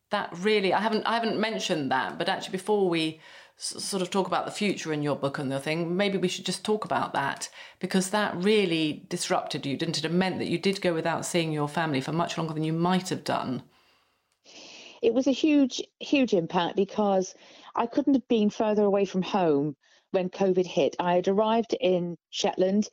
That 0.09 0.29
really, 0.37 0.73
I 0.73 0.79
haven't, 0.81 1.05
I 1.05 1.13
haven't 1.13 1.39
mentioned 1.39 1.91
that. 1.91 2.17
But 2.17 2.29
actually, 2.29 2.51
before 2.53 2.89
we 2.89 3.19
s- 3.57 3.83
sort 3.83 4.01
of 4.01 4.09
talk 4.09 4.27
about 4.27 4.45
the 4.45 4.51
future 4.51 4.93
in 4.93 5.01
your 5.03 5.15
book 5.15 5.37
and 5.39 5.51
the 5.51 5.59
thing, 5.59 5.95
maybe 5.95 6.17
we 6.17 6.27
should 6.27 6.45
just 6.45 6.63
talk 6.65 6.85
about 6.85 7.13
that 7.13 7.49
because 7.79 8.09
that 8.09 8.35
really 8.35 9.05
disrupted 9.09 9.65
you, 9.65 9.77
didn't 9.77 9.97
it? 9.97 10.05
It 10.05 10.11
meant 10.11 10.39
that 10.39 10.47
you 10.49 10.57
did 10.57 10.81
go 10.81 10.93
without 10.93 11.25
seeing 11.25 11.51
your 11.51 11.67
family 11.69 12.01
for 12.01 12.11
much 12.11 12.37
longer 12.37 12.53
than 12.53 12.63
you 12.63 12.73
might 12.73 13.09
have 13.09 13.23
done. 13.23 13.63
It 15.01 15.13
was 15.13 15.27
a 15.27 15.31
huge, 15.31 15.81
huge 15.99 16.33
impact 16.33 16.75
because 16.75 17.33
I 17.75 17.85
couldn't 17.87 18.13
have 18.13 18.27
been 18.27 18.49
further 18.49 18.83
away 18.83 19.05
from 19.05 19.21
home 19.21 19.75
when 20.11 20.29
COVID 20.29 20.65
hit. 20.65 20.95
I 20.99 21.15
had 21.15 21.27
arrived 21.27 21.75
in 21.79 22.17
Shetland 22.29 22.89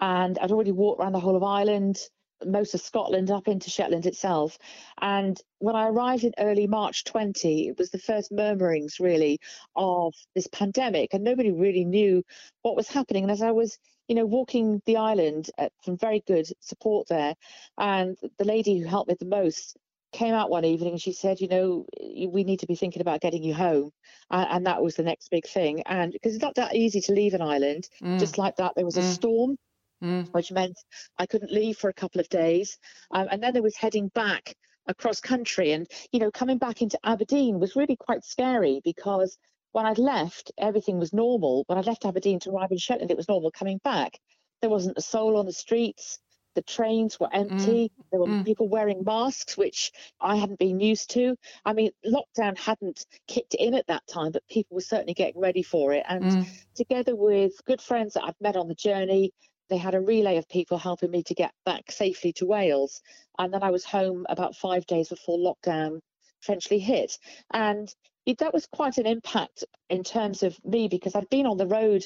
and 0.00 0.38
I'd 0.38 0.52
already 0.52 0.72
walked 0.72 1.00
around 1.00 1.12
the 1.12 1.20
whole 1.20 1.36
of 1.36 1.42
Ireland, 1.42 1.98
most 2.44 2.74
of 2.74 2.80
Scotland 2.80 3.30
up 3.30 3.46
into 3.46 3.70
Shetland 3.70 4.06
itself. 4.06 4.58
And 5.00 5.40
when 5.58 5.76
I 5.76 5.88
arrived 5.88 6.24
in 6.24 6.32
early 6.38 6.66
March 6.66 7.04
20, 7.04 7.68
it 7.68 7.78
was 7.78 7.90
the 7.90 7.98
first 7.98 8.32
murmurings 8.32 8.98
really 8.98 9.38
of 9.76 10.14
this 10.34 10.48
pandemic, 10.48 11.14
and 11.14 11.22
nobody 11.22 11.52
really 11.52 11.84
knew 11.84 12.24
what 12.62 12.74
was 12.74 12.88
happening. 12.88 13.22
And 13.22 13.30
as 13.30 13.42
I 13.42 13.52
was 13.52 13.78
you 14.08 14.16
know, 14.16 14.26
walking 14.26 14.82
the 14.84 14.96
island 14.96 15.50
uh, 15.58 15.68
some 15.84 15.96
very 15.96 16.22
good 16.26 16.46
support 16.60 17.08
there. 17.08 17.34
And 17.78 18.16
the 18.38 18.44
lady 18.44 18.78
who 18.78 18.86
helped 18.86 19.08
me 19.08 19.16
the 19.18 19.26
most 19.26 19.76
came 20.12 20.34
out 20.34 20.50
one 20.50 20.64
evening 20.64 20.92
and 20.92 21.00
she 21.00 21.12
said, 21.12 21.40
you 21.40 21.48
know, 21.48 21.86
we 22.28 22.44
need 22.44 22.60
to 22.60 22.66
be 22.66 22.76
thinking 22.76 23.02
about 23.02 23.20
getting 23.20 23.42
you 23.42 23.54
home. 23.54 23.90
And, 24.30 24.48
and 24.50 24.66
that 24.66 24.82
was 24.82 24.94
the 24.94 25.02
next 25.02 25.30
big 25.30 25.46
thing. 25.46 25.82
And 25.86 26.12
because 26.12 26.34
it's 26.34 26.42
not 26.42 26.54
that 26.56 26.74
easy 26.74 27.00
to 27.02 27.12
leave 27.12 27.34
an 27.34 27.42
island, 27.42 27.88
mm. 28.02 28.18
just 28.18 28.38
like 28.38 28.56
that, 28.56 28.72
there 28.76 28.84
was 28.84 28.96
mm. 28.96 29.00
a 29.00 29.02
storm. 29.02 29.56
Mm. 30.02 30.28
Which 30.32 30.50
meant 30.50 30.76
I 31.16 31.26
couldn't 31.26 31.52
leave 31.52 31.76
for 31.76 31.88
a 31.88 31.94
couple 31.94 32.20
of 32.20 32.28
days. 32.28 32.76
Um, 33.12 33.28
and 33.30 33.40
then 33.40 33.52
there 33.52 33.62
was 33.62 33.76
heading 33.76 34.08
back 34.08 34.56
across 34.88 35.20
country. 35.20 35.70
And, 35.70 35.86
you 36.10 36.18
know, 36.18 36.32
coming 36.32 36.58
back 36.58 36.82
into 36.82 36.98
Aberdeen 37.04 37.60
was 37.60 37.76
really 37.76 37.94
quite 37.94 38.24
scary 38.24 38.80
because 38.82 39.38
when 39.70 39.86
I'd 39.86 39.98
left, 39.98 40.50
everything 40.58 40.98
was 40.98 41.12
normal. 41.12 41.62
When 41.68 41.78
I 41.78 41.82
left 41.82 42.04
Aberdeen 42.04 42.40
to 42.40 42.50
arrive 42.50 42.72
in 42.72 42.78
Shetland, 42.78 43.12
it 43.12 43.16
was 43.16 43.28
normal. 43.28 43.52
Coming 43.52 43.78
back, 43.84 44.18
there 44.60 44.70
wasn't 44.70 44.98
a 44.98 45.02
soul 45.02 45.36
on 45.36 45.46
the 45.46 45.52
streets 45.52 46.18
the 46.54 46.62
trains 46.62 47.18
were 47.18 47.32
empty. 47.32 47.90
Mm. 47.90 48.04
There 48.10 48.20
were 48.20 48.26
mm. 48.26 48.44
people 48.44 48.68
wearing 48.68 49.02
masks, 49.04 49.56
which 49.56 49.92
I 50.20 50.36
hadn't 50.36 50.58
been 50.58 50.80
used 50.80 51.10
to. 51.10 51.36
I 51.64 51.72
mean, 51.72 51.90
lockdown 52.06 52.58
hadn't 52.58 53.06
kicked 53.26 53.54
in 53.54 53.74
at 53.74 53.86
that 53.86 54.06
time, 54.06 54.32
but 54.32 54.46
people 54.48 54.74
were 54.74 54.82
certainly 54.82 55.14
getting 55.14 55.40
ready 55.40 55.62
for 55.62 55.92
it. 55.92 56.04
And 56.08 56.24
mm. 56.24 56.46
together 56.74 57.16
with 57.16 57.52
good 57.64 57.80
friends 57.80 58.14
that 58.14 58.24
I've 58.24 58.40
met 58.40 58.56
on 58.56 58.68
the 58.68 58.74
journey, 58.74 59.32
they 59.68 59.78
had 59.78 59.94
a 59.94 60.00
relay 60.00 60.36
of 60.36 60.48
people 60.48 60.78
helping 60.78 61.10
me 61.10 61.22
to 61.24 61.34
get 61.34 61.52
back 61.64 61.90
safely 61.90 62.32
to 62.34 62.46
Wales. 62.46 63.00
And 63.38 63.52
then 63.52 63.62
I 63.62 63.70
was 63.70 63.84
home 63.84 64.26
about 64.28 64.56
five 64.56 64.86
days 64.86 65.08
before 65.08 65.38
lockdown 65.38 66.00
eventually 66.42 66.80
hit. 66.80 67.18
And 67.52 67.92
it, 68.26 68.38
that 68.38 68.54
was 68.54 68.66
quite 68.66 68.98
an 68.98 69.06
impact 69.06 69.64
in 69.88 70.04
terms 70.04 70.42
of 70.42 70.56
me 70.64 70.88
because 70.88 71.14
I'd 71.14 71.30
been 71.30 71.46
on 71.46 71.56
the 71.56 71.66
road 71.66 72.04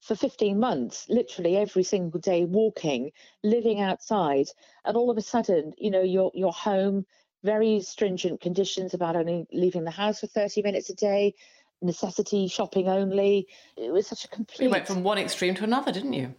for 0.00 0.14
15 0.14 0.58
months, 0.58 1.06
literally 1.08 1.56
every 1.56 1.82
single 1.82 2.20
day 2.20 2.44
walking, 2.44 3.10
living 3.42 3.80
outside, 3.80 4.46
and 4.84 4.96
all 4.96 5.10
of 5.10 5.18
a 5.18 5.22
sudden, 5.22 5.72
you 5.78 5.90
know, 5.90 6.02
you're 6.02 6.30
you're 6.34 6.52
home, 6.52 7.04
very 7.42 7.80
stringent 7.80 8.40
conditions 8.40 8.94
about 8.94 9.16
only 9.16 9.46
leaving 9.52 9.84
the 9.84 9.90
house 9.90 10.20
for 10.20 10.26
30 10.26 10.62
minutes 10.62 10.90
a 10.90 10.94
day, 10.94 11.34
necessity 11.82 12.48
shopping 12.48 12.88
only. 12.88 13.46
It 13.76 13.92
was 13.92 14.06
such 14.06 14.24
a 14.24 14.28
complete. 14.28 14.66
You 14.66 14.70
went 14.70 14.86
from 14.86 15.02
one 15.02 15.18
extreme 15.18 15.54
to 15.56 15.64
another, 15.64 15.92
didn't 15.92 16.12
you? 16.12 16.34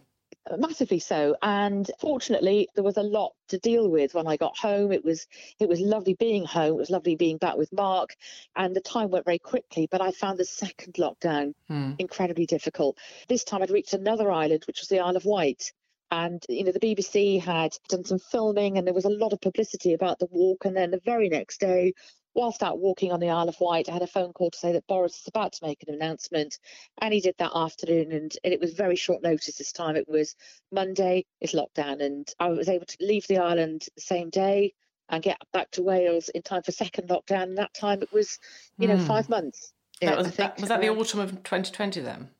Massively 0.58 0.98
so. 0.98 1.36
And 1.42 1.90
fortunately 2.00 2.68
there 2.74 2.84
was 2.84 2.96
a 2.96 3.02
lot 3.02 3.32
to 3.48 3.58
deal 3.58 3.88
with 3.88 4.14
when 4.14 4.26
i 4.26 4.36
got 4.36 4.56
home. 4.58 4.92
It 4.92 5.04
was 5.04 5.26
it 5.58 5.68
was 5.68 5.80
lovely 5.80 6.14
being 6.14 6.44
home. 6.44 6.74
It 6.74 6.78
was 6.78 6.90
lovely 6.90 7.16
being 7.16 7.38
back 7.38 7.56
with 7.56 7.72
mark 7.72 8.14
and 8.56 8.74
the 8.74 8.80
time 8.80 9.10
went 9.10 9.24
very 9.24 9.38
quickly 9.38 9.88
but 9.90 10.00
i 10.00 10.10
found 10.10 10.38
the 10.38 10.44
second 10.44 10.94
lockdown 10.94 11.54
hmm. 11.68 11.92
incredibly 11.98 12.46
difficult. 12.46 12.98
This 13.28 13.44
time 13.44 13.62
i'd 13.62 13.70
reached 13.70 13.94
another 13.94 14.30
island 14.30 14.64
which 14.66 14.80
was 14.80 14.88
the 14.88 15.00
isle 15.00 15.16
of 15.16 15.24
wight. 15.24 15.72
And 16.12 16.44
you 16.48 16.64
know 16.64 16.72
the 16.72 16.80
bbc 16.80 17.40
had 17.40 17.76
done 17.88 18.04
some 18.04 18.18
filming 18.18 18.78
and 18.78 18.86
there 18.86 18.94
was 18.94 19.04
a 19.04 19.10
lot 19.10 19.32
of 19.32 19.40
publicity 19.40 19.94
about 19.94 20.18
the 20.18 20.28
walk. 20.30 20.64
And 20.64 20.76
then 20.76 20.90
the 20.90 21.00
very 21.04 21.28
next 21.28 21.60
day 21.60 21.92
whilst 22.34 22.62
out 22.62 22.78
walking 22.78 23.12
on 23.12 23.20
the 23.20 23.30
Isle 23.30 23.48
of 23.48 23.60
Wight, 23.60 23.88
I 23.88 23.92
had 23.92 24.02
a 24.02 24.06
phone 24.06 24.32
call 24.32 24.50
to 24.50 24.58
say 24.58 24.72
that 24.72 24.86
Boris 24.86 25.18
is 25.20 25.28
about 25.28 25.52
to 25.54 25.66
make 25.66 25.82
an 25.86 25.94
announcement, 25.94 26.58
and 27.00 27.12
he 27.12 27.20
did 27.20 27.34
that 27.38 27.52
afternoon. 27.54 28.12
And, 28.12 28.32
and 28.44 28.52
it 28.52 28.60
was 28.60 28.74
very 28.74 28.96
short 28.96 29.22
notice 29.22 29.56
this 29.56 29.72
time. 29.72 29.96
It 29.96 30.08
was 30.08 30.36
Monday, 30.72 31.26
it's 31.40 31.54
lockdown, 31.54 32.02
and 32.02 32.28
I 32.38 32.48
was 32.48 32.68
able 32.68 32.86
to 32.86 32.96
leave 33.00 33.26
the 33.26 33.38
island 33.38 33.86
the 33.94 34.02
same 34.02 34.30
day 34.30 34.74
and 35.08 35.22
get 35.22 35.38
back 35.52 35.70
to 35.72 35.82
Wales 35.82 36.28
in 36.28 36.42
time 36.42 36.62
for 36.62 36.72
second 36.72 37.08
lockdown. 37.08 37.42
And 37.44 37.58
that 37.58 37.74
time 37.74 38.02
it 38.02 38.12
was, 38.12 38.38
you 38.78 38.86
know, 38.86 38.96
mm. 38.96 39.06
five 39.06 39.28
months. 39.28 39.72
Yeah, 40.00 40.10
that 40.10 40.18
was, 40.18 40.36
that, 40.36 40.60
was 40.60 40.68
that 40.68 40.80
the 40.80 40.88
autumn 40.88 41.20
of 41.20 41.30
2020 41.30 42.00
then? 42.00 42.30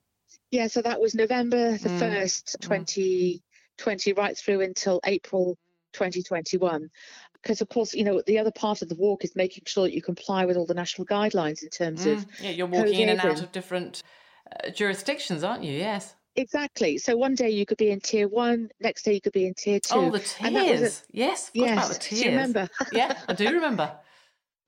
Yeah, 0.50 0.68
so 0.68 0.82
that 0.82 1.00
was 1.00 1.14
November 1.14 1.76
the 1.76 1.88
mm. 1.88 2.00
1st, 2.00 2.60
2020, 2.60 3.42
mm. 4.14 4.18
right 4.18 4.36
through 4.36 4.62
until 4.62 5.00
April 5.04 5.58
2021 5.92 6.90
because 7.42 7.60
of 7.60 7.68
course 7.68 7.94
you 7.94 8.04
know 8.04 8.22
the 8.26 8.38
other 8.38 8.50
part 8.50 8.82
of 8.82 8.88
the 8.88 8.94
walk 8.94 9.24
is 9.24 9.34
making 9.34 9.64
sure 9.66 9.84
that 9.84 9.94
you 9.94 10.02
comply 10.02 10.44
with 10.44 10.56
all 10.56 10.66
the 10.66 10.74
national 10.74 11.06
guidelines 11.06 11.62
in 11.62 11.68
terms 11.68 12.06
mm. 12.06 12.12
of 12.12 12.26
yeah 12.40 12.50
you're 12.50 12.66
walking 12.66 13.00
in 13.00 13.08
and 13.08 13.20
out 13.20 13.40
of 13.40 13.52
different 13.52 14.02
uh, 14.64 14.70
jurisdictions 14.70 15.44
aren't 15.44 15.64
you? 15.64 15.72
Yes. 15.72 16.14
Exactly. 16.36 16.96
So 16.96 17.16
one 17.16 17.34
day 17.34 17.50
you 17.50 17.66
could 17.66 17.76
be 17.76 17.90
in 17.90 18.00
tier 18.00 18.28
one 18.28 18.70
next 18.80 19.04
day 19.04 19.14
you 19.14 19.20
could 19.20 19.32
be 19.32 19.46
in 19.46 19.54
tier 19.54 19.80
two. 19.80 19.94
oh 19.94 20.10
the 20.10 20.20
tiers. 20.20 21.02
A, 21.02 21.16
yes 21.16 21.50
yes 21.52 21.78
about 21.78 21.88
the 21.88 21.98
tiers. 21.98 22.20
do 22.20 22.26
you 22.26 22.30
remember? 22.30 22.68
Yeah 22.92 23.18
i 23.28 23.32
do 23.32 23.44
remember 23.52 23.92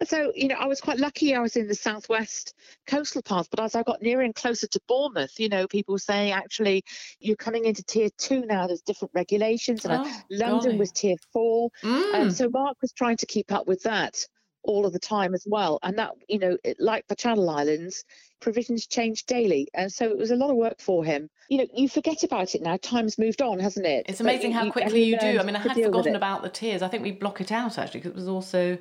so, 0.05 0.33
you 0.35 0.49
know, 0.49 0.57
I 0.59 0.67
was 0.67 0.81
quite 0.81 0.99
lucky 0.99 1.35
I 1.35 1.41
was 1.41 1.57
in 1.57 1.69
the 1.69 1.75
southwest 1.75 2.55
coastal 2.87 3.23
path, 3.23 3.49
but 3.51 3.61
as 3.61 3.75
I 3.75 3.83
got 3.83 4.03
nearer 4.03 4.23
and 4.23 4.35
closer 4.35 4.67
to 4.67 4.81
Bournemouth, 4.89 5.39
you 5.39 5.49
know, 5.49 5.67
people 5.67 5.93
were 5.93 5.99
saying 5.99 6.33
actually 6.33 6.85
you're 7.21 7.37
coming 7.37 7.65
into 7.65 7.83
tier 7.83 8.09
two 8.19 8.45
now, 8.47 8.67
there's 8.67 8.83
different 8.83 9.13
regulations. 9.15 9.85
And 9.85 10.05
oh, 10.05 10.21
London 10.31 10.63
golly. 10.63 10.79
was 10.79 10.93
tier 10.93 11.17
four. 11.33 11.71
Mm. 11.83 12.15
Um, 12.15 12.31
so 12.31 12.49
Mark 12.49 12.77
was 12.81 12.93
trying 12.93 13.17
to 13.19 13.27
keep 13.27 13.53
up 13.53 13.67
with 13.67 13.83
that 13.83 14.17
all 14.65 14.87
of 14.87 14.93
the 14.93 14.99
time 14.99 15.35
as 15.35 15.45
well. 15.47 15.79
And 15.83 15.99
that, 15.99 16.13
you 16.29 16.39
know, 16.39 16.57
like 16.79 17.07
the 17.09 17.17
Channel 17.17 17.51
Islands, 17.51 18.05
provisions 18.41 18.87
change 18.87 19.25
daily. 19.25 19.69
And 19.75 19.93
so 19.93 20.09
it 20.09 20.17
was 20.17 20.31
a 20.31 20.37
lot 20.37 20.51
of 20.51 20.57
work 20.57 20.81
for 20.81 21.05
him. 21.05 21.29
You 21.49 21.59
know, 21.59 21.67
you 21.75 21.89
forget 21.89 22.23
about 22.23 22.55
it 22.55 22.63
now. 22.63 22.77
Time's 22.81 23.19
moved 23.19 23.43
on, 23.43 23.59
hasn't 23.59 23.87
it? 23.87 24.07
It's 24.09 24.21
amazing 24.21 24.53
how 24.53 24.71
quickly 24.71 25.03
you, 25.03 25.15
you 25.15 25.19
do. 25.19 25.39
I 25.39 25.43
mean, 25.43 25.57
I 25.57 25.61
had 25.61 25.75
forgotten 25.75 26.17
about 26.17 26.43
the 26.43 26.49
tiers. 26.49 26.83
I 26.83 26.89
think 26.89 27.03
we 27.03 27.13
block 27.13 27.41
it 27.41 27.51
out 27.51 27.79
actually 27.79 28.01
because 28.01 28.13
it 28.13 28.17
was 28.17 28.29
also 28.29 28.79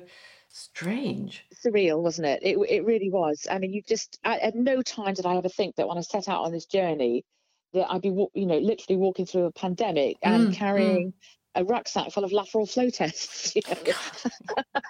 Strange. 0.52 1.46
Surreal, 1.64 2.02
wasn't 2.02 2.26
it? 2.26 2.42
It, 2.42 2.58
it 2.68 2.84
really 2.84 3.10
was. 3.10 3.46
I 3.50 3.58
mean, 3.58 3.72
you 3.72 3.82
just, 3.82 4.18
I, 4.22 4.36
at 4.36 4.54
no 4.54 4.82
time 4.82 5.14
did 5.14 5.24
I 5.24 5.36
ever 5.36 5.48
think 5.48 5.76
that 5.76 5.88
when 5.88 5.96
I 5.96 6.02
set 6.02 6.28
out 6.28 6.44
on 6.44 6.52
this 6.52 6.66
journey, 6.66 7.24
that 7.72 7.90
I'd 7.90 8.02
be, 8.02 8.08
you 8.08 8.46
know, 8.46 8.58
literally 8.58 8.98
walking 8.98 9.24
through 9.24 9.44
a 9.44 9.52
pandemic 9.52 10.18
and 10.22 10.48
mm, 10.48 10.54
carrying 10.54 11.08
mm. 11.08 11.12
a 11.54 11.64
rucksack 11.64 12.12
full 12.12 12.24
of 12.24 12.32
lateral 12.32 12.66
flow 12.66 12.90
tests. 12.90 13.56
You 13.56 13.62
know? 13.66 13.76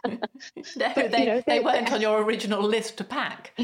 no, 0.77 0.93
but, 0.95 1.13
they, 1.13 1.21
you 1.21 1.27
know, 1.27 1.43
they, 1.47 1.59
they 1.59 1.61
weren't 1.61 1.93
on 1.93 2.01
your 2.01 2.23
original 2.23 2.63
list 2.63 2.99
to 2.99 3.05
pack. 3.05 3.57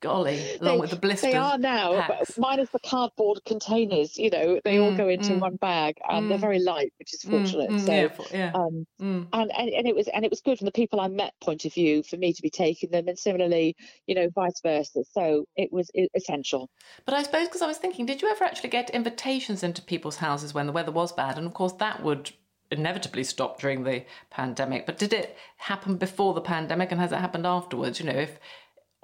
Golly, 0.00 0.56
along 0.60 0.74
they, 0.74 0.80
with 0.80 0.90
the 0.90 0.96
blisters. 0.96 1.32
They 1.32 1.36
are 1.36 1.58
now, 1.58 2.00
packs. 2.00 2.32
but 2.32 2.38
minus 2.38 2.70
the 2.70 2.78
cardboard 2.80 3.40
containers, 3.44 4.16
you 4.16 4.30
know, 4.30 4.60
they 4.64 4.76
mm, 4.76 4.84
all 4.84 4.96
go 4.96 5.08
into 5.08 5.32
mm, 5.32 5.40
one 5.40 5.56
bag 5.56 5.96
and 6.08 6.26
mm, 6.26 6.28
they're 6.28 6.38
very 6.38 6.58
light, 6.60 6.92
which 6.98 7.14
is 7.14 7.22
mm, 7.22 7.30
fortunate. 7.30 7.70
Mm, 7.70 7.80
so, 7.80 7.92
yeah, 7.92 8.08
yeah. 8.32 8.52
Um, 8.54 8.86
mm. 9.00 9.26
and, 9.32 9.52
and 9.56 9.68
and 9.70 9.86
it 9.86 9.94
was 9.96 10.08
and 10.08 10.24
it 10.24 10.30
was 10.30 10.40
good 10.40 10.58
from 10.58 10.66
the 10.66 10.72
people 10.72 11.00
I 11.00 11.08
met 11.08 11.34
point 11.40 11.64
of 11.64 11.74
view 11.74 12.02
for 12.02 12.16
me 12.16 12.32
to 12.32 12.42
be 12.42 12.50
taking 12.50 12.90
them, 12.90 13.08
and 13.08 13.18
similarly, 13.18 13.76
you 14.06 14.14
know, 14.14 14.28
vice 14.34 14.60
versa. 14.62 15.04
So 15.12 15.46
it 15.56 15.72
was 15.72 15.90
essential. 16.14 16.70
But 17.04 17.14
I 17.14 17.22
suppose 17.22 17.48
because 17.48 17.62
I 17.62 17.66
was 17.66 17.78
thinking, 17.78 18.06
did 18.06 18.22
you 18.22 18.28
ever 18.28 18.44
actually 18.44 18.70
get 18.70 18.90
invitations 18.90 19.62
into 19.62 19.82
people's 19.82 20.16
houses 20.16 20.54
when 20.54 20.66
the 20.66 20.72
weather 20.72 20.92
was 20.92 21.12
bad? 21.12 21.38
And 21.38 21.46
of 21.46 21.54
course, 21.54 21.72
that 21.74 22.02
would 22.02 22.32
inevitably 22.70 23.24
stop 23.24 23.60
during 23.60 23.84
the 23.84 24.04
pandemic. 24.30 24.86
But 24.86 24.98
did 24.98 25.12
it 25.12 25.36
happen 25.56 25.96
before 25.96 26.34
the 26.34 26.40
pandemic, 26.40 26.92
and 26.92 27.00
has 27.00 27.12
it 27.12 27.18
happened 27.18 27.46
afterwards? 27.46 28.00
You 28.00 28.06
know, 28.06 28.18
if 28.18 28.38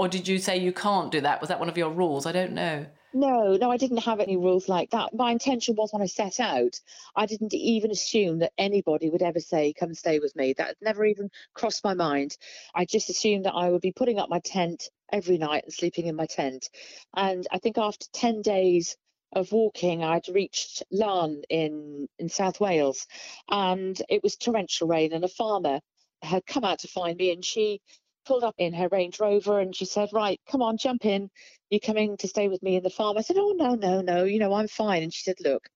or 0.02 0.08
did 0.08 0.26
you 0.26 0.38
say 0.38 0.56
you 0.56 0.72
can't 0.72 1.12
do 1.12 1.20
that? 1.20 1.40
Was 1.40 1.48
that 1.48 1.60
one 1.60 1.68
of 1.68 1.78
your 1.78 1.90
rules? 1.90 2.26
I 2.26 2.32
don't 2.32 2.54
know. 2.54 2.86
No, 3.14 3.56
no, 3.56 3.70
I 3.70 3.76
didn't 3.76 3.98
have 3.98 4.18
any 4.18 4.36
rules 4.36 4.68
like 4.68 4.90
that. 4.90 5.14
My 5.14 5.30
intention 5.30 5.76
was 5.76 5.92
when 5.92 6.02
I 6.02 6.06
set 6.06 6.40
out, 6.40 6.80
I 7.14 7.26
didn't 7.26 7.54
even 7.54 7.92
assume 7.92 8.40
that 8.40 8.52
anybody 8.58 9.10
would 9.10 9.22
ever 9.22 9.38
say, 9.38 9.72
come 9.72 9.94
stay 9.94 10.18
with 10.18 10.34
me. 10.34 10.54
That 10.54 10.74
never 10.82 11.04
even 11.04 11.30
crossed 11.54 11.84
my 11.84 11.94
mind. 11.94 12.36
I 12.74 12.84
just 12.84 13.10
assumed 13.10 13.44
that 13.44 13.54
I 13.54 13.70
would 13.70 13.80
be 13.80 13.92
putting 13.92 14.18
up 14.18 14.28
my 14.28 14.40
tent 14.40 14.88
every 15.12 15.38
night 15.38 15.62
and 15.62 15.72
sleeping 15.72 16.06
in 16.06 16.16
my 16.16 16.26
tent. 16.26 16.68
And 17.14 17.46
I 17.52 17.58
think 17.58 17.78
after 17.78 18.06
10 18.12 18.42
days 18.42 18.96
of 19.30 19.52
walking, 19.52 20.02
I'd 20.02 20.26
reached 20.26 20.82
Laugharne 20.92 21.44
in, 21.48 22.08
in 22.18 22.28
South 22.28 22.58
Wales 22.58 23.06
and 23.48 24.02
it 24.08 24.24
was 24.24 24.34
torrential 24.34 24.88
rain 24.88 25.12
and 25.12 25.24
a 25.24 25.28
farmer 25.28 25.78
had 26.22 26.44
come 26.44 26.64
out 26.64 26.80
to 26.80 26.88
find 26.88 27.18
me 27.18 27.30
and 27.30 27.44
she 27.44 27.80
pulled 28.24 28.44
up 28.44 28.54
in 28.58 28.72
her 28.74 28.88
Range 28.88 29.18
Rover 29.20 29.60
and 29.60 29.74
she 29.74 29.84
said, 29.84 30.08
Right, 30.12 30.40
come 30.50 30.62
on, 30.62 30.76
jump 30.76 31.04
in. 31.04 31.30
You're 31.70 31.80
coming 31.80 32.16
to 32.18 32.28
stay 32.28 32.48
with 32.48 32.62
me 32.62 32.76
in 32.76 32.82
the 32.82 32.90
farm. 32.90 33.18
I 33.18 33.22
said, 33.22 33.36
Oh, 33.38 33.54
no, 33.56 33.74
no, 33.74 34.00
no, 34.00 34.24
you 34.24 34.38
know, 34.38 34.52
I'm 34.54 34.68
fine. 34.68 35.02
And 35.02 35.12
she 35.12 35.22
said, 35.22 35.36
Look, 35.40 35.68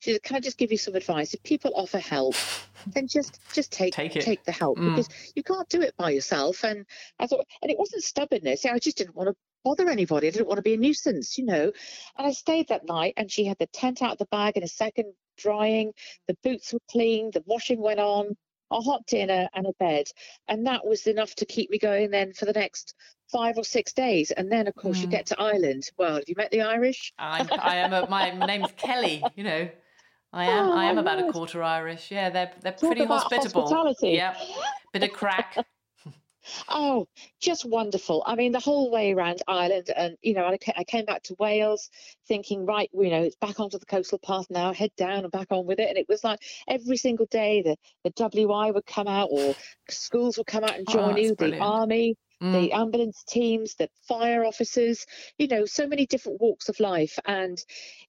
she 0.00 0.12
said, 0.12 0.22
Can 0.22 0.36
I 0.36 0.40
just 0.40 0.58
give 0.58 0.70
you 0.70 0.78
some 0.78 0.94
advice? 0.94 1.34
If 1.34 1.42
people 1.42 1.72
offer 1.74 1.98
help, 1.98 2.34
then 2.86 3.06
just 3.08 3.40
just 3.52 3.72
take 3.72 3.94
take, 3.94 4.12
take 4.12 4.44
the 4.44 4.52
help 4.52 4.78
mm. 4.78 4.90
because 4.90 5.08
you 5.34 5.42
can't 5.42 5.68
do 5.68 5.82
it 5.82 5.94
by 5.96 6.10
yourself. 6.10 6.64
And 6.64 6.84
I 7.18 7.26
thought, 7.26 7.46
and 7.62 7.70
it 7.70 7.78
wasn't 7.78 8.04
stubbornness. 8.04 8.64
I 8.64 8.78
just 8.78 8.98
didn't 8.98 9.16
want 9.16 9.28
to 9.28 9.36
bother 9.64 9.88
anybody. 9.88 10.28
I 10.28 10.30
didn't 10.30 10.48
want 10.48 10.58
to 10.58 10.62
be 10.62 10.74
a 10.74 10.78
nuisance, 10.78 11.36
you 11.38 11.44
know. 11.44 11.72
And 12.16 12.26
I 12.26 12.32
stayed 12.32 12.68
that 12.68 12.86
night 12.86 13.14
and 13.16 13.30
she 13.30 13.44
had 13.44 13.58
the 13.58 13.66
tent 13.66 14.02
out 14.02 14.12
of 14.12 14.18
the 14.18 14.26
bag 14.26 14.56
in 14.56 14.62
a 14.62 14.68
second 14.68 15.12
drying, 15.38 15.92
the 16.26 16.36
boots 16.42 16.72
were 16.72 16.80
clean, 16.90 17.30
the 17.32 17.42
washing 17.46 17.80
went 17.80 18.00
on 18.00 18.36
a 18.70 18.80
hot 18.80 19.06
dinner 19.06 19.48
and 19.54 19.66
a 19.66 19.72
bed. 19.78 20.06
And 20.48 20.66
that 20.66 20.86
was 20.86 21.06
enough 21.06 21.34
to 21.36 21.46
keep 21.46 21.70
me 21.70 21.78
going 21.78 22.10
then 22.10 22.32
for 22.32 22.44
the 22.44 22.52
next 22.52 22.94
five 23.30 23.58
or 23.58 23.64
six 23.64 23.92
days. 23.92 24.30
And 24.30 24.50
then, 24.50 24.66
of 24.66 24.74
course, 24.74 24.98
mm. 24.98 25.02
you 25.02 25.08
get 25.08 25.26
to 25.26 25.40
Ireland. 25.40 25.90
Well, 25.96 26.14
have 26.16 26.24
you 26.26 26.34
met 26.36 26.50
the 26.50 26.62
Irish? 26.62 27.12
I, 27.18 27.46
I 27.60 27.76
am. 27.76 27.92
A, 27.92 28.08
my 28.08 28.30
name's 28.46 28.72
Kelly, 28.76 29.22
you 29.36 29.44
know. 29.44 29.68
I 30.32 30.44
am. 30.44 30.68
Oh, 30.68 30.72
I 30.72 30.84
am 30.84 30.98
about 30.98 31.18
a 31.20 31.32
quarter 31.32 31.62
Irish. 31.62 32.10
Yeah, 32.10 32.28
they're 32.28 32.52
they're 32.60 32.72
Talk 32.72 32.90
pretty 32.90 33.04
hospitable. 33.04 33.62
hospitality. 33.62 34.10
Yep. 34.10 34.36
Bit 34.92 35.02
of 35.04 35.12
crack. 35.12 35.56
Oh, 36.68 37.06
just 37.40 37.64
wonderful. 37.64 38.22
I 38.26 38.34
mean, 38.34 38.52
the 38.52 38.60
whole 38.60 38.90
way 38.90 39.12
around 39.12 39.42
Ireland, 39.48 39.90
and 39.96 40.16
you 40.22 40.34
know, 40.34 40.44
I, 40.46 40.58
I 40.76 40.84
came 40.84 41.04
back 41.04 41.22
to 41.24 41.36
Wales 41.38 41.90
thinking, 42.26 42.64
right, 42.66 42.90
you 42.92 43.10
know, 43.10 43.22
it's 43.22 43.36
back 43.36 43.60
onto 43.60 43.78
the 43.78 43.86
coastal 43.86 44.18
path 44.18 44.46
now, 44.50 44.72
head 44.72 44.90
down 44.96 45.24
and 45.24 45.30
back 45.32 45.48
on 45.50 45.66
with 45.66 45.78
it. 45.80 45.88
And 45.88 45.98
it 45.98 46.06
was 46.08 46.24
like 46.24 46.40
every 46.68 46.96
single 46.96 47.26
day 47.26 47.62
the, 47.62 47.76
the 48.04 48.10
WI 48.10 48.70
would 48.70 48.86
come 48.86 49.08
out, 49.08 49.28
or 49.30 49.54
schools 49.90 50.38
would 50.38 50.46
come 50.46 50.64
out 50.64 50.76
and 50.76 50.86
Oh, 50.86 50.92
join 50.92 51.14
that's 51.14 51.30
you, 51.30 51.34
the 51.36 51.54
army, 51.58 52.16
Mm. 52.42 52.52
the 52.52 52.72
ambulance 52.72 53.24
teams, 53.24 53.74
the 53.74 53.90
fire 54.06 54.44
officers, 54.44 55.06
you 55.38 55.48
know, 55.48 55.64
so 55.64 55.88
many 55.88 56.06
different 56.06 56.40
walks 56.40 56.68
of 56.68 56.78
life. 56.78 57.18
And 57.24 57.58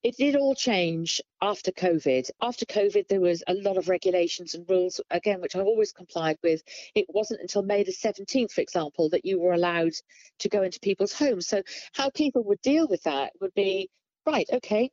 it 0.03 0.17
did 0.17 0.35
all 0.35 0.53
change 0.53 1.19
after 1.41 1.71
COVID. 1.71 2.29
After 2.39 2.65
COVID, 2.65 3.07
there 3.07 3.21
was 3.21 3.43
a 3.47 3.55
lot 3.55 3.77
of 3.77 3.89
regulations 3.89 4.53
and 4.53 4.69
rules, 4.69 5.01
again, 5.09 5.41
which 5.41 5.55
I 5.55 5.61
always 5.61 5.91
complied 5.91 6.37
with. 6.43 6.61
It 6.93 7.07
wasn't 7.09 7.41
until 7.41 7.63
May 7.63 7.83
the 7.83 7.91
17th, 7.91 8.51
for 8.51 8.61
example, 8.61 9.09
that 9.09 9.25
you 9.25 9.39
were 9.39 9.53
allowed 9.53 9.93
to 10.39 10.49
go 10.49 10.61
into 10.61 10.79
people's 10.79 11.13
homes. 11.13 11.47
So, 11.47 11.63
how 11.93 12.11
people 12.11 12.43
would 12.43 12.61
deal 12.61 12.87
with 12.87 13.03
that 13.03 13.33
would 13.41 13.53
be 13.55 13.89
right, 14.27 14.47
okay. 14.53 14.91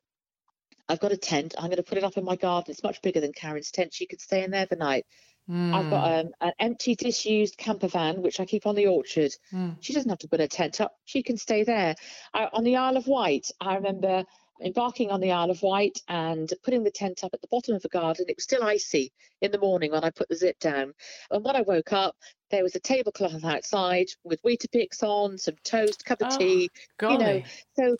I've 0.88 1.00
got 1.00 1.12
a 1.12 1.16
tent. 1.16 1.54
I'm 1.58 1.66
going 1.66 1.76
to 1.76 1.82
put 1.82 1.98
it 1.98 2.04
up 2.04 2.16
in 2.16 2.24
my 2.24 2.36
garden. 2.36 2.70
It's 2.70 2.82
much 2.82 3.02
bigger 3.02 3.20
than 3.20 3.32
Karen's 3.32 3.70
tent. 3.70 3.92
She 3.92 4.06
could 4.06 4.20
stay 4.20 4.44
in 4.44 4.50
there 4.52 4.66
the 4.66 4.76
night. 4.76 5.04
I've 5.48 5.90
got 5.90 6.08
Mm. 6.08 6.20
um, 6.26 6.32
an 6.40 6.52
empty, 6.58 6.94
disused 6.96 7.56
camper 7.56 7.88
van, 7.88 8.20
which 8.22 8.40
I 8.40 8.44
keep 8.46 8.66
on 8.66 8.74
the 8.74 8.86
orchard. 8.88 9.32
Mm. 9.52 9.76
She 9.80 9.92
doesn't 9.92 10.10
have 10.10 10.18
to 10.20 10.28
put 10.28 10.40
a 10.40 10.48
tent 10.48 10.80
up. 10.80 10.96
She 11.04 11.22
can 11.22 11.36
stay 11.36 11.62
there. 11.62 11.94
I, 12.34 12.48
on 12.52 12.64
the 12.64 12.76
Isle 12.76 12.96
of 12.96 13.06
Wight, 13.06 13.50
I 13.60 13.76
remember 13.76 14.24
embarking 14.60 15.10
on 15.10 15.20
the 15.20 15.32
Isle 15.32 15.50
of 15.50 15.62
Wight 15.62 16.00
and 16.08 16.52
putting 16.64 16.82
the 16.82 16.90
tent 16.90 17.22
up 17.22 17.30
at 17.34 17.42
the 17.42 17.48
bottom 17.48 17.74
of 17.76 17.82
the 17.82 17.88
garden. 17.90 18.24
It 18.28 18.36
was 18.36 18.44
still 18.44 18.64
icy 18.64 19.12
in 19.42 19.50
the 19.52 19.58
morning 19.58 19.92
when 19.92 20.02
I 20.02 20.10
put 20.10 20.28
the 20.28 20.34
zip 20.36 20.58
down. 20.58 20.94
And 21.30 21.44
when 21.44 21.54
I 21.56 21.60
woke 21.60 21.92
up, 21.92 22.16
there 22.50 22.62
was 22.62 22.74
a 22.74 22.80
tablecloth 22.80 23.44
outside 23.44 24.06
with 24.24 24.42
Weetabix 24.42 25.02
on, 25.02 25.36
some 25.38 25.56
toast, 25.62 26.04
cup 26.04 26.22
of 26.22 26.32
Oh, 26.32 26.38
tea. 26.38 26.70
Golly. 26.98 27.44
So 27.76 27.96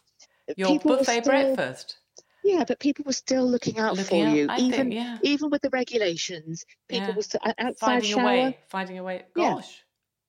Your 0.56 0.68
people 0.70 0.92
were 0.92 0.96
buffet 0.98 1.22
still- 1.24 1.32
breakfast. 1.54 1.98
Yeah, 2.46 2.64
but 2.66 2.78
people 2.78 3.04
were 3.04 3.12
still 3.12 3.44
looking 3.48 3.78
out 3.78 3.96
Looking 3.96 4.24
for 4.24 4.28
out, 4.30 4.36
you, 4.36 4.46
I 4.48 4.58
even 4.58 4.70
think, 4.90 4.94
yeah. 4.94 5.18
even 5.22 5.50
with 5.50 5.62
the 5.62 5.70
regulations. 5.70 6.64
People 6.88 7.08
Yeah. 7.08 7.16
were 7.16 7.22
still, 7.22 7.40
uh, 7.44 7.52
outside 7.58 7.86
Finding 7.86 8.10
shower. 8.10 8.22
a 8.22 8.24
way. 8.26 8.58
Finding 8.68 8.98
a 8.98 9.02
way. 9.02 9.16
Yeah. 9.36 9.54
Gosh. 9.54 9.82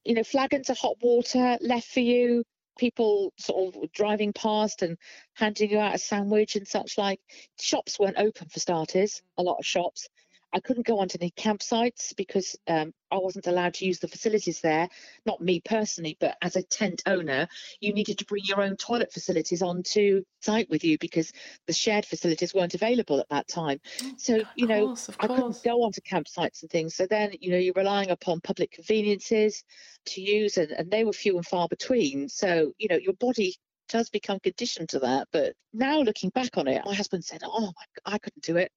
you 0.04 0.14
know, 0.14 0.24
flagons 0.24 0.70
of 0.70 0.78
hot 0.78 0.96
water 1.02 1.58
left 1.60 1.88
for 1.90 2.00
you, 2.00 2.44
people 2.80 3.34
sort 3.38 3.76
of 3.76 3.92
driving 3.92 4.32
past 4.32 4.82
and 4.82 4.98
handing 5.34 5.70
you 5.70 5.80
out 5.80 5.96
a 5.96 5.98
sandwich 5.98 6.56
and 6.56 6.66
such 6.68 6.98
like. 6.98 7.20
Shops 7.60 8.00
weren't 8.00 8.18
open 8.18 8.48
for 8.48 8.60
starters, 8.60 9.22
a 9.38 9.44
lot 9.44 9.58
of 9.60 9.66
shops. 9.66 10.08
I 10.54 10.60
couldn't 10.60 10.86
go 10.86 11.00
onto 11.00 11.18
any 11.20 11.32
campsites 11.32 12.16
because 12.16 12.56
um, 12.68 12.94
I 13.12 13.18
wasn't 13.18 13.48
allowed 13.48 13.76
to 13.76 13.86
use 13.86 14.00
the 14.00 14.08
facilities 14.08 14.62
there. 14.62 14.88
Not 15.26 15.42
me 15.42 15.60
personally, 15.60 16.18
but 16.20 16.38
as 16.42 16.56
a 16.56 16.64
tent 16.64 17.04
owner, 17.06 17.48
you 17.80 17.94
needed 17.94 18.20
to 18.20 18.26
bring 18.26 18.44
your 18.46 18.62
own 18.62 18.78
toilet 18.78 19.12
facilities 19.12 19.62
onto 19.62 20.24
site 20.42 20.70
with 20.70 20.84
you 20.84 20.98
because 21.00 21.32
the 21.68 21.74
shared 21.74 22.06
facilities 22.06 22.54
weren't 22.54 22.76
available 22.76 23.20
at 23.20 23.30
that 23.30 23.48
time. 23.48 23.80
So, 24.18 24.44
you 24.56 24.68
know, 24.68 24.88
course, 24.88 25.10
I 25.20 25.28
couldn't 25.28 25.64
go 25.64 25.84
onto 25.84 26.02
campsites 26.02 26.62
and 26.62 26.72
things. 26.72 26.96
So 26.96 27.06
then, 27.08 27.32
you 27.40 27.52
know, 27.52 27.58
you're 27.58 27.74
relying 27.76 28.10
upon 28.10 28.42
public 28.42 28.72
conveniences 28.72 29.64
to 30.08 30.22
use, 30.22 30.58
and, 30.58 30.72
and 30.72 30.90
they 30.90 31.04
were 31.04 31.14
few 31.14 31.36
and 31.36 31.46
far 31.46 31.68
between. 31.68 32.30
So, 32.30 32.72
you 32.78 32.88
know, 32.90 32.98
your 32.98 33.14
body 33.14 33.56
does 33.90 34.10
become 34.10 34.40
conditioned 34.40 34.90
to 34.90 35.00
that. 35.00 35.28
But 35.32 35.54
now 35.74 36.00
looking 36.00 36.30
back 36.30 36.58
on 36.58 36.68
it, 36.68 36.84
my 36.86 36.94
husband 36.94 37.24
said, 37.24 37.42
Oh, 37.46 37.72
I 38.06 38.18
couldn't 38.18 38.44
do 38.44 38.58
it. 38.58 38.72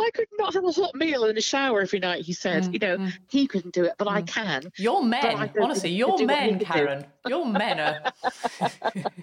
I 0.00 0.10
could 0.14 0.28
not 0.38 0.54
have 0.54 0.64
a 0.64 0.72
hot 0.72 0.94
meal 0.94 1.24
and 1.24 1.36
a 1.36 1.40
shower 1.42 1.82
every 1.82 1.98
night, 1.98 2.24
he 2.24 2.32
said. 2.32 2.64
Mm, 2.64 2.72
you 2.72 2.78
know, 2.78 2.96
mm. 2.96 3.12
he 3.28 3.46
couldn't 3.46 3.74
do 3.74 3.84
it, 3.84 3.92
but 3.98 4.08
I 4.08 4.22
can. 4.22 4.72
You're 4.76 5.02
men, 5.02 5.50
honestly. 5.60 5.90
think 5.90 5.98
You're 5.98 6.18
he 6.18 6.24
could 6.24 6.28
do 6.28 6.34
what 6.34 6.42
he 6.42 6.50
men. 6.50 6.58
Karen. 6.58 7.06
You're 7.26 7.46
men 7.46 7.80
are. 7.80 8.12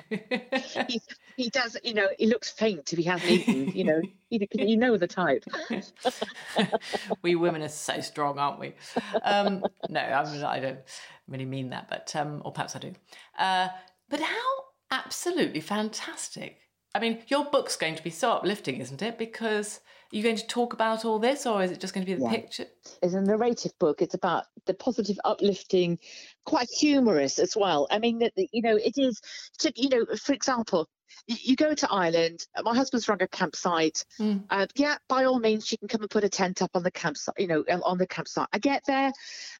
He, 0.87 1.01
he 1.35 1.49
does, 1.49 1.77
you 1.83 1.93
know, 1.93 2.07
he 2.17 2.27
looks 2.27 2.49
faint 2.49 2.91
if 2.93 2.99
he 2.99 3.03
hasn't 3.05 3.29
eaten, 3.29 3.67
you 3.69 3.83
know, 3.83 4.01
you, 4.29 4.77
know 4.77 4.97
the 4.97 5.07
type. 5.07 5.43
we 7.21 7.35
women 7.35 7.61
are 7.61 7.69
so 7.69 7.99
strong, 8.01 8.37
aren't 8.37 8.59
we? 8.59 8.73
Um, 9.23 9.63
no, 9.89 9.99
I, 9.99 10.31
mean, 10.31 10.43
I 10.43 10.59
don't 10.59 10.79
really 11.27 11.45
mean 11.45 11.69
that, 11.69 11.89
but 11.89 12.15
um, 12.15 12.41
or 12.45 12.51
perhaps 12.51 12.75
I 12.75 12.79
do. 12.79 12.93
Uh, 13.37 13.67
but 14.09 14.19
how 14.19 14.53
absolutely 14.91 15.61
fantastic! 15.61 16.59
I 16.95 16.99
mean, 16.99 17.19
your 17.27 17.45
book's 17.45 17.75
going 17.75 17.95
to 17.95 18.03
be 18.03 18.09
so 18.09 18.31
uplifting, 18.31 18.79
isn't 18.79 19.01
it? 19.01 19.17
Because 19.17 19.79
you 20.11 20.23
going 20.23 20.37
to 20.37 20.47
talk 20.47 20.73
about 20.73 21.05
all 21.05 21.19
this, 21.19 21.45
or 21.45 21.63
is 21.63 21.71
it 21.71 21.79
just 21.79 21.93
going 21.93 22.05
to 22.05 22.11
be 22.11 22.17
the 22.17 22.25
Yeah. 22.25 22.31
picture? 22.31 22.65
It's 23.01 23.13
a 23.13 23.21
narrative 23.21 23.71
book. 23.79 24.01
It's 24.01 24.15
about 24.15 24.45
the 24.65 24.73
positive, 24.73 25.19
uplifting, 25.25 25.99
quite 26.45 26.69
humorous 26.69 27.39
as 27.39 27.55
well. 27.55 27.87
I 27.91 27.99
mean, 27.99 28.19
that 28.19 28.33
you 28.35 28.61
know, 28.61 28.75
it 28.77 28.97
is. 28.97 29.21
To, 29.59 29.71
you 29.75 29.89
know, 29.89 30.05
for 30.15 30.33
example, 30.33 30.87
you 31.27 31.55
go 31.55 31.73
to 31.73 31.91
Ireland. 31.91 32.45
My 32.63 32.75
husband's 32.75 33.09
run 33.09 33.17
a 33.21 33.27
campsite. 33.27 34.05
Mm. 34.19 34.45
Uh, 34.49 34.67
yeah, 34.75 34.97
by 35.09 35.25
all 35.25 35.39
means, 35.39 35.65
she 35.65 35.77
can 35.77 35.87
come 35.87 36.01
and 36.01 36.09
put 36.09 36.23
a 36.23 36.29
tent 36.29 36.61
up 36.61 36.71
on 36.73 36.83
the 36.83 36.91
campsite. 36.91 37.35
You 37.37 37.47
know, 37.47 37.63
um, 37.69 37.81
on 37.83 37.97
the 37.97 38.07
campsite. 38.07 38.47
I 38.53 38.59
get 38.59 38.83
there, 38.87 39.11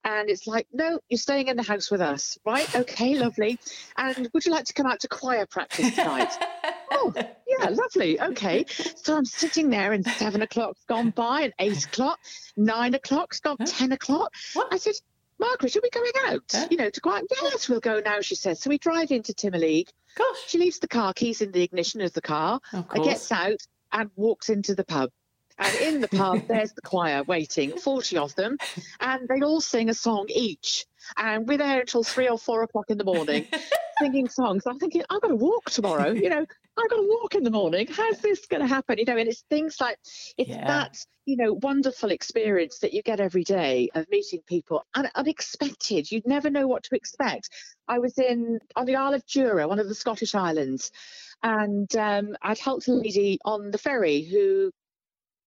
and 0.04 0.30
it's 0.30 0.48
like, 0.48 0.68
no, 0.72 1.00
you're 1.10 1.18
staying 1.18 1.48
in 1.48 1.58
the 1.58 1.64
house 1.64 1.92
with 1.92 2.02
us, 2.02 2.38
right? 2.46 2.74
Okay, 2.76 3.16
lovely. 3.16 3.60
And 3.98 4.30
would 4.34 4.46
you 4.46 4.52
like 4.52 4.66
to 4.66 4.74
come 4.74 4.86
out 4.86 5.00
to 5.02 5.08
choir 5.08 5.46
practice 5.46 5.94
tonight? 5.96 6.32
oh, 6.92 7.14
yeah, 7.60 7.70
lovely. 7.70 8.20
Okay. 8.22 8.66
So 8.96 9.16
I'm 9.18 9.26
sitting 9.26 9.70
there 9.70 9.94
and 9.94 10.06
seven 10.06 10.42
o'clock's 10.42 10.84
gone 10.86 11.12
by 11.12 11.42
and 11.42 11.54
eight 11.60 11.86
o'clock, 11.86 12.20
nine 12.56 12.94
o'clock's 12.94 13.40
gone? 13.40 13.58
10 13.58 13.92
o'clock. 13.92 14.34
What? 14.54 14.68
I 14.74 14.78
said, 14.78 14.96
Margaret, 15.40 15.76
are 15.76 15.82
we 15.84 15.90
going 15.90 16.12
out? 16.28 16.42
Huh? 16.52 16.68
You 16.72 16.78
know, 16.78 16.90
to 16.90 17.00
go 17.02 17.12
out? 17.12 17.24
Yes, 17.42 17.70
we'll 17.70 17.80
go 17.80 18.00
now, 18.04 18.22
she 18.22 18.36
says. 18.36 18.60
So 18.62 18.70
we 18.70 18.78
drive 18.78 19.12
into 19.12 19.34
Timoleague. 19.34 19.90
Gosh, 20.16 20.38
She 20.48 20.58
leaves 20.58 20.80
the 20.80 20.88
car 20.88 21.14
keys 21.14 21.42
in 21.42 21.52
the 21.52 21.62
ignition 21.62 22.02
of 22.02 22.12
the 22.14 22.22
car. 22.22 22.60
of 22.74 22.86
I 22.90 22.96
course. 22.96 23.08
gets 23.08 23.32
out 23.32 23.60
and 23.92 24.10
walks 24.16 24.50
into 24.50 24.74
the 24.74 24.84
pub. 24.84 25.12
And 25.60 25.76
in 25.82 26.02
the 26.02 26.08
pub, 26.08 26.42
there's 26.48 26.74
the 26.74 26.82
choir 26.82 27.24
waiting, 27.24 27.78
40 27.78 28.18
of 28.18 28.36
them, 28.36 28.58
and 29.00 29.28
they 29.28 29.42
all 29.42 29.60
sing 29.62 29.90
a 29.90 29.94
song 29.94 30.26
each. 30.30 30.86
And 31.18 31.48
we're 31.48 31.58
there 31.58 31.80
until 31.80 32.04
three 32.04 32.28
or 32.30 32.38
four 32.38 32.64
o'clock 32.64 32.86
in 32.90 32.98
the 32.98 33.04
morning 33.04 33.48
singing 34.00 34.30
songs. 34.30 34.64
I'm 34.68 34.78
thinking, 34.80 35.04
I've 35.10 35.22
got 35.22 35.30
to 35.30 35.36
walk 35.36 35.70
tomorrow. 35.72 36.12
You 36.12 36.30
know, 36.30 36.46
I've 36.78 36.90
got 36.90 36.98
to 36.98 37.08
walk 37.22 37.36
in 37.36 37.44
the 37.44 37.52
morning. 37.52 37.88
How's 37.88 38.20
this 38.20 38.46
going 38.46 38.62
to 38.62 38.68
happen? 38.68 38.98
You 39.00 39.06
know, 39.06 39.18
and 39.18 39.28
it's 39.28 39.44
things 39.50 39.78
like, 39.82 39.98
it's 40.38 40.50
Yeah. 40.50 40.68
that, 40.68 41.04
you 41.26 41.36
know, 41.36 41.54
wonderful 41.54 42.12
experience 42.12 42.80
that 42.80 42.94
you 42.94 43.02
get 43.02 43.20
every 43.20 43.44
day 43.44 43.90
of 43.96 44.08
meeting 44.10 44.42
people 44.48 44.86
and 44.96 45.10
unexpected. 45.16 46.12
You'd 46.12 46.28
never 46.28 46.50
know 46.50 46.68
what 46.68 46.84
to 46.84 46.96
expect. 46.96 47.50
I 47.88 48.00
was 48.00 48.18
in 48.20 48.60
on 48.76 48.86
the 48.86 48.96
Isle 48.96 49.16
of 49.16 49.26
Jura, 49.26 49.68
one 49.68 49.80
of 49.80 49.88
the 49.88 49.96
Scottish 49.96 50.36
islands, 50.36 50.92
and 51.42 51.94
um, 51.96 52.36
I'd 52.42 52.60
helped 52.60 52.88
a 52.88 52.94
lady 52.94 53.40
on 53.44 53.72
the 53.72 53.78
ferry 53.78 54.22
who 54.22 54.72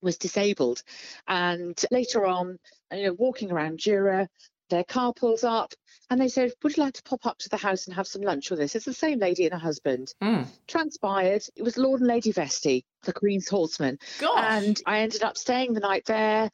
was 0.03 0.17
disabled. 0.17 0.83
And 1.29 1.81
later 1.91 2.27
on, 2.27 2.59
you 2.93 3.05
know, 3.05 3.13
walking 3.13 3.53
around 3.53 3.79
Jura, 3.79 4.29
their 4.71 4.85
car 4.85 5.13
pulls 5.13 5.45
up 5.45 5.75
and 6.09 6.21
they 6.21 6.29
said, 6.29 6.53
Would 6.63 6.77
you 6.77 6.83
like 6.83 6.95
to 6.95 7.03
pop 7.03 7.27
up 7.27 7.39
to 7.39 7.49
the 7.49 7.57
house 7.57 7.87
and 7.87 7.95
have 7.95 8.07
some 8.07 8.23
lunch 8.23 8.51
with 8.51 8.61
us? 8.61 8.75
It's 8.75 8.85
the 8.85 8.93
same 8.93 9.19
lady 9.19 9.45
and 9.45 9.53
her 9.53 9.59
husband. 9.59 10.15
Mm. 10.23 10.47
Transpired, 10.67 11.43
it 11.57 11.63
was 11.63 11.77
Lord 11.77 12.01
and 12.01 12.09
Lady 12.09 12.33
Vestey, 12.33 12.85
the 13.03 13.13
Queen's 13.13 13.49
horseman. 13.49 13.99
Gosh, 14.19 14.45
And 14.63 14.81
I 14.87 15.01
ended 15.01 15.23
up 15.23 15.37
staying 15.37 15.75
the 15.75 15.81
night 15.81 16.05
there 16.07 16.51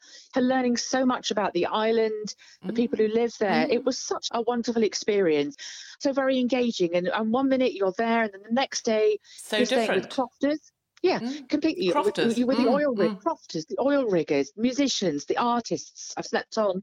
learning 0.46 0.76
so 0.76 1.04
much 1.04 1.30
about 1.30 1.52
the 1.52 1.66
island, 1.66 2.34
the 2.64 2.72
people 2.72 2.98
who 2.98 3.08
live 3.08 3.34
there. 3.38 3.66
Mm. 3.66 3.72
It 3.72 3.84
was 3.84 3.98
such 3.98 4.28
a 4.32 4.42
wonderful 4.42 4.82
experience. 4.82 5.56
So 6.00 6.12
very 6.12 6.38
engaging. 6.38 6.94
And, 6.94 7.08
and 7.08 7.32
one 7.32 7.48
minute 7.48 7.72
you're 7.74 7.94
there, 7.96 8.22
and 8.22 8.32
then 8.32 8.42
the 8.46 8.54
next 8.54 8.84
day 8.84 9.18
so 9.36 9.56
you're 9.56 9.66
staying 9.66 9.94
with 9.94 10.08
crofters. 10.08 10.72
Yeah, 11.02 11.20
Mm. 11.20 11.48
completely. 11.48 11.90
Crofters, 11.90 12.38
You 12.38 12.46
with 12.46 12.56
the 12.56 12.64
mm, 12.64 12.72
oil 12.72 12.94
rig, 12.94 13.12
mm. 13.12 13.20
crofters, 13.20 13.66
the 13.66 13.76
oil 13.80 14.06
riggers, 14.06 14.50
musicians, 14.56 15.26
the 15.26 15.36
artists. 15.36 16.14
I've 16.16 16.26
slept 16.26 16.58
on 16.58 16.82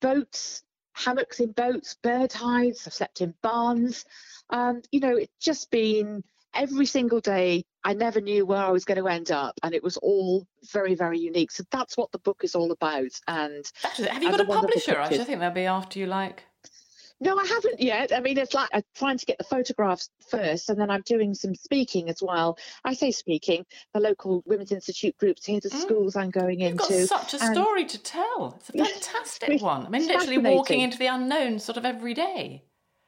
boats, 0.00 0.62
hammocks 0.92 1.40
in 1.40 1.52
boats, 1.52 1.96
bird 2.02 2.32
hides. 2.32 2.86
I've 2.86 2.94
slept 2.94 3.20
in 3.20 3.34
barns. 3.42 4.04
Um, 4.50 4.82
you 4.90 5.00
know, 5.00 5.16
it's 5.16 5.32
just 5.40 5.70
been 5.70 6.22
every 6.54 6.86
single 6.86 7.20
day. 7.20 7.64
I 7.82 7.94
never 7.94 8.20
knew 8.20 8.44
where 8.44 8.62
I 8.62 8.70
was 8.70 8.84
going 8.84 8.98
to 8.98 9.08
end 9.08 9.30
up, 9.30 9.58
and 9.62 9.74
it 9.74 9.82
was 9.82 9.96
all 9.96 10.46
very, 10.72 10.94
very 10.94 11.18
unique. 11.18 11.50
So 11.50 11.64
that's 11.70 11.96
what 11.96 12.12
the 12.12 12.18
book 12.18 12.40
is 12.42 12.54
all 12.54 12.72
about. 12.72 13.10
And 13.26 13.64
have 13.82 14.22
you 14.22 14.30
got 14.30 14.40
a 14.40 14.44
publisher? 14.44 15.00
I 15.00 15.08
think 15.08 15.40
they'll 15.40 15.50
be 15.50 15.64
after 15.66 15.98
you. 15.98 16.06
Like, 16.06 16.44
no, 17.20 17.36
I 17.38 17.44
haven't 17.44 17.80
yet. 17.80 18.12
I 18.14 18.20
mean, 18.20 18.38
it's 18.38 18.54
like 18.54 18.68
I'm 18.72 18.82
trying 18.94 19.18
to 19.18 19.26
get 19.26 19.38
the 19.38 19.44
photographs 19.44 20.08
first, 20.30 20.70
and 20.70 20.80
then 20.80 20.90
I'm 20.90 21.02
doing 21.04 21.34
some 21.34 21.54
speaking 21.54 22.08
as 22.08 22.22
well. 22.22 22.58
I 22.84 22.94
say 22.94 23.10
speaking, 23.10 23.64
the 23.94 24.00
local 24.00 24.42
Women's 24.46 24.72
Institute 24.72 25.16
groups 25.18 25.44
here, 25.44 25.60
the 25.60 25.68
Mm. 25.68 25.80
schools 25.82 26.16
I'm 26.16 26.30
going 26.30 26.60
into. 26.60 26.84
you've 26.94 27.08
got 27.10 27.30
such 27.30 27.34
a 27.40 27.44
and- 27.44 27.54
story 27.54 27.84
to 27.84 27.98
tell. 27.98 28.54
It's 28.58 28.70
a 28.70 28.72
fantastic 28.84 29.48
it's 29.50 29.62
one. 29.62 29.86
I 29.86 29.88
mean, 29.90 30.06
literally 30.06 30.38
walking 30.38 30.80
into 30.80 30.98
the 30.98 31.06
unknown, 31.06 31.58
sort 31.58 31.76
of 31.76 31.84
every 31.84 32.14
day. 32.14 32.64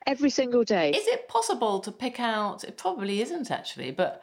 every 0.07 0.31
single 0.31 0.65
day. 0.65 0.91
Is 0.91 1.07
it 1.07 1.29
possible 1.29 1.79
to 1.81 1.93
pick 1.93 2.19
out? 2.21 2.65
It 2.65 2.77
probably 2.77 3.23
isn't 3.23 3.51
actually, 3.51 3.93
but 3.93 4.23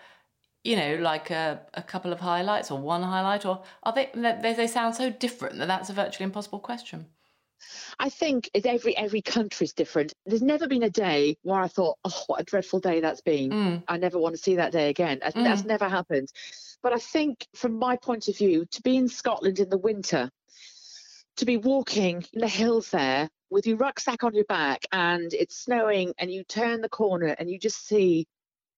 you 0.65 0.75
know, 0.75 0.95
like 0.97 1.31
a, 1.31 1.61
a 1.73 1.81
couple 1.81 2.11
of 2.11 2.19
highlights 2.19 2.69
or 2.69 2.77
one 2.79 3.01
highlight, 3.01 3.45
or 3.45 3.63
are 3.83 3.93
they, 3.93 4.09
they? 4.13 4.53
They 4.53 4.67
sound 4.67 4.93
so 4.95 5.09
different 5.09 5.57
that 5.57 5.67
that's 5.67 5.89
a 5.89 5.93
virtually 5.93 6.25
impossible 6.25 6.59
question. 6.59 7.07
I 7.99 8.09
think 8.09 8.49
it's 8.53 8.65
every 8.65 8.95
every 8.95 9.21
country's 9.21 9.73
different. 9.73 10.13
There's 10.25 10.41
never 10.41 10.67
been 10.67 10.83
a 10.83 10.89
day 10.89 11.37
where 11.43 11.59
I 11.59 11.67
thought, 11.67 11.97
oh, 12.05 12.23
what 12.27 12.41
a 12.41 12.43
dreadful 12.43 12.79
day 12.79 13.01
that's 13.01 13.21
been. 13.21 13.51
Mm. 13.51 13.83
I 13.87 13.97
never 13.97 14.17
want 14.19 14.35
to 14.35 14.41
see 14.41 14.55
that 14.55 14.71
day 14.71 14.89
again. 14.89 15.19
Mm. 15.19 15.43
That's 15.43 15.65
never 15.65 15.89
happened. 15.89 16.31
But 16.81 16.93
I 16.93 16.99
think, 16.99 17.45
from 17.55 17.77
my 17.77 17.97
point 17.97 18.27
of 18.27 18.37
view, 18.37 18.65
to 18.71 18.81
be 18.81 18.95
in 18.95 19.09
Scotland 19.09 19.59
in 19.59 19.69
the 19.69 19.77
winter, 19.77 20.29
to 21.37 21.45
be 21.45 21.57
walking 21.57 22.23
in 22.33 22.41
the 22.41 22.47
hills 22.47 22.89
there 22.89 23.29
with 23.49 23.65
your 23.65 23.77
rucksack 23.77 24.23
on 24.23 24.35
your 24.35 24.45
back 24.45 24.85
and 24.91 25.33
it's 25.33 25.57
snowing 25.57 26.13
and 26.17 26.31
you 26.31 26.43
turn 26.43 26.81
the 26.81 26.89
corner 26.89 27.35
and 27.39 27.49
you 27.49 27.57
just 27.57 27.87
see 27.87 28.27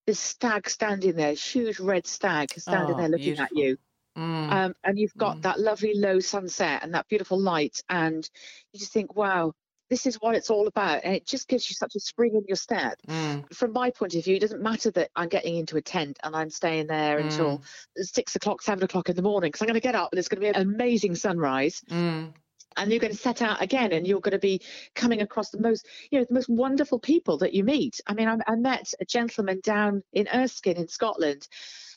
this 0.07 0.19
stag 0.19 0.69
standing 0.69 1.15
there, 1.15 1.33
huge 1.33 1.79
red 1.79 2.07
stag 2.07 2.51
standing 2.57 2.95
oh, 2.95 2.97
there 2.97 3.09
looking 3.09 3.35
beautiful. 3.35 3.45
at 3.45 3.63
you. 3.63 3.77
Mm. 4.17 4.51
Um, 4.51 4.73
and 4.83 4.99
you've 4.99 5.15
got 5.15 5.37
mm. 5.37 5.41
that 5.43 5.59
lovely 5.59 5.93
low 5.95 6.19
sunset 6.19 6.83
and 6.83 6.93
that 6.93 7.07
beautiful 7.07 7.39
light, 7.39 7.81
and 7.89 8.27
you 8.73 8.79
just 8.79 8.91
think, 8.91 9.15
wow, 9.15 9.53
this 9.89 10.05
is 10.05 10.15
what 10.15 10.35
it's 10.35 10.49
all 10.49 10.67
about. 10.67 11.01
And 11.03 11.13
it 11.13 11.27
just 11.27 11.47
gives 11.49 11.69
you 11.69 11.75
such 11.75 11.95
a 11.95 11.99
spring 11.99 12.35
in 12.35 12.43
your 12.47 12.55
step. 12.55 12.97
Mm. 13.07 13.53
From 13.53 13.73
my 13.73 13.91
point 13.91 14.15
of 14.15 14.23
view, 14.23 14.37
it 14.37 14.41
doesn't 14.41 14.61
matter 14.61 14.89
that 14.91 15.09
I'm 15.15 15.27
getting 15.27 15.57
into 15.57 15.75
a 15.75 15.81
tent 15.81 16.17
and 16.23 16.33
I'm 16.33 16.49
staying 16.49 16.87
there 16.87 17.19
mm. 17.19 17.25
until 17.25 17.61
six 17.97 18.35
o'clock, 18.35 18.61
seven 18.61 18.83
o'clock 18.83 19.09
in 19.09 19.17
the 19.17 19.21
morning, 19.21 19.49
because 19.49 19.61
I'm 19.61 19.67
going 19.67 19.73
to 19.73 19.81
get 19.81 19.95
up 19.95 20.09
and 20.11 20.19
it's 20.19 20.29
going 20.29 20.41
to 20.41 20.45
be 20.45 20.57
an 20.57 20.65
amazing 20.65 21.15
sunrise. 21.15 21.81
Mm 21.89 22.33
and 22.77 22.91
you're 22.91 22.99
going 22.99 23.11
to 23.11 23.17
set 23.17 23.41
out 23.41 23.61
again 23.61 23.91
and 23.91 24.07
you're 24.07 24.21
going 24.21 24.31
to 24.31 24.39
be 24.39 24.61
coming 24.95 25.21
across 25.21 25.49
the 25.49 25.59
most 25.59 25.85
you 26.09 26.19
know 26.19 26.25
the 26.27 26.33
most 26.33 26.49
wonderful 26.49 26.99
people 26.99 27.37
that 27.37 27.53
you 27.53 27.63
meet 27.63 27.99
i 28.07 28.13
mean 28.13 28.27
i, 28.27 28.37
I 28.47 28.55
met 28.55 28.93
a 28.99 29.05
gentleman 29.05 29.59
down 29.63 30.03
in 30.13 30.27
erskine 30.33 30.77
in 30.77 30.87
scotland 30.87 31.47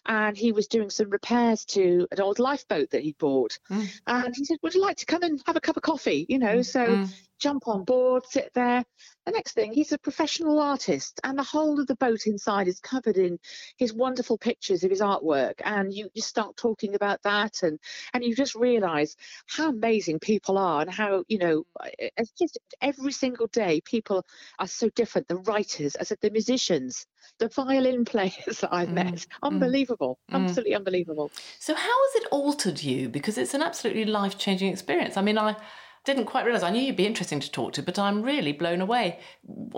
and 0.06 0.36
he 0.36 0.52
was 0.52 0.66
doing 0.66 0.90
some 0.90 1.10
repairs 1.10 1.64
to 1.64 2.06
an 2.10 2.20
old 2.20 2.38
lifeboat 2.38 2.90
that 2.90 3.02
he'd 3.02 3.18
bought. 3.18 3.58
Mm. 3.70 4.00
And 4.06 4.34
he 4.36 4.44
said, 4.44 4.58
Would 4.62 4.74
you 4.74 4.82
like 4.82 4.98
to 4.98 5.06
come 5.06 5.22
and 5.22 5.42
have 5.46 5.56
a 5.56 5.60
cup 5.60 5.76
of 5.76 5.82
coffee? 5.82 6.26
You 6.28 6.38
know, 6.38 6.58
mm. 6.58 6.64
so 6.64 6.86
mm. 6.86 7.14
jump 7.38 7.66
on 7.68 7.84
board, 7.84 8.24
sit 8.26 8.50
there. 8.54 8.84
The 9.24 9.32
next 9.32 9.52
thing, 9.52 9.72
he's 9.72 9.92
a 9.92 9.98
professional 9.98 10.60
artist, 10.60 11.20
and 11.24 11.38
the 11.38 11.42
whole 11.42 11.80
of 11.80 11.86
the 11.86 11.96
boat 11.96 12.26
inside 12.26 12.68
is 12.68 12.80
covered 12.80 13.16
in 13.16 13.38
his 13.78 13.94
wonderful 13.94 14.36
pictures 14.36 14.84
of 14.84 14.90
his 14.90 15.00
artwork. 15.00 15.54
And 15.64 15.92
you 15.92 16.10
just 16.14 16.28
start 16.28 16.56
talking 16.56 16.94
about 16.94 17.22
that, 17.22 17.62
and 17.62 17.78
and 18.12 18.22
you 18.22 18.36
just 18.36 18.54
realise 18.54 19.16
how 19.46 19.70
amazing 19.70 20.18
people 20.18 20.58
are, 20.58 20.82
and 20.82 20.90
how 20.90 21.24
you 21.28 21.38
know, 21.38 21.64
it's 21.98 22.32
just 22.32 22.58
every 22.82 23.12
single 23.12 23.46
day 23.46 23.80
people 23.80 24.26
are 24.58 24.66
so 24.66 24.90
different. 24.90 25.28
The 25.28 25.36
writers, 25.36 25.94
as 25.94 26.12
the 26.20 26.30
musicians, 26.30 27.06
the 27.38 27.48
violin 27.48 28.04
players 28.14 28.60
that 28.60 28.72
I've 28.72 28.88
mm, 28.88 28.94
met. 28.94 29.14
Mm. 29.14 29.26
Unbelievable. 29.42 30.18
Mm. 30.30 30.44
Absolutely 30.44 30.74
unbelievable. 30.74 31.30
So, 31.58 31.74
how 31.74 31.82
has 31.82 32.22
it 32.22 32.28
altered 32.30 32.82
you? 32.82 33.08
Because 33.08 33.38
it's 33.38 33.54
an 33.54 33.62
absolutely 33.62 34.04
life 34.04 34.38
changing 34.38 34.70
experience. 34.70 35.16
I 35.16 35.22
mean, 35.22 35.38
I 35.38 35.56
didn't 36.04 36.26
quite 36.26 36.44
realize, 36.44 36.62
I 36.62 36.70
knew 36.70 36.82
you'd 36.82 36.96
be 36.96 37.06
interesting 37.06 37.40
to 37.40 37.50
talk 37.50 37.72
to, 37.74 37.82
but 37.82 37.98
I'm 37.98 38.22
really 38.22 38.52
blown 38.52 38.80
away. 38.80 39.20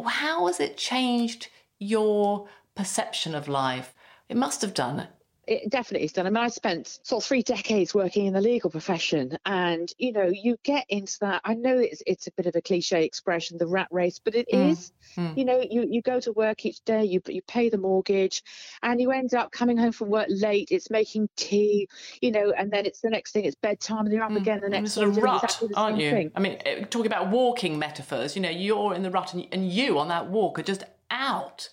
How 0.07 0.47
has 0.47 0.61
it 0.61 0.77
changed 0.77 1.49
your 1.79 2.49
perception 2.75 3.35
of 3.35 3.49
life? 3.49 3.95
It 4.29 4.37
must 4.37 4.61
have 4.63 4.75
done 4.75 5.07
it 5.47 5.71
definitely 5.71 6.05
is 6.05 6.13
done. 6.13 6.27
I 6.27 6.31
mean, 6.31 6.43
I 6.43 6.49
spent 6.49 6.99
sort 7.03 7.23
of 7.23 7.27
three 7.27 7.43
decades 7.43 7.95
working 7.95 8.27
in 8.27 8.33
the 8.33 8.41
legal 8.41 8.69
profession, 8.69 9.39
and 9.47 9.89
you 9.99 10.13
know, 10.13 10.27
you 10.27 10.57
get 10.65 10.87
into 10.89 11.19
that. 11.21 11.41
I 11.45 11.55
know 11.55 11.79
it's 11.79 12.03
it's 12.07 12.27
a 12.27 12.33
bit 12.33 12.47
of 12.47 12.57
a 12.57 12.61
cliche 12.61 13.05
expression, 13.05 13.57
the 13.59 13.67
rat 13.67 13.89
race, 13.91 14.21
but 14.23 14.35
it 14.35 14.49
mm. 14.53 14.71
is. 14.71 14.93
Mm. 15.17 15.39
You 15.39 15.45
know, 15.45 15.65
you 15.71 15.87
you 15.89 16.03
go 16.03 16.19
to 16.21 16.33
work 16.33 16.67
each 16.67 16.85
day, 16.85 17.05
you 17.05 17.21
you 17.29 17.43
pay 17.43 17.69
the 17.69 17.79
mortgage, 17.79 18.43
and 18.83 19.01
you 19.01 19.13
end 19.13 19.35
up 19.35 19.53
coming 19.53 19.77
home 19.77 19.93
from 19.93 20.11
work 20.11 20.27
late. 20.29 20.69
It's 20.71 20.91
making 20.91 21.29
tea, 21.37 21.89
you 22.21 22.33
know, 22.33 22.53
and 22.57 22.71
then 22.71 22.85
it's 22.85 23.01
the 23.01 23.11
next 23.11 23.33
thing, 23.33 23.45
it's 23.45 23.57
bedtime, 23.57 24.07
and 24.07 24.13
you're 24.13 24.25
up 24.25 24.33
mm. 24.33 24.39
again 24.39 24.61
the 24.61 24.69
next. 24.69 24.93
Sort 24.93 25.09
of 25.09 25.17
rut, 25.19 25.45
exactly 25.45 25.69
aren't 25.75 25.99
you? 25.99 26.11
Thing. 26.11 26.33
I 26.35 26.41
mean, 26.41 26.59
eh, 26.65 26.85
talking 26.91 27.07
about 27.07 27.31
walking 27.31 27.79
metaphors, 27.79 28.35
you 28.35 28.43
know, 28.43 28.51
you're 28.51 28.95
in 28.95 29.03
the 29.03 29.11
rut, 29.11 29.33
and, 29.33 29.47
and 29.53 29.71
you 29.71 29.99
on 29.99 30.09
that 30.09 30.29
walk 30.29 30.59
are 30.59 30.63
just 30.63 30.83
out 31.11 31.69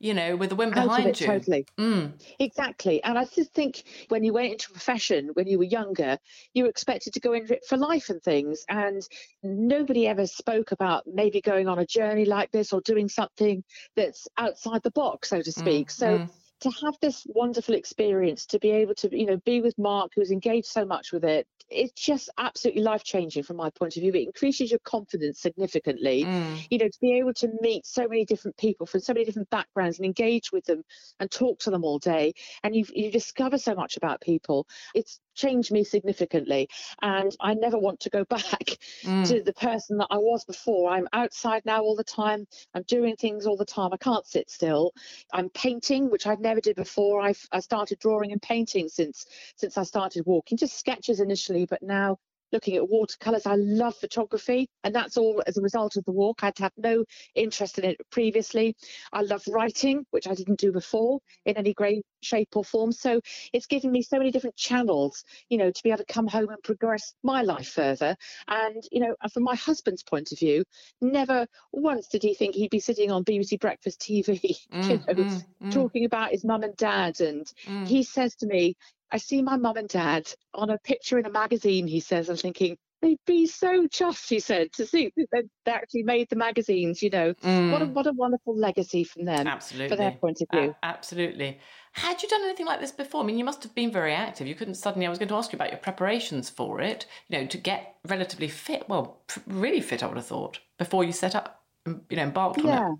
you 0.00 0.14
know, 0.14 0.34
with 0.34 0.48
the 0.48 0.56
wind 0.56 0.72
behind 0.72 1.06
it, 1.06 1.20
you. 1.20 1.26
Totally. 1.26 1.66
Mm. 1.78 2.12
Exactly. 2.38 3.04
And 3.04 3.18
I 3.18 3.26
just 3.26 3.52
think 3.52 3.84
when 4.08 4.24
you 4.24 4.32
went 4.32 4.52
into 4.52 4.68
a 4.70 4.72
profession 4.72 5.30
when 5.34 5.46
you 5.46 5.58
were 5.58 5.64
younger, 5.64 6.18
you 6.54 6.64
were 6.64 6.70
expected 6.70 7.12
to 7.12 7.20
go 7.20 7.34
into 7.34 7.54
it 7.54 7.66
for 7.68 7.76
life 7.76 8.08
and 8.08 8.22
things. 8.22 8.64
And 8.68 9.06
nobody 9.42 10.08
ever 10.08 10.26
spoke 10.26 10.72
about 10.72 11.04
maybe 11.06 11.42
going 11.42 11.68
on 11.68 11.78
a 11.78 11.86
journey 11.86 12.24
like 12.24 12.50
this 12.50 12.72
or 12.72 12.80
doing 12.80 13.10
something 13.10 13.62
that's 13.94 14.26
outside 14.38 14.82
the 14.82 14.90
box, 14.90 15.28
so 15.28 15.42
to 15.42 15.52
speak. 15.52 15.88
Mm. 15.88 15.92
So 15.92 16.06
mm 16.18 16.30
to 16.60 16.70
have 16.84 16.96
this 17.00 17.26
wonderful 17.28 17.74
experience, 17.74 18.46
to 18.46 18.58
be 18.58 18.70
able 18.70 18.94
to, 18.96 19.16
you 19.16 19.26
know, 19.26 19.36
be 19.38 19.60
with 19.60 19.78
Mark, 19.78 20.12
who's 20.14 20.30
engaged 20.30 20.66
so 20.66 20.84
much 20.84 21.12
with 21.12 21.24
it, 21.24 21.46
it's 21.70 21.92
just 21.92 22.28
absolutely 22.36 22.82
life 22.82 23.04
changing 23.04 23.42
from 23.42 23.56
my 23.56 23.70
point 23.70 23.96
of 23.96 24.02
view. 24.02 24.12
It 24.12 24.26
increases 24.26 24.70
your 24.70 24.80
confidence 24.80 25.40
significantly. 25.40 26.24
Mm. 26.24 26.66
You 26.70 26.78
know, 26.78 26.88
to 26.88 27.00
be 27.00 27.18
able 27.18 27.32
to 27.34 27.48
meet 27.60 27.86
so 27.86 28.08
many 28.08 28.24
different 28.24 28.56
people 28.56 28.86
from 28.86 29.00
so 29.00 29.14
many 29.14 29.24
different 29.24 29.50
backgrounds 29.50 29.98
and 29.98 30.04
engage 30.04 30.52
with 30.52 30.64
them 30.64 30.82
and 31.20 31.30
talk 31.30 31.60
to 31.60 31.70
them 31.70 31.84
all 31.84 31.98
day, 31.98 32.34
and 32.64 32.74
you 32.74 32.84
you 32.92 33.10
discover 33.10 33.56
so 33.56 33.74
much 33.74 33.96
about 33.96 34.20
people. 34.20 34.66
It's 34.94 35.20
changed 35.34 35.72
me 35.72 35.84
significantly 35.84 36.68
and 37.02 37.34
I 37.40 37.54
never 37.54 37.78
want 37.78 38.00
to 38.00 38.10
go 38.10 38.24
back 38.28 38.78
mm. 39.02 39.26
to 39.28 39.42
the 39.42 39.52
person 39.52 39.98
that 39.98 40.08
I 40.10 40.18
was 40.18 40.44
before. 40.44 40.90
I'm 40.90 41.08
outside 41.12 41.64
now 41.64 41.82
all 41.82 41.96
the 41.96 42.04
time. 42.04 42.46
I'm 42.74 42.82
doing 42.82 43.16
things 43.16 43.46
all 43.46 43.56
the 43.56 43.64
time. 43.64 43.90
I 43.92 43.96
can't 43.96 44.26
sit 44.26 44.50
still. 44.50 44.92
I'm 45.32 45.48
painting, 45.50 46.10
which 46.10 46.26
I've 46.26 46.40
never 46.40 46.60
did 46.60 46.76
before. 46.76 47.20
I've 47.20 47.46
I 47.52 47.60
started 47.60 47.98
drawing 47.98 48.32
and 48.32 48.42
painting 48.42 48.88
since 48.88 49.26
since 49.56 49.78
I 49.78 49.82
started 49.82 50.26
walking, 50.26 50.58
just 50.58 50.78
sketches 50.78 51.20
initially, 51.20 51.66
but 51.66 51.82
now 51.82 52.18
looking 52.52 52.76
at 52.76 52.88
watercolors. 52.88 53.46
I 53.46 53.56
love 53.56 53.96
photography, 53.96 54.68
and 54.84 54.94
that's 54.94 55.16
all 55.16 55.42
as 55.46 55.56
a 55.56 55.62
result 55.62 55.96
of 55.96 56.04
the 56.04 56.12
walk. 56.12 56.42
I'd 56.42 56.58
had 56.58 56.72
no 56.76 57.04
interest 57.34 57.78
in 57.78 57.84
it 57.84 58.00
previously. 58.10 58.76
I 59.12 59.22
love 59.22 59.42
writing, 59.48 60.04
which 60.10 60.26
I 60.26 60.34
didn't 60.34 60.58
do 60.58 60.72
before 60.72 61.20
in 61.44 61.56
any 61.56 61.74
great 61.74 62.04
shape 62.22 62.48
or 62.54 62.64
form. 62.64 62.92
So 62.92 63.20
it's 63.52 63.66
given 63.66 63.90
me 63.90 64.02
so 64.02 64.18
many 64.18 64.30
different 64.30 64.56
channels, 64.56 65.24
you 65.48 65.58
know, 65.58 65.70
to 65.70 65.82
be 65.82 65.90
able 65.90 66.04
to 66.04 66.12
come 66.12 66.26
home 66.26 66.48
and 66.50 66.62
progress 66.62 67.14
my 67.22 67.42
life 67.42 67.68
further. 67.68 68.16
And, 68.48 68.82
you 68.90 69.00
know, 69.00 69.14
from 69.32 69.44
my 69.44 69.54
husband's 69.54 70.02
point 70.02 70.32
of 70.32 70.38
view, 70.38 70.64
never 71.00 71.46
once 71.72 72.08
did 72.08 72.22
he 72.22 72.34
think 72.34 72.54
he'd 72.54 72.70
be 72.70 72.80
sitting 72.80 73.10
on 73.10 73.24
BBC 73.24 73.60
Breakfast 73.60 74.00
TV, 74.00 74.40
mm, 74.72 74.88
you 74.88 74.96
know, 74.98 75.14
mm, 75.14 75.44
mm. 75.62 75.72
talking 75.72 76.04
about 76.04 76.30
his 76.30 76.44
mum 76.44 76.62
and 76.62 76.76
dad. 76.76 77.20
And 77.20 77.46
mm. 77.66 77.86
he 77.86 78.02
says 78.02 78.34
to 78.36 78.46
me, 78.46 78.76
I 79.12 79.18
see 79.18 79.42
my 79.42 79.56
mum 79.56 79.76
and 79.76 79.88
dad 79.88 80.32
on 80.54 80.70
a 80.70 80.78
picture 80.78 81.18
in 81.18 81.26
a 81.26 81.30
magazine, 81.30 81.86
he 81.86 82.00
says. 82.00 82.28
I'm 82.28 82.36
thinking, 82.36 82.76
they'd 83.02 83.18
be 83.26 83.46
so 83.46 83.86
chuffed, 83.86 84.28
he 84.28 84.40
said, 84.40 84.72
to 84.74 84.86
see 84.86 85.12
that 85.32 85.44
they 85.64 85.72
actually 85.72 86.02
made 86.02 86.28
the 86.28 86.36
magazines, 86.36 87.02
you 87.02 87.10
know. 87.10 87.34
Mm. 87.34 87.72
What, 87.72 87.82
a, 87.82 87.86
what 87.86 88.06
a 88.06 88.12
wonderful 88.12 88.56
legacy 88.56 89.04
from 89.04 89.24
them. 89.24 89.46
Absolutely. 89.46 89.88
For 89.88 89.96
their 89.96 90.12
point 90.12 90.40
of 90.40 90.48
view. 90.52 90.74
absolutely. 90.82 91.58
Had 91.92 92.22
you 92.22 92.28
done 92.28 92.42
anything 92.44 92.66
like 92.66 92.80
this 92.80 92.92
before? 92.92 93.22
I 93.22 93.26
mean, 93.26 93.38
you 93.38 93.44
must 93.44 93.64
have 93.64 93.74
been 93.74 93.90
very 93.90 94.14
active. 94.14 94.46
You 94.46 94.54
couldn't 94.54 94.74
suddenly, 94.74 95.06
I 95.06 95.10
was 95.10 95.18
going 95.18 95.28
to 95.28 95.34
ask 95.34 95.52
you 95.52 95.56
about 95.56 95.70
your 95.70 95.80
preparations 95.80 96.48
for 96.48 96.80
it, 96.80 97.06
you 97.28 97.38
know, 97.38 97.46
to 97.46 97.58
get 97.58 97.96
relatively 98.06 98.48
fit, 98.48 98.88
well, 98.88 99.22
really 99.46 99.80
fit, 99.80 100.02
I 100.02 100.06
would 100.06 100.16
have 100.16 100.26
thought, 100.26 100.60
before 100.78 101.02
you 101.02 101.12
set 101.12 101.34
up, 101.34 101.64
you 101.86 102.16
know, 102.16 102.22
embarked 102.22 102.62
yeah. 102.62 102.80
on 102.80 102.92
it. 102.92 102.98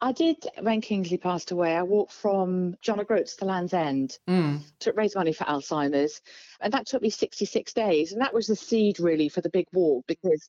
I 0.00 0.12
did 0.12 0.46
when 0.60 0.80
Kingsley 0.80 1.18
passed 1.18 1.50
away. 1.50 1.74
I 1.74 1.82
walked 1.82 2.12
from 2.12 2.76
John 2.80 3.00
O'Groats 3.00 3.36
to 3.36 3.44
Land's 3.44 3.74
End 3.74 4.16
mm. 4.28 4.60
to 4.80 4.92
raise 4.92 5.16
money 5.16 5.32
for 5.32 5.44
Alzheimer's. 5.44 6.20
And 6.60 6.72
that 6.72 6.86
took 6.86 7.02
me 7.02 7.10
66 7.10 7.72
days. 7.72 8.12
And 8.12 8.20
that 8.20 8.32
was 8.32 8.46
the 8.46 8.56
seed 8.56 9.00
really 9.00 9.28
for 9.28 9.40
the 9.40 9.50
big 9.50 9.66
walk 9.72 10.04
because 10.06 10.48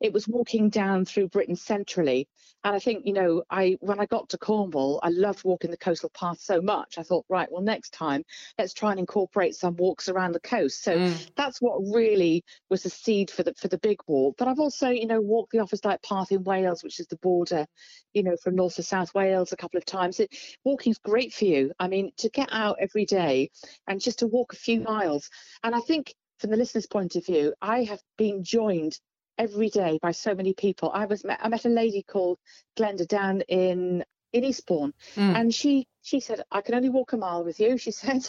it 0.00 0.12
was 0.12 0.28
walking 0.28 0.68
down 0.70 1.04
through 1.04 1.28
Britain 1.28 1.56
centrally. 1.56 2.28
And 2.64 2.74
I 2.74 2.78
think, 2.78 3.06
you 3.06 3.12
know, 3.12 3.42
I 3.50 3.76
when 3.80 4.00
I 4.00 4.06
got 4.06 4.28
to 4.30 4.38
Cornwall, 4.38 5.00
I 5.02 5.10
loved 5.10 5.44
walking 5.44 5.70
the 5.70 5.76
coastal 5.76 6.10
path 6.10 6.40
so 6.40 6.60
much. 6.60 6.98
I 6.98 7.02
thought, 7.02 7.24
right, 7.28 7.50
well, 7.50 7.62
next 7.62 7.92
time 7.92 8.24
let's 8.58 8.72
try 8.72 8.90
and 8.90 9.00
incorporate 9.00 9.54
some 9.54 9.76
walks 9.76 10.08
around 10.08 10.32
the 10.32 10.40
coast. 10.40 10.82
So 10.82 10.96
mm. 10.96 11.30
that's 11.36 11.60
what 11.60 11.78
really 11.94 12.44
was 12.68 12.82
the 12.82 12.90
seed 12.90 13.30
for 13.30 13.42
the 13.42 13.54
for 13.54 13.68
the 13.68 13.78
big 13.78 13.98
walk. 14.06 14.36
But 14.38 14.48
I've 14.48 14.60
also, 14.60 14.88
you 14.88 15.06
know, 15.06 15.20
walked 15.20 15.52
the 15.52 15.58
Offa's 15.58 15.80
Dyke 15.80 16.02
Path 16.02 16.32
in 16.32 16.44
Wales, 16.44 16.82
which 16.82 17.00
is 17.00 17.06
the 17.06 17.16
border, 17.16 17.66
you 18.12 18.22
know, 18.22 18.36
from 18.42 18.56
North 18.56 18.76
to 18.76 18.82
South 18.82 19.14
Wales 19.14 19.52
a 19.52 19.56
couple 19.56 19.78
of 19.78 19.84
times. 19.84 20.20
It, 20.20 20.34
walking's 20.64 20.98
great 20.98 21.32
for 21.32 21.44
you. 21.44 21.72
I 21.78 21.88
mean, 21.88 22.12
to 22.18 22.28
get 22.28 22.48
out 22.52 22.76
every 22.80 23.04
day 23.04 23.50
and 23.86 24.00
just 24.00 24.20
to 24.20 24.26
walk 24.26 24.52
a 24.52 24.56
few 24.56 24.80
miles. 24.80 25.30
And 25.62 25.74
I 25.74 25.80
think 25.80 26.14
from 26.38 26.50
the 26.50 26.56
listener's 26.56 26.86
point 26.86 27.16
of 27.16 27.26
view, 27.26 27.54
I 27.60 27.84
have 27.84 28.00
been 28.16 28.44
joined 28.44 28.98
every 29.38 29.70
day 29.70 29.98
by 30.02 30.12
so 30.12 30.34
many 30.34 30.52
people. 30.52 30.90
I 30.92 31.06
was 31.06 31.24
I 31.28 31.48
met 31.48 31.64
a 31.64 31.70
lady 31.70 32.02
called 32.02 32.38
Glenda 32.78 33.06
down 33.06 33.42
in 33.42 34.04
in 34.32 34.44
Eastbourne, 34.44 34.92
mm. 35.14 35.34
and 35.34 35.54
she 35.54 35.86
she 36.02 36.20
said 36.20 36.42
I 36.50 36.60
can 36.60 36.74
only 36.74 36.90
walk 36.90 37.12
a 37.12 37.16
mile 37.16 37.44
with 37.44 37.60
you. 37.60 37.78
She 37.78 37.90
said. 38.02 38.28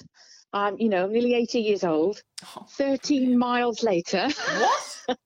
I'm, 0.52 0.80
you 0.80 0.90
know, 0.90 1.04
I'm 1.04 1.14
nearly 1.14 1.36
80 1.36 1.60
years 1.60 1.84
old. 1.84 2.24
Oh, 2.58 2.66
13 2.72 3.38
miles 3.38 3.84
later. 3.84 4.30
What? 4.58 5.18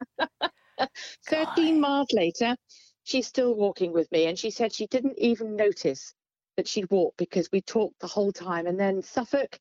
13 1.29 1.79
miles 1.79 2.07
later, 2.11 2.57
she's 3.03 3.27
still 3.27 3.55
walking 3.55 3.93
with 3.93 4.11
me. 4.11 4.25
And 4.25 4.37
she 4.37 4.51
said 4.51 4.73
she 4.73 4.87
didn't 4.87 5.17
even 5.17 5.55
notice 5.55 6.13
that 6.57 6.67
she'd 6.67 6.91
walk 6.91 7.15
because 7.17 7.49
we 7.51 7.61
talked 7.61 7.99
the 7.99 8.07
whole 8.07 8.31
time. 8.31 8.67
And 8.67 8.79
then 8.79 9.01
Suffolk, 9.01 9.59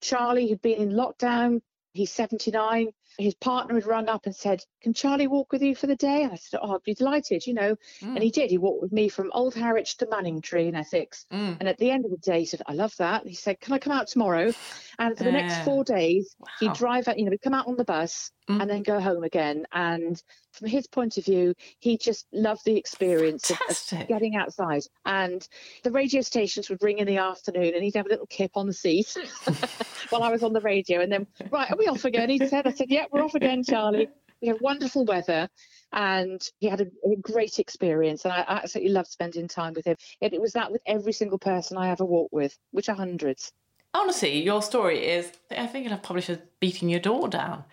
Charlie, 0.00 0.48
who'd 0.48 0.62
been 0.62 0.80
in 0.80 0.92
lockdown, 0.92 1.60
he's 1.92 2.12
79, 2.12 2.92
his 3.18 3.34
partner 3.34 3.74
had 3.74 3.86
rung 3.86 4.08
up 4.08 4.26
and 4.26 4.34
said, 4.34 4.62
Can 4.82 4.94
Charlie 4.94 5.26
walk 5.26 5.52
with 5.52 5.62
you 5.62 5.74
for 5.74 5.86
the 5.86 5.96
day? 5.96 6.22
And 6.22 6.32
I 6.32 6.36
said, 6.36 6.60
Oh, 6.62 6.74
I'd 6.74 6.82
be 6.82 6.94
delighted, 6.94 7.46
you 7.46 7.54
know. 7.54 7.76
Mm. 8.00 8.14
And 8.14 8.22
he 8.22 8.30
did. 8.30 8.50
He 8.50 8.58
walked 8.58 8.82
with 8.82 8.92
me 8.92 9.08
from 9.08 9.30
Old 9.32 9.54
Harwich 9.54 9.96
to 9.98 10.06
Manningtree 10.06 10.68
in 10.68 10.74
Essex. 10.74 11.26
Mm. 11.32 11.58
And 11.60 11.68
at 11.68 11.78
the 11.78 11.90
end 11.90 12.04
of 12.04 12.10
the 12.10 12.16
day, 12.18 12.40
he 12.40 12.46
said, 12.46 12.62
I 12.66 12.72
love 12.72 12.94
that. 12.98 13.26
He 13.26 13.34
said, 13.34 13.60
Can 13.60 13.72
I 13.72 13.78
come 13.78 13.92
out 13.92 14.08
tomorrow? 14.08 14.52
And 14.98 15.16
for 15.16 15.24
the 15.24 15.32
next 15.32 15.64
four 15.64 15.84
days, 15.84 16.34
wow. 16.38 16.46
he'd 16.60 16.72
drive 16.74 17.08
out, 17.08 17.18
you 17.18 17.24
know, 17.24 17.30
we'd 17.30 17.42
come 17.42 17.54
out 17.54 17.66
on 17.66 17.76
the 17.76 17.84
bus 17.84 18.30
mm. 18.48 18.60
and 18.60 18.70
then 18.70 18.82
go 18.82 19.00
home 19.00 19.24
again. 19.24 19.66
And 19.72 20.22
from 20.52 20.68
his 20.68 20.86
point 20.86 21.16
of 21.16 21.24
view, 21.24 21.54
he 21.78 21.96
just 21.96 22.26
loved 22.32 22.64
the 22.64 22.76
experience 22.76 23.50
of, 23.50 23.58
of, 23.70 24.08
getting 24.08 24.36
outside. 24.36 24.82
And 25.04 25.46
the 25.82 25.90
radio 25.90 26.20
stations 26.20 26.68
would 26.68 26.82
ring 26.82 26.98
in 26.98 27.06
the 27.06 27.18
afternoon 27.18 27.72
and 27.74 27.82
he'd 27.82 27.96
have 27.96 28.06
a 28.06 28.10
little 28.10 28.26
kip 28.26 28.52
on 28.54 28.66
the 28.66 28.72
seat 28.72 29.16
while 30.10 30.22
I 30.22 30.30
was 30.30 30.42
on 30.42 30.52
the 30.52 30.60
radio. 30.60 31.00
And 31.00 31.10
then, 31.10 31.26
right, 31.50 31.70
are 31.70 31.76
we 31.76 31.86
off 31.86 32.04
again? 32.04 32.28
He 32.28 32.38
said, 32.46 32.66
I 32.66 32.72
said, 32.72 32.90
yeah, 32.90 33.01
we're 33.10 33.22
off 33.22 33.34
again, 33.34 33.64
Charlie. 33.64 34.08
We 34.40 34.48
had 34.48 34.60
wonderful 34.60 35.04
weather 35.04 35.48
and 35.92 36.40
he 36.58 36.68
had 36.68 36.80
a, 36.80 36.86
a 37.08 37.16
great 37.16 37.58
experience. 37.58 38.24
And 38.24 38.32
I, 38.32 38.40
I, 38.40 38.56
absolutely 38.58 38.92
loved 38.92 39.08
spending 39.08 39.46
time 39.46 39.74
with 39.74 39.86
him. 39.86 39.96
It, 40.20 40.32
it 40.32 40.40
was 40.40 40.52
that 40.52 40.72
with 40.72 40.82
every 40.86 41.12
single 41.12 41.38
person 41.38 41.76
I 41.76 41.90
ever 41.90 42.04
walked 42.04 42.32
with, 42.32 42.58
which 42.72 42.88
are 42.88 42.96
hundreds 42.96 43.52
honestly, 43.94 44.42
your 44.42 44.62
story 44.62 45.06
is, 45.06 45.32
I 45.50 45.66
think 45.66 45.84
you'll 45.84 45.92
have 45.92 46.02
publishers 46.02 46.38
beating 46.60 46.88
your 46.88 47.00
door 47.00 47.28
down. 47.28 47.64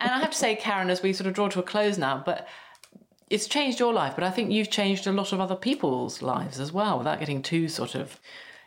And 0.00 0.10
I 0.10 0.18
have 0.18 0.30
to 0.30 0.36
say, 0.36 0.56
Karen, 0.56 0.90
as 0.90 1.02
we 1.02 1.12
sort 1.12 1.28
of 1.28 1.34
draw 1.34 1.48
to 1.48 1.60
a 1.60 1.62
close 1.62 1.98
now, 1.98 2.22
but 2.24 2.48
it's 3.30 3.46
changed 3.46 3.78
your 3.78 3.92
life, 3.92 4.14
but 4.14 4.24
I 4.24 4.30
think 4.30 4.50
you've 4.50 4.70
changed 4.70 5.06
a 5.06 5.12
lot 5.12 5.32
of 5.32 5.40
other 5.40 5.54
people's 5.54 6.22
lives 6.22 6.58
as 6.58 6.72
well 6.72 6.98
without 6.98 7.20
getting 7.20 7.42
too 7.42 7.68
sort 7.68 7.94
of 7.94 8.18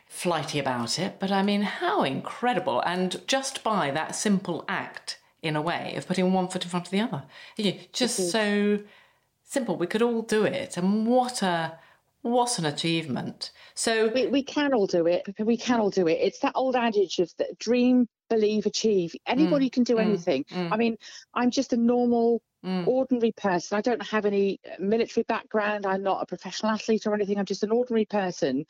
flighty 0.06 0.58
about 0.58 0.98
it. 0.98 1.16
But 1.18 1.32
I 1.32 1.42
mean, 1.42 1.62
how 1.62 2.04
incredible. 2.04 2.80
And 2.86 3.26
just 3.26 3.64
by 3.64 3.90
that 3.90 4.14
simple 4.14 4.64
act, 4.68 5.18
in 5.42 5.56
a 5.56 5.62
way, 5.62 5.94
of 5.96 6.06
putting 6.06 6.32
one 6.32 6.48
foot 6.48 6.64
in 6.64 6.70
front 6.70 6.86
of 6.86 6.92
the 6.92 7.00
other. 7.00 7.24
Just 7.92 8.30
so 8.30 8.78
simple. 9.44 9.76
We 9.76 9.86
could 9.86 10.02
all 10.02 10.22
do 10.22 10.44
it. 10.44 10.76
And 10.76 11.06
what 11.06 11.42
a 11.42 11.78
what 12.22 12.58
an 12.60 12.66
achievement. 12.66 13.50
So 13.74 14.08
we, 14.08 14.28
we 14.28 14.42
can 14.44 14.72
all 14.72 14.86
do 14.86 15.06
it. 15.06 15.22
We 15.40 15.56
can 15.56 15.80
all 15.80 15.90
do 15.90 16.06
it. 16.06 16.18
It's 16.20 16.38
that 16.40 16.52
old 16.54 16.76
adage 16.76 17.18
of 17.18 17.32
the 17.36 17.48
dream, 17.58 18.08
believe, 18.30 18.64
achieve. 18.64 19.12
Anybody 19.26 19.68
mm, 19.68 19.72
can 19.72 19.82
do 19.82 19.96
mm, 19.96 20.02
anything. 20.02 20.44
Mm. 20.44 20.72
I 20.72 20.76
mean, 20.76 20.96
I'm 21.34 21.50
just 21.50 21.72
a 21.72 21.76
normal, 21.76 22.40
mm. 22.64 22.86
ordinary 22.86 23.32
person. 23.32 23.76
I 23.76 23.80
don't 23.80 24.02
have 24.06 24.24
any 24.24 24.60
military 24.78 25.24
background. 25.24 25.84
I'm 25.84 26.04
not 26.04 26.22
a 26.22 26.26
professional 26.26 26.70
athlete 26.70 27.06
or 27.06 27.14
anything. 27.14 27.38
I'm 27.38 27.44
just 27.44 27.64
an 27.64 27.72
ordinary 27.72 28.04
person 28.04 28.66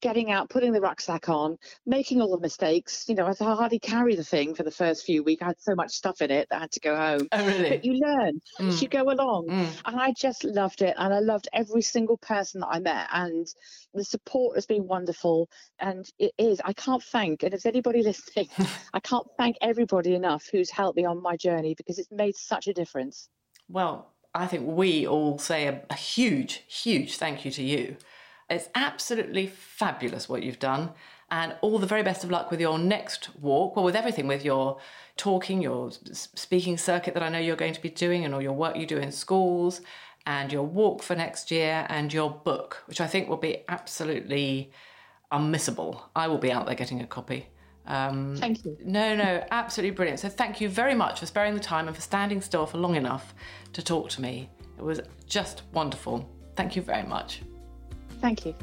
getting 0.00 0.30
out, 0.30 0.48
putting 0.48 0.72
the 0.72 0.80
rucksack 0.80 1.28
on, 1.28 1.56
making 1.86 2.20
all 2.20 2.30
the 2.30 2.40
mistakes. 2.40 3.04
You 3.08 3.14
know, 3.14 3.26
I 3.26 3.34
hardly 3.44 3.78
carry 3.78 4.14
the 4.14 4.24
thing 4.24 4.54
for 4.54 4.62
the 4.62 4.70
first 4.70 5.04
few 5.04 5.22
weeks. 5.22 5.42
I 5.42 5.46
had 5.46 5.60
so 5.60 5.74
much 5.74 5.92
stuff 5.92 6.20
in 6.20 6.30
it 6.30 6.48
that 6.50 6.56
I 6.56 6.60
had 6.60 6.72
to 6.72 6.80
go 6.80 6.96
home. 6.96 7.28
Oh, 7.32 7.46
really? 7.46 7.70
But 7.70 7.84
you 7.84 7.94
learn 7.94 8.40
mm. 8.60 8.68
as 8.68 8.82
you 8.82 8.88
go 8.88 9.10
along. 9.10 9.48
Mm. 9.48 9.68
And 9.86 10.00
I 10.00 10.12
just 10.16 10.44
loved 10.44 10.82
it. 10.82 10.94
And 10.98 11.12
I 11.12 11.20
loved 11.20 11.48
every 11.52 11.82
single 11.82 12.18
person 12.18 12.60
that 12.60 12.68
I 12.68 12.78
met. 12.78 13.08
And 13.12 13.46
the 13.94 14.04
support 14.04 14.56
has 14.56 14.66
been 14.66 14.86
wonderful. 14.86 15.48
And 15.80 16.08
it 16.18 16.32
is, 16.38 16.60
I 16.64 16.72
can't 16.72 17.02
thank, 17.02 17.42
and 17.42 17.54
if 17.54 17.66
anybody 17.66 18.02
listening, 18.08 18.48
I 18.94 19.00
can't 19.00 19.26
thank 19.36 19.56
everybody 19.60 20.14
enough 20.14 20.48
who's 20.50 20.70
helped 20.70 20.96
me 20.96 21.04
on 21.04 21.22
my 21.22 21.36
journey 21.36 21.74
because 21.74 21.98
it's 21.98 22.10
made 22.10 22.36
such 22.36 22.68
a 22.68 22.72
difference. 22.72 23.28
Well, 23.68 24.12
I 24.34 24.46
think 24.46 24.66
we 24.66 25.06
all 25.06 25.38
say 25.38 25.66
a, 25.66 25.82
a 25.90 25.94
huge, 25.94 26.64
huge 26.68 27.16
thank 27.16 27.44
you 27.44 27.50
to 27.52 27.62
you 27.62 27.96
it's 28.50 28.68
absolutely 28.74 29.46
fabulous 29.46 30.28
what 30.28 30.42
you've 30.42 30.58
done. 30.58 30.90
And 31.30 31.54
all 31.60 31.78
the 31.78 31.86
very 31.86 32.02
best 32.02 32.24
of 32.24 32.30
luck 32.30 32.50
with 32.50 32.60
your 32.60 32.78
next 32.78 33.36
walk, 33.36 33.76
well, 33.76 33.84
with 33.84 33.94
everything, 33.94 34.26
with 34.26 34.44
your 34.44 34.78
talking, 35.18 35.60
your 35.60 35.90
speaking 36.12 36.78
circuit 36.78 37.12
that 37.14 37.22
I 37.22 37.28
know 37.28 37.38
you're 37.38 37.56
going 37.56 37.74
to 37.74 37.82
be 37.82 37.90
doing, 37.90 38.24
and 38.24 38.32
all 38.32 38.40
your 38.40 38.54
work 38.54 38.76
you 38.76 38.86
do 38.86 38.96
in 38.96 39.12
schools, 39.12 39.82
and 40.24 40.50
your 40.50 40.62
walk 40.62 41.02
for 41.02 41.14
next 41.14 41.50
year, 41.50 41.86
and 41.90 42.10
your 42.12 42.30
book, 42.30 42.82
which 42.86 43.00
I 43.02 43.06
think 43.06 43.28
will 43.28 43.36
be 43.36 43.62
absolutely 43.68 44.72
unmissable. 45.30 46.00
I 46.16 46.28
will 46.28 46.38
be 46.38 46.50
out 46.50 46.64
there 46.64 46.74
getting 46.74 47.02
a 47.02 47.06
copy. 47.06 47.48
Um, 47.86 48.36
thank 48.36 48.64
you. 48.64 48.78
No, 48.82 49.14
no, 49.14 49.44
absolutely 49.50 49.94
brilliant. 49.94 50.20
So 50.20 50.30
thank 50.30 50.62
you 50.62 50.70
very 50.70 50.94
much 50.94 51.20
for 51.20 51.26
sparing 51.26 51.54
the 51.54 51.60
time 51.60 51.88
and 51.88 51.96
for 51.96 52.02
standing 52.02 52.40
still 52.40 52.64
for 52.64 52.78
long 52.78 52.96
enough 52.96 53.34
to 53.74 53.82
talk 53.82 54.08
to 54.10 54.22
me. 54.22 54.48
It 54.78 54.82
was 54.82 55.00
just 55.26 55.62
wonderful. 55.72 56.30
Thank 56.56 56.76
you 56.76 56.82
very 56.82 57.06
much. 57.06 57.42
Thank 58.20 58.46
you. 58.46 58.54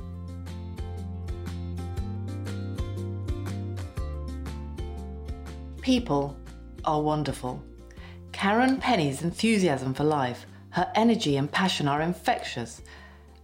People 5.81 6.35
are 6.83 7.01
wonderful. 7.01 7.63
Karen 8.31 8.77
Penny's 8.77 9.21
enthusiasm 9.21 9.93
for 9.93 10.03
life, 10.03 10.45
her 10.71 10.91
energy 10.95 11.37
and 11.37 11.51
passion 11.51 11.87
are 11.87 12.01
infectious. 12.01 12.81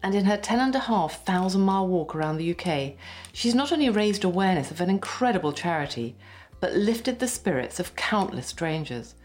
And 0.04 0.16
in 0.16 0.26
her 0.26 0.38
10,500 0.38 1.58
mile 1.60 1.88
walk 1.88 2.16
around 2.16 2.38
the 2.38 2.56
UK, 2.56 2.94
she's 3.32 3.54
not 3.54 3.72
only 3.72 3.90
raised 3.90 4.24
awareness 4.24 4.72
of 4.72 4.82
an 4.82 4.90
incredible 4.90 5.54
charity, 5.54 6.18
but 6.60 6.74
lifted 6.74 7.20
the 7.20 7.28
spirits 7.28 7.80
of 7.80 7.96
countless 7.96 8.48
strangers. 8.48 9.16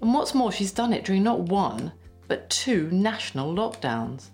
And 0.00 0.14
what's 0.14 0.34
more, 0.34 0.52
she's 0.52 0.72
done 0.72 0.92
it 0.92 1.04
during 1.04 1.24
not 1.24 1.40
one, 1.40 1.92
but 2.28 2.48
two 2.48 2.88
national 2.90 3.54
lockdowns. 3.54 4.30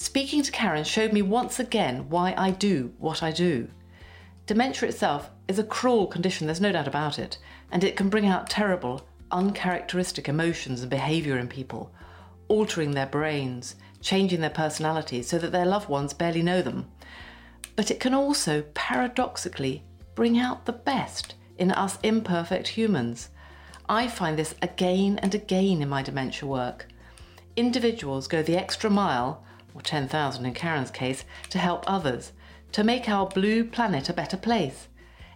Speaking 0.00 0.44
to 0.44 0.52
Karen 0.52 0.84
showed 0.84 1.12
me 1.12 1.22
once 1.22 1.58
again 1.58 2.08
why 2.08 2.32
I 2.38 2.52
do 2.52 2.94
what 2.98 3.20
I 3.20 3.32
do. 3.32 3.68
Dementia 4.46 4.88
itself 4.88 5.28
is 5.48 5.58
a 5.58 5.64
cruel 5.64 6.06
condition, 6.06 6.46
there's 6.46 6.60
no 6.60 6.70
doubt 6.70 6.86
about 6.86 7.18
it, 7.18 7.36
and 7.72 7.82
it 7.82 7.96
can 7.96 8.08
bring 8.08 8.24
out 8.24 8.48
terrible, 8.48 9.04
uncharacteristic 9.32 10.28
emotions 10.28 10.82
and 10.82 10.88
behaviour 10.88 11.36
in 11.36 11.48
people, 11.48 11.90
altering 12.46 12.92
their 12.92 13.08
brains, 13.08 13.74
changing 14.00 14.40
their 14.40 14.50
personalities 14.50 15.26
so 15.26 15.36
that 15.36 15.50
their 15.50 15.66
loved 15.66 15.88
ones 15.88 16.14
barely 16.14 16.42
know 16.42 16.62
them. 16.62 16.88
But 17.74 17.90
it 17.90 17.98
can 17.98 18.14
also, 18.14 18.62
paradoxically, 18.74 19.82
bring 20.14 20.38
out 20.38 20.64
the 20.64 20.72
best 20.72 21.34
in 21.58 21.72
us 21.72 21.98
imperfect 22.04 22.68
humans. 22.68 23.30
I 23.88 24.06
find 24.06 24.38
this 24.38 24.54
again 24.62 25.18
and 25.18 25.34
again 25.34 25.82
in 25.82 25.88
my 25.88 26.02
dementia 26.02 26.48
work. 26.48 26.86
Individuals 27.56 28.28
go 28.28 28.44
the 28.44 28.56
extra 28.56 28.90
mile 28.90 29.42
or 29.78 29.82
10,000 29.82 30.44
in 30.44 30.54
Karen's 30.54 30.90
case, 30.90 31.24
to 31.50 31.58
help 31.58 31.84
others, 31.86 32.32
to 32.72 32.82
make 32.82 33.08
our 33.08 33.26
blue 33.26 33.64
planet 33.64 34.08
a 34.08 34.12
better 34.12 34.36
place. 34.36 34.88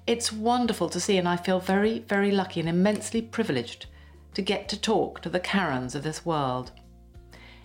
It's 0.07 0.32
wonderful 0.32 0.88
to 0.88 1.01
see, 1.01 1.16
and 1.16 1.28
I 1.28 1.36
feel 1.36 1.61
very, 1.61 2.01
very 2.01 2.32
lucky 2.32 2.61
and 2.61 2.68
immensely 2.68 3.22
privileged 3.22 3.86
to 4.34 4.43
get 4.43 4.68
to 4.68 4.80
talk 4.80 5.20
to 5.20 5.28
the 5.28 5.40
Karens 5.40 5.95
of 5.95 6.03
this 6.03 6.26
world. 6.26 6.72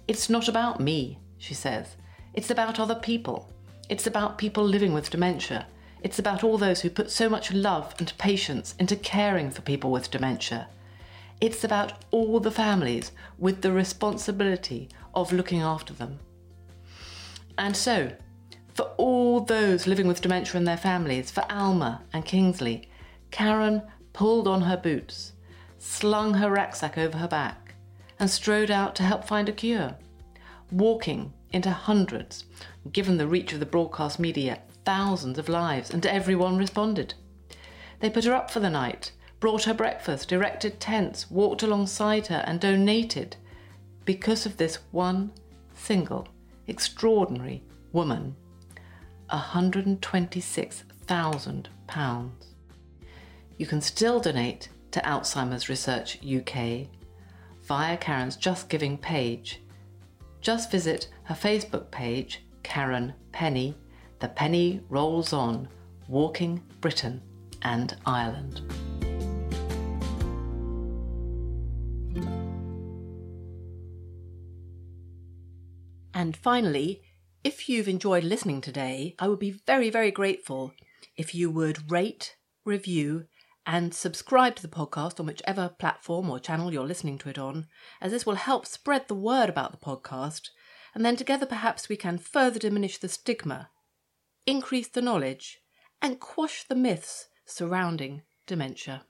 It's 0.07 0.29
not 0.29 0.47
about 0.47 0.79
me, 0.79 1.17
she 1.37 1.53
says. 1.53 1.95
It's 2.33 2.51
about 2.51 2.79
other 2.79 2.95
people. 2.95 3.51
It's 3.89 4.05
about 4.05 4.37
people 4.37 4.63
living 4.63 4.93
with 4.93 5.09
dementia. 5.09 5.65
It's 6.03 6.19
about 6.19 6.43
all 6.43 6.57
those 6.57 6.81
who 6.81 6.89
put 6.89 7.09
so 7.09 7.27
much 7.27 7.51
love 7.51 7.95
and 7.97 8.13
patience 8.17 8.75
into 8.77 8.95
caring 8.95 9.49
for 9.49 9.61
people 9.61 9.91
with 9.91 10.11
dementia. 10.11 10.67
It's 11.41 11.63
about 11.63 11.93
all 12.11 12.39
the 12.39 12.51
families 12.51 13.11
with 13.39 13.61
the 13.61 13.71
responsibility 13.71 14.89
of 15.15 15.33
looking 15.33 15.61
after 15.61 15.93
them. 15.93 16.19
And 17.57 17.75
so, 17.75 18.11
for 18.73 18.91
all 18.97 19.39
those 19.39 19.87
living 19.87 20.07
with 20.07 20.21
dementia 20.21 20.57
and 20.57 20.67
their 20.67 20.77
families, 20.77 21.31
for 21.31 21.43
Alma 21.49 22.03
and 22.13 22.23
Kingsley, 22.23 22.87
Karen 23.31 23.81
pulled 24.13 24.47
on 24.47 24.61
her 24.61 24.77
boots, 24.77 25.33
slung 25.79 26.35
her 26.35 26.51
rucksack 26.51 26.97
over 26.97 27.17
her 27.17 27.27
back, 27.27 27.73
and 28.19 28.29
strode 28.29 28.69
out 28.69 28.95
to 28.95 29.03
help 29.03 29.25
find 29.25 29.49
a 29.49 29.51
cure. 29.51 29.95
Walking 30.71 31.33
into 31.51 31.71
hundreds, 31.71 32.45
given 32.91 33.17
the 33.17 33.27
reach 33.27 33.53
of 33.53 33.59
the 33.59 33.65
broadcast 33.65 34.19
media, 34.19 34.59
thousands 34.85 35.39
of 35.39 35.49
lives, 35.49 35.89
and 35.89 36.05
everyone 36.05 36.57
responded. 36.57 37.15
They 37.99 38.09
put 38.09 38.25
her 38.25 38.33
up 38.33 38.51
for 38.51 38.59
the 38.59 38.69
night, 38.69 39.11
brought 39.39 39.63
her 39.63 39.73
breakfast, 39.73 40.31
erected 40.31 40.79
tents, 40.79 41.31
walked 41.31 41.63
alongside 41.63 42.27
her, 42.27 42.43
and 42.45 42.59
donated 42.59 43.37
because 44.05 44.45
of 44.45 44.57
this 44.57 44.79
one 44.91 45.31
single 45.73 46.27
extraordinary 46.67 47.63
woman 47.91 48.35
£126,000. 49.31 52.29
You 53.57 53.65
can 53.65 53.81
still 53.81 54.19
donate 54.19 54.69
to 54.91 54.99
Alzheimer's 55.01 55.69
Research 55.69 56.19
UK 56.23 56.87
via 57.63 57.97
Karen's 57.97 58.37
Just 58.37 58.69
Giving 58.69 58.97
page. 58.97 59.61
Just 60.41 60.71
visit 60.71 61.09
her 61.23 61.35
Facebook 61.35 61.91
page, 61.91 62.43
Karen 62.63 63.13
Penny. 63.31 63.75
The 64.19 64.29
penny 64.29 64.81
rolls 64.89 65.33
on, 65.33 65.67
walking 66.07 66.63
Britain 66.79 67.21
and 67.63 67.95
Ireland. 68.05 68.61
And 76.17 76.35
finally, 76.35 77.03
If 77.43 77.69
you've 77.69 77.87
enjoyed 77.87 78.23
listening 78.23 78.59
today, 78.59 79.15
I 79.19 79.27
would 79.27 79.39
be 79.39 79.51
very, 79.51 79.89
very 79.89 80.11
grateful 80.11 80.73
if 81.15 81.33
you 81.33 81.49
would 81.49 81.91
rate, 81.91 82.35
review, 82.65 83.27
and 83.65 83.93
subscribe 83.93 84.55
to 84.55 84.61
the 84.61 84.67
podcast 84.67 85.19
on 85.19 85.27
whichever 85.27 85.69
platform 85.69 86.29
or 86.29 86.39
channel 86.39 86.73
you're 86.73 86.85
listening 86.85 87.17
to 87.19 87.29
it 87.29 87.37
on, 87.37 87.67
as 88.01 88.11
this 88.11 88.25
will 88.25 88.35
help 88.35 88.65
spread 88.65 89.07
the 89.07 89.15
word 89.15 89.47
about 89.47 89.71
the 89.71 89.77
podcast, 89.77 90.49
and 90.93 91.05
then 91.05 91.15
together 91.15 91.45
perhaps 91.45 91.87
we 91.87 91.95
can 91.95 92.17
further 92.17 92.59
diminish 92.59 92.97
the 92.97 93.07
stigma, 93.07 93.69
increase 94.45 94.87
the 94.87 95.01
knowledge, 95.01 95.59
and 96.01 96.19
quash 96.19 96.63
the 96.63 96.75
myths 96.75 97.27
surrounding 97.45 98.23
dementia. 98.45 99.05